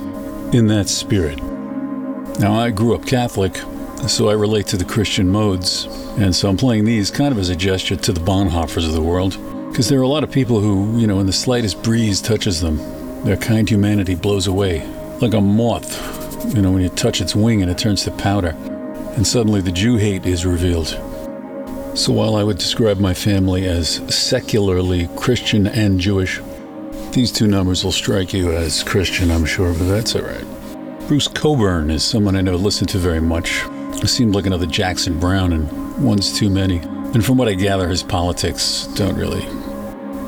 in 0.54 0.68
that 0.68 0.88
spirit. 0.88 1.38
Now, 2.40 2.54
I 2.54 2.72
grew 2.72 2.96
up 2.96 3.06
Catholic, 3.06 3.58
so 4.08 4.30
I 4.30 4.34
relate 4.34 4.68
to 4.68 4.78
the 4.78 4.86
Christian 4.86 5.28
modes, 5.28 5.84
and 6.18 6.34
so 6.34 6.48
I'm 6.48 6.56
playing 6.56 6.86
these 6.86 7.12
kind 7.12 7.34
of 7.34 7.40
as 7.40 7.50
a 7.50 7.58
gesture 7.58 7.98
to 7.98 8.14
the 8.14 8.22
Bonhoeffers 8.22 8.88
of 8.88 8.94
the 8.94 9.02
world, 9.02 9.38
because 9.70 9.90
there 9.90 10.00
are 10.00 10.04
a 10.04 10.08
lot 10.08 10.24
of 10.24 10.32
people 10.32 10.62
who, 10.62 10.98
you 10.98 11.08
know, 11.08 11.18
when 11.18 11.26
the 11.26 11.34
slightest 11.34 11.84
breeze 11.84 12.22
touches 12.22 12.62
them, 12.62 12.78
their 13.26 13.36
kind 13.36 13.70
humanity 13.70 14.16
blows 14.16 14.48
away, 14.48 14.88
like 15.20 15.34
a 15.34 15.42
moth, 15.42 16.56
you 16.56 16.62
know, 16.62 16.72
when 16.72 16.84
you 16.84 16.90
touch 16.90 17.20
its 17.20 17.36
wing 17.36 17.62
and 17.62 17.70
it 17.70 17.78
turns 17.78 18.06
to 18.06 18.12
powder, 18.12 18.56
and 19.18 19.28
suddenly 19.28 19.60
the 19.60 19.74
Jew 19.74 19.98
hate 19.98 20.26
is 20.26 20.46
revealed. 20.46 20.88
So 21.98 22.14
while 22.14 22.38
I 22.38 22.46
would 22.46 22.58
describe 22.58 22.98
my 22.98 23.14
family 23.14 23.66
as 23.66 23.96
secularly 24.16 25.10
Christian 25.18 25.68
and 25.68 26.00
Jewish, 26.00 26.40
these 27.14 27.32
two 27.32 27.48
numbers 27.48 27.84
will 27.84 27.92
strike 27.92 28.34
you 28.34 28.52
as 28.52 28.84
Christian, 28.84 29.32
I'm 29.32 29.46
sure, 29.46 29.74
but 29.74 29.86
that's 29.86 30.16
all 30.16 30.22
right. 30.22 30.46
Bruce 31.08 31.28
Cockburn 31.28 31.92
is 31.92 32.04
someone 32.04 32.36
I 32.36 32.42
never 32.42 32.58
listened 32.58 32.90
to 32.90 32.98
very 32.98 33.20
much. 33.20 33.64
He 34.00 34.08
seemed 34.08 34.34
like 34.34 34.46
another 34.46 34.66
Jackson 34.66 35.20
Browne, 35.20 35.54
and 35.54 36.04
one's 36.04 36.38
too 36.38 36.50
many. 36.50 36.78
And 36.78 37.26
from 37.26 37.38
what 37.38 37.48
I 37.48 37.54
gather, 37.54 37.90
his 37.90 38.04
politics 38.04 38.88
don't 38.96 39.18
really 39.18 39.46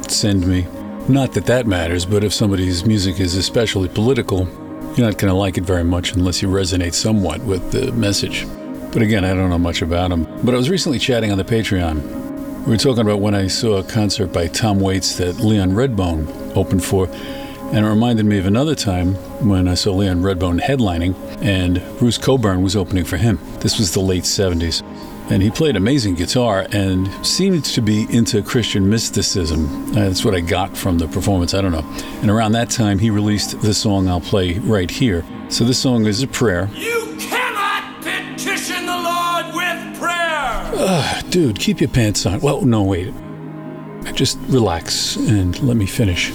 send 0.10 0.46
me. 0.46 0.68
Not 1.08 1.34
that 1.34 1.46
that 1.46 1.68
matters, 1.68 2.06
but 2.06 2.24
if 2.24 2.34
somebody's 2.34 2.86
music 2.86 3.20
is 3.20 3.36
especially 3.36 3.88
political, 3.88 4.48
you're 4.96 5.08
not 5.08 5.18
going 5.18 5.32
to 5.32 5.34
like 5.34 5.58
it 5.58 5.64
very 5.64 5.84
much 5.84 6.14
unless 6.14 6.42
you 6.42 6.50
resonate 6.50 6.94
somewhat 6.94 7.42
with 7.44 7.72
the 7.72 7.92
message. 7.94 8.46
But 8.92 9.02
again, 9.02 9.26
I 9.26 9.34
don't 9.34 9.50
know 9.50 9.58
much 9.58 9.82
about 9.82 10.12
him. 10.12 10.26
But 10.44 10.54
I 10.54 10.58
was 10.58 10.70
recently 10.70 11.00
chatting 11.00 11.32
on 11.32 11.38
the 11.38 11.44
Patreon. 11.44 12.23
We 12.64 12.70
were 12.70 12.78
talking 12.78 13.02
about 13.02 13.20
when 13.20 13.36
I 13.36 13.48
saw 13.48 13.80
a 13.80 13.84
concert 13.84 14.28
by 14.28 14.48
Tom 14.48 14.80
Waits 14.80 15.18
that 15.18 15.40
Leon 15.42 15.72
Redbone 15.72 16.56
opened 16.56 16.82
for. 16.82 17.10
And 17.10 17.86
it 17.86 17.90
reminded 17.90 18.26
me 18.26 18.38
of 18.38 18.46
another 18.46 18.74
time 18.74 19.16
when 19.46 19.68
I 19.68 19.74
saw 19.74 19.92
Leon 19.92 20.22
Redbone 20.22 20.62
headlining 20.62 21.14
and 21.42 21.84
Bruce 22.00 22.18
Cockburn 22.18 22.64
was 22.64 22.78
opening 22.78 23.04
for 23.04 23.18
him. 23.18 23.38
This 23.60 23.78
was 23.78 23.94
the 23.94 24.00
late 24.00 24.24
70s. 24.24 24.82
And 25.30 25.44
he 25.44 25.52
played 25.52 25.76
amazing 25.76 26.16
guitar 26.16 26.66
and 26.72 27.10
seemed 27.26 27.66
to 27.66 27.82
be 27.82 28.08
into 28.10 28.42
Christian 28.42 28.90
mysticism. 28.90 29.92
That's 29.92 30.24
what 30.24 30.34
I 30.34 30.40
got 30.40 30.78
from 30.78 30.98
the 31.00 31.10
performance. 31.10 31.54
I 31.54 31.60
don't 31.60 31.74
know. 31.74 31.84
And 32.22 32.32
around 32.32 32.54
that 32.54 32.70
time, 32.70 32.98
he 32.98 33.10
released 33.10 33.60
the 33.60 33.74
song 33.74 34.08
I'll 34.08 34.22
play 34.22 34.60
right 34.60 34.90
here. 34.90 35.26
So 35.50 35.66
this 35.66 35.80
song 35.80 36.06
is 36.06 36.24
a 36.24 36.28
prayer. 36.28 36.70
You 36.74 37.03
Ugh, 40.86 41.30
dude, 41.30 41.58
keep 41.60 41.80
your 41.80 41.90
pants 41.90 42.26
on. 42.26 42.42
Well, 42.42 42.62
no, 42.64 42.84
wait. 42.84 43.14
Just 44.16 44.38
relax 44.48 45.16
and 45.16 45.58
let 45.64 45.78
me 45.78 45.86
finish. 45.86 46.34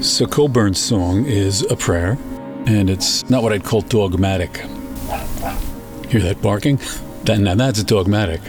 So 0.00 0.26
Cockburn's 0.26 0.78
song 0.78 1.26
is 1.26 1.60
a 1.70 1.76
prayer, 1.76 2.16
and 2.64 2.88
it's 2.88 3.28
not 3.28 3.42
what 3.42 3.52
I'd 3.52 3.62
call 3.62 3.82
dogmatic. 3.82 4.56
Hear 6.08 6.22
that 6.22 6.38
barking? 6.40 6.80
That, 7.24 7.40
now 7.40 7.54
that's 7.56 7.84
dogmatic. 7.84 8.40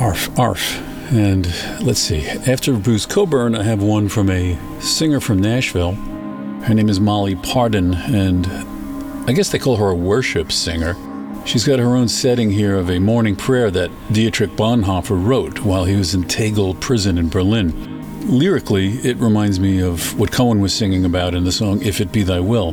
Arf, 0.00 0.36
arf. 0.36 0.82
And 1.12 1.46
let's 1.80 2.00
see. 2.00 2.26
After 2.26 2.74
Bruce 2.74 3.06
Cockburn, 3.06 3.54
I 3.54 3.62
have 3.62 3.80
one 3.84 4.08
from 4.08 4.30
a 4.30 4.58
singer 4.80 5.20
from 5.20 5.38
Nashville. 5.38 5.92
Her 5.92 6.74
name 6.74 6.88
is 6.88 6.98
Molly 6.98 7.36
Parden, 7.36 7.94
and 8.12 8.48
I 9.30 9.32
guess 9.32 9.52
they 9.52 9.60
call 9.60 9.76
her 9.76 9.90
a 9.90 9.94
worship 9.94 10.50
singer. 10.50 10.96
She's 11.48 11.64
got 11.64 11.78
her 11.78 11.96
own 11.96 12.08
setting 12.08 12.50
here 12.50 12.76
of 12.76 12.90
a 12.90 12.98
morning 12.98 13.34
prayer 13.34 13.70
that 13.70 13.90
Dietrich 14.12 14.50
Bonhoeffer 14.50 15.16
wrote 15.16 15.60
while 15.60 15.86
he 15.86 15.96
was 15.96 16.12
in 16.12 16.24
Tegel 16.24 16.74
prison 16.74 17.16
in 17.16 17.30
Berlin. 17.30 18.28
Lyrically, 18.28 18.98
it 18.98 19.16
reminds 19.16 19.58
me 19.58 19.80
of 19.80 20.18
what 20.18 20.30
Cohen 20.30 20.60
was 20.60 20.74
singing 20.74 21.06
about 21.06 21.34
in 21.34 21.44
the 21.44 21.50
song 21.50 21.80
If 21.80 22.02
It 22.02 22.12
Be 22.12 22.22
Thy 22.22 22.38
Will. 22.38 22.72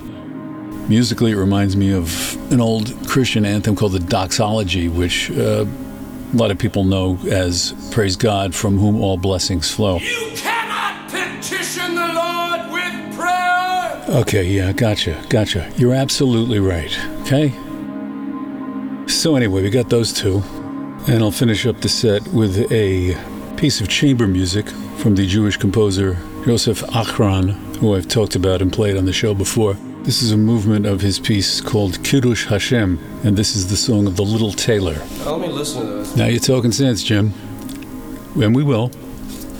Musically, 0.89 1.31
it 1.31 1.37
reminds 1.37 1.77
me 1.77 1.93
of 1.93 2.35
an 2.51 2.59
old 2.59 2.93
Christian 3.07 3.45
anthem 3.45 3.77
called 3.77 3.93
the 3.93 3.99
Doxology, 3.99 4.89
which 4.89 5.31
uh, 5.31 5.63
a 5.63 6.35
lot 6.35 6.51
of 6.51 6.57
people 6.57 6.83
know 6.83 7.17
as 7.31 7.71
Praise 7.91 8.17
God 8.17 8.53
from 8.53 8.77
whom 8.77 9.01
all 9.01 9.15
blessings 9.15 9.71
flow. 9.71 9.99
You 9.99 10.33
cannot 10.35 11.09
petition 11.09 11.95
the 11.95 12.11
Lord 12.13 12.73
with 12.73 13.17
prayer. 13.17 14.03
Okay, 14.21 14.43
yeah, 14.43 14.73
gotcha, 14.73 15.23
gotcha. 15.29 15.71
You're 15.77 15.93
absolutely 15.95 16.59
right, 16.59 16.93
okay? 17.21 17.53
So, 19.07 19.35
anyway, 19.35 19.61
we 19.61 19.69
got 19.69 19.89
those 19.89 20.11
two, 20.11 20.41
and 21.07 21.21
I'll 21.21 21.31
finish 21.31 21.65
up 21.65 21.79
the 21.81 21.89
set 21.89 22.27
with 22.29 22.71
a 22.71 23.15
piece 23.55 23.79
of 23.79 23.87
chamber 23.87 24.27
music 24.27 24.67
from 24.97 25.15
the 25.15 25.25
Jewish 25.25 25.57
composer 25.57 26.17
Joseph 26.45 26.81
Achron, 26.81 27.51
who 27.77 27.95
I've 27.95 28.07
talked 28.07 28.35
about 28.35 28.61
and 28.61 28.71
played 28.71 28.97
on 28.97 29.05
the 29.05 29.13
show 29.13 29.33
before. 29.33 29.75
This 30.03 30.21
is 30.21 30.31
a 30.31 30.37
movement 30.37 30.85
of 30.85 31.01
his 31.01 31.19
piece 31.19 31.61
called 31.61 32.03
Kiddush 32.03 32.45
Hashem, 32.45 32.99
and 33.23 33.37
this 33.37 33.55
is 33.55 33.69
the 33.69 33.77
song 33.77 34.05
of 34.05 34.15
the 34.15 34.23
Little 34.23 34.51
Tailor. 34.51 35.01
Let 35.25 35.39
me 35.39 35.47
listen 35.47 35.85
to 35.85 35.93
this. 35.93 36.15
Now 36.15 36.25
you're 36.25 36.39
talking 36.39 36.71
sense, 36.71 37.03
Jim. 37.03 37.33
And 38.35 38.55
we 38.55 38.63
will. 38.63 38.91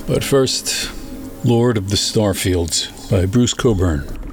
But 0.07 0.23
first, 0.23 0.91
Lord 1.43 1.77
of 1.77 1.89
the 1.89 1.95
Starfields 1.95 3.09
by 3.09 3.25
Bruce 3.25 3.53
Cockburn. 3.53 4.24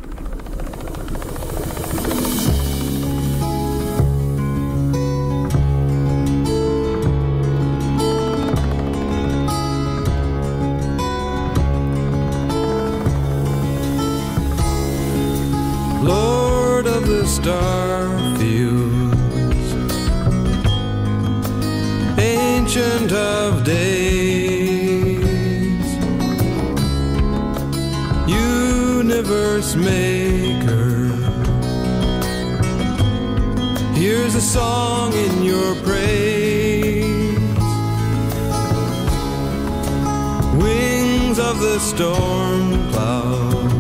Wings 41.32 41.48
of 41.48 41.60
the 41.60 41.78
storm 41.78 42.90
cloud 42.92 43.70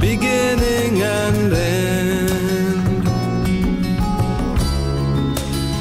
beginning 0.00 1.02
and 1.02 1.52
end. 1.52 3.04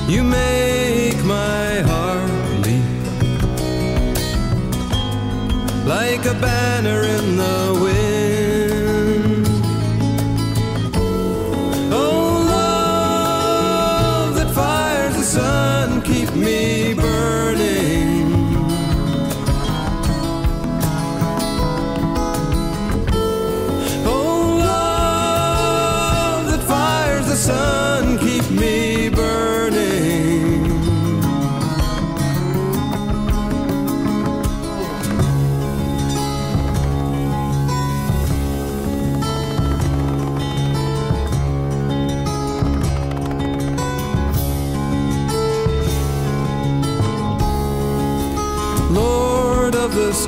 You 0.10 0.23
make 0.23 1.23
my 1.23 1.84
heart 1.88 2.30
leap 2.65 2.84
like 5.85 6.26
a 6.26 6.34
banner 6.41 7.03
in 7.03 7.38
the 7.38 7.74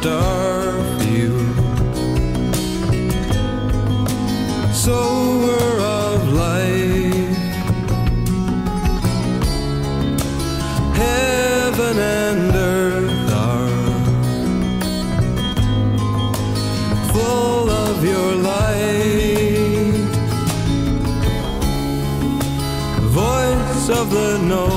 starve 0.07 1.03
you. 1.11 1.33
Sower 4.73 5.71
of 6.01 6.19
life, 6.45 7.37
heaven 11.03 11.95
and 11.99 12.55
earth 12.55 13.31
are 13.49 13.83
full 17.11 17.69
of 17.69 17.95
your 18.11 18.31
light. 18.51 20.07
Voice 23.19 23.89
of 23.89 24.09
the 24.09 24.37
north. 24.37 24.76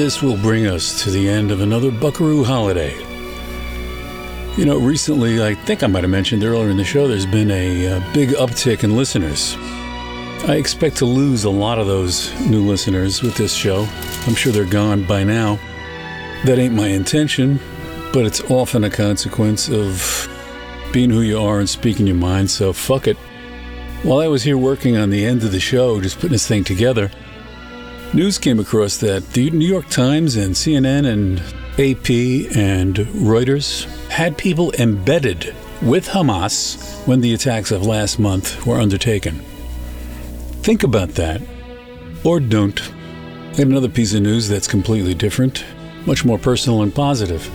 This 0.00 0.22
will 0.22 0.38
bring 0.38 0.66
us 0.66 1.04
to 1.04 1.10
the 1.10 1.28
end 1.28 1.50
of 1.50 1.60
another 1.60 1.90
Buckaroo 1.90 2.42
holiday. 2.42 2.98
You 4.56 4.64
know, 4.64 4.78
recently, 4.78 5.44
I 5.44 5.54
think 5.54 5.82
I 5.82 5.88
might 5.88 6.04
have 6.04 6.10
mentioned 6.10 6.42
earlier 6.42 6.70
in 6.70 6.78
the 6.78 6.84
show, 6.84 7.06
there's 7.06 7.26
been 7.26 7.50
a, 7.50 7.86
uh 7.86 8.14
big 8.14 8.30
uptick 8.30 8.82
in 8.82 8.96
listeners. 8.96 9.56
I 10.48 10.56
expect 10.56 10.96
to 10.96 11.04
lose 11.04 11.44
a 11.44 11.50
lot 11.50 11.78
of 11.78 11.86
those 11.86 12.32
new 12.40 12.66
listeners 12.66 13.20
with 13.20 13.36
this 13.36 13.52
show. 13.52 13.86
I'm 14.26 14.34
sure 14.34 14.52
they're 14.52 14.64
gone 14.64 15.04
by 15.04 15.22
now. 15.22 15.56
That 16.46 16.58
ain't 16.58 16.72
my 16.72 16.88
intention, 16.88 17.60
but 18.10 18.24
it's 18.24 18.40
often 18.50 18.84
a 18.84 18.90
consequence 18.90 19.68
of 19.68 20.26
being 20.94 21.10
who 21.10 21.20
you 21.20 21.38
are 21.38 21.58
and 21.58 21.68
speaking 21.68 22.06
your 22.06 22.16
mind, 22.16 22.50
so 22.50 22.72
fuck 22.72 23.06
it. 23.06 23.18
While 24.02 24.20
I 24.20 24.28
was 24.28 24.44
here 24.44 24.56
working 24.56 24.96
on 24.96 25.10
the 25.10 25.26
end 25.26 25.42
of 25.42 25.52
the 25.52 25.60
show, 25.60 26.00
just 26.00 26.16
putting 26.16 26.32
this 26.32 26.48
thing 26.48 26.64
together, 26.64 27.10
news 28.12 28.38
came 28.38 28.58
across 28.58 28.96
that 28.96 29.24
the 29.34 29.50
New 29.50 29.66
York 29.66 29.88
Times 29.88 30.36
and 30.36 30.54
CNN 30.54 31.06
and 31.06 31.38
AP 31.74 32.56
and 32.56 32.96
Reuters 33.24 33.84
had 34.08 34.36
people 34.36 34.72
embedded 34.78 35.54
with 35.80 36.08
Hamas 36.08 37.06
when 37.06 37.20
the 37.20 37.34
attacks 37.34 37.70
of 37.70 37.86
last 37.86 38.18
month 38.18 38.66
were 38.66 38.78
undertaken. 38.78 39.36
Think 40.62 40.82
about 40.82 41.10
that, 41.10 41.40
or 42.24 42.40
don't. 42.40 42.80
And 43.58 43.70
another 43.70 43.88
piece 43.88 44.12
of 44.12 44.22
news 44.22 44.48
that's 44.48 44.68
completely 44.68 45.14
different, 45.14 45.64
much 46.04 46.24
more 46.24 46.38
personal 46.38 46.82
and 46.82 46.94
positive. 46.94 47.48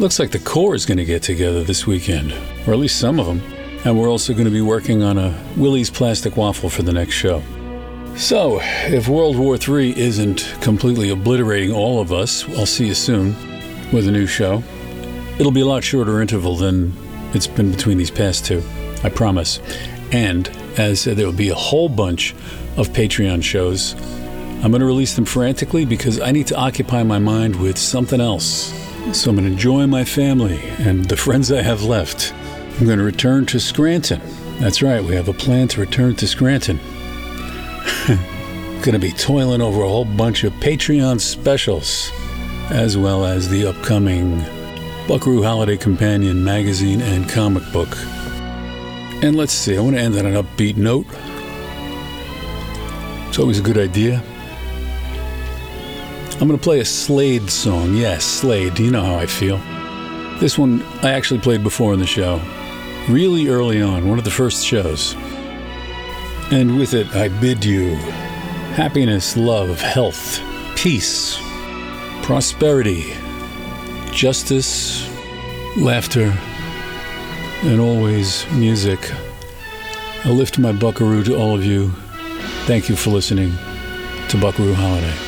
Looks 0.00 0.18
like 0.18 0.30
the 0.30 0.38
Corps 0.38 0.74
is 0.74 0.86
going 0.86 0.98
to 0.98 1.04
get 1.04 1.22
together 1.22 1.62
this 1.62 1.86
weekend, 1.86 2.32
or 2.66 2.72
at 2.72 2.78
least 2.78 2.98
some 2.98 3.18
of 3.18 3.26
them. 3.26 3.42
And 3.84 3.98
we're 3.98 4.10
also 4.10 4.32
going 4.32 4.46
to 4.46 4.50
be 4.50 4.62
working 4.62 5.02
on 5.02 5.18
a 5.18 5.38
Willie's 5.56 5.90
plastic 5.90 6.36
waffle 6.36 6.70
for 6.70 6.82
the 6.82 6.92
next 6.92 7.14
show. 7.14 7.42
So, 8.16 8.60
if 8.62 9.08
World 9.08 9.36
War 9.36 9.56
III 9.56 9.98
isn't 9.98 10.54
completely 10.60 11.10
obliterating 11.10 11.72
all 11.72 12.00
of 12.00 12.12
us, 12.12 12.48
I'll 12.50 12.64
see 12.64 12.86
you 12.86 12.94
soon 12.94 13.34
with 13.92 14.06
a 14.06 14.12
new 14.12 14.26
show. 14.26 14.62
It'll 15.38 15.50
be 15.50 15.62
a 15.62 15.66
lot 15.66 15.82
shorter 15.82 16.22
interval 16.22 16.54
than 16.54 16.92
it's 17.34 17.48
been 17.48 17.72
between 17.72 17.98
these 17.98 18.12
past 18.12 18.46
two, 18.46 18.62
I 19.02 19.08
promise. 19.08 19.58
And 20.12 20.48
as 20.78 20.78
I 20.78 20.94
said, 20.94 21.16
there 21.16 21.26
will 21.26 21.32
be 21.32 21.48
a 21.48 21.56
whole 21.56 21.88
bunch 21.88 22.34
of 22.76 22.90
Patreon 22.90 23.42
shows. 23.42 23.94
I'm 24.62 24.70
going 24.70 24.80
to 24.80 24.86
release 24.86 25.16
them 25.16 25.24
frantically 25.24 25.84
because 25.84 26.20
I 26.20 26.30
need 26.30 26.46
to 26.46 26.56
occupy 26.56 27.02
my 27.02 27.18
mind 27.18 27.56
with 27.56 27.76
something 27.76 28.20
else. 28.20 28.72
So 29.12 29.30
I'm 29.30 29.36
going 29.36 29.46
to 29.46 29.52
enjoy 29.52 29.88
my 29.88 30.04
family 30.04 30.60
and 30.78 31.04
the 31.04 31.16
friends 31.16 31.50
I 31.50 31.62
have 31.62 31.82
left. 31.82 32.32
I'm 32.78 32.86
going 32.86 32.98
to 32.98 33.04
return 33.04 33.44
to 33.46 33.58
Scranton. 33.58 34.20
That's 34.60 34.82
right, 34.82 35.02
we 35.02 35.16
have 35.16 35.28
a 35.28 35.34
plan 35.34 35.66
to 35.68 35.80
return 35.80 36.14
to 36.16 36.28
Scranton. 36.28 36.78
to 38.92 38.98
be 38.98 39.12
toiling 39.12 39.62
over 39.62 39.82
a 39.82 39.88
whole 39.88 40.04
bunch 40.04 40.44
of 40.44 40.52
Patreon 40.54 41.18
specials, 41.20 42.10
as 42.70 42.98
well 42.98 43.24
as 43.24 43.48
the 43.48 43.66
upcoming 43.66 44.38
Buckaroo 45.08 45.42
Holiday 45.42 45.78
Companion 45.78 46.44
magazine 46.44 47.00
and 47.00 47.28
comic 47.28 47.62
book. 47.72 47.88
And 49.22 49.36
let's 49.36 49.54
see, 49.54 49.76
I 49.76 49.80
want 49.80 49.96
to 49.96 50.02
end 50.02 50.16
on 50.16 50.26
an 50.26 50.34
upbeat 50.34 50.76
note. 50.76 51.06
It's 53.28 53.38
always 53.38 53.58
a 53.58 53.62
good 53.62 53.78
idea. 53.78 54.22
I'm 56.32 56.46
going 56.46 56.58
to 56.58 56.62
play 56.62 56.80
a 56.80 56.84
Slade 56.84 57.48
song. 57.48 57.94
Yes, 57.94 58.24
Slade. 58.24 58.78
You 58.78 58.90
know 58.90 59.02
how 59.02 59.14
I 59.14 59.24
feel. 59.24 59.56
This 60.40 60.58
one 60.58 60.82
I 61.02 61.12
actually 61.12 61.40
played 61.40 61.62
before 61.62 61.94
in 61.94 62.00
the 62.00 62.06
show. 62.06 62.40
Really 63.08 63.48
early 63.48 63.80
on, 63.80 64.08
one 64.08 64.18
of 64.18 64.24
the 64.24 64.30
first 64.30 64.66
shows. 64.66 65.14
And 66.50 66.78
with 66.78 66.94
it, 66.94 67.14
I 67.14 67.28
bid 67.28 67.64
you 67.64 67.96
happiness, 68.74 69.36
love, 69.36 69.80
health, 69.80 70.40
peace, 70.76 71.38
prosperity, 72.22 73.14
justice, 74.12 75.08
laughter, 75.76 76.36
and 77.62 77.80
always 77.80 78.50
music. 78.52 79.10
I 80.24 80.30
lift 80.30 80.58
my 80.58 80.72
buckaroo 80.72 81.24
to 81.24 81.36
all 81.36 81.54
of 81.54 81.64
you. 81.64 81.90
Thank 82.66 82.88
you 82.88 82.96
for 82.96 83.10
listening 83.10 83.52
to 84.28 84.38
Buckaroo 84.38 84.74
Holiday. 84.74 85.23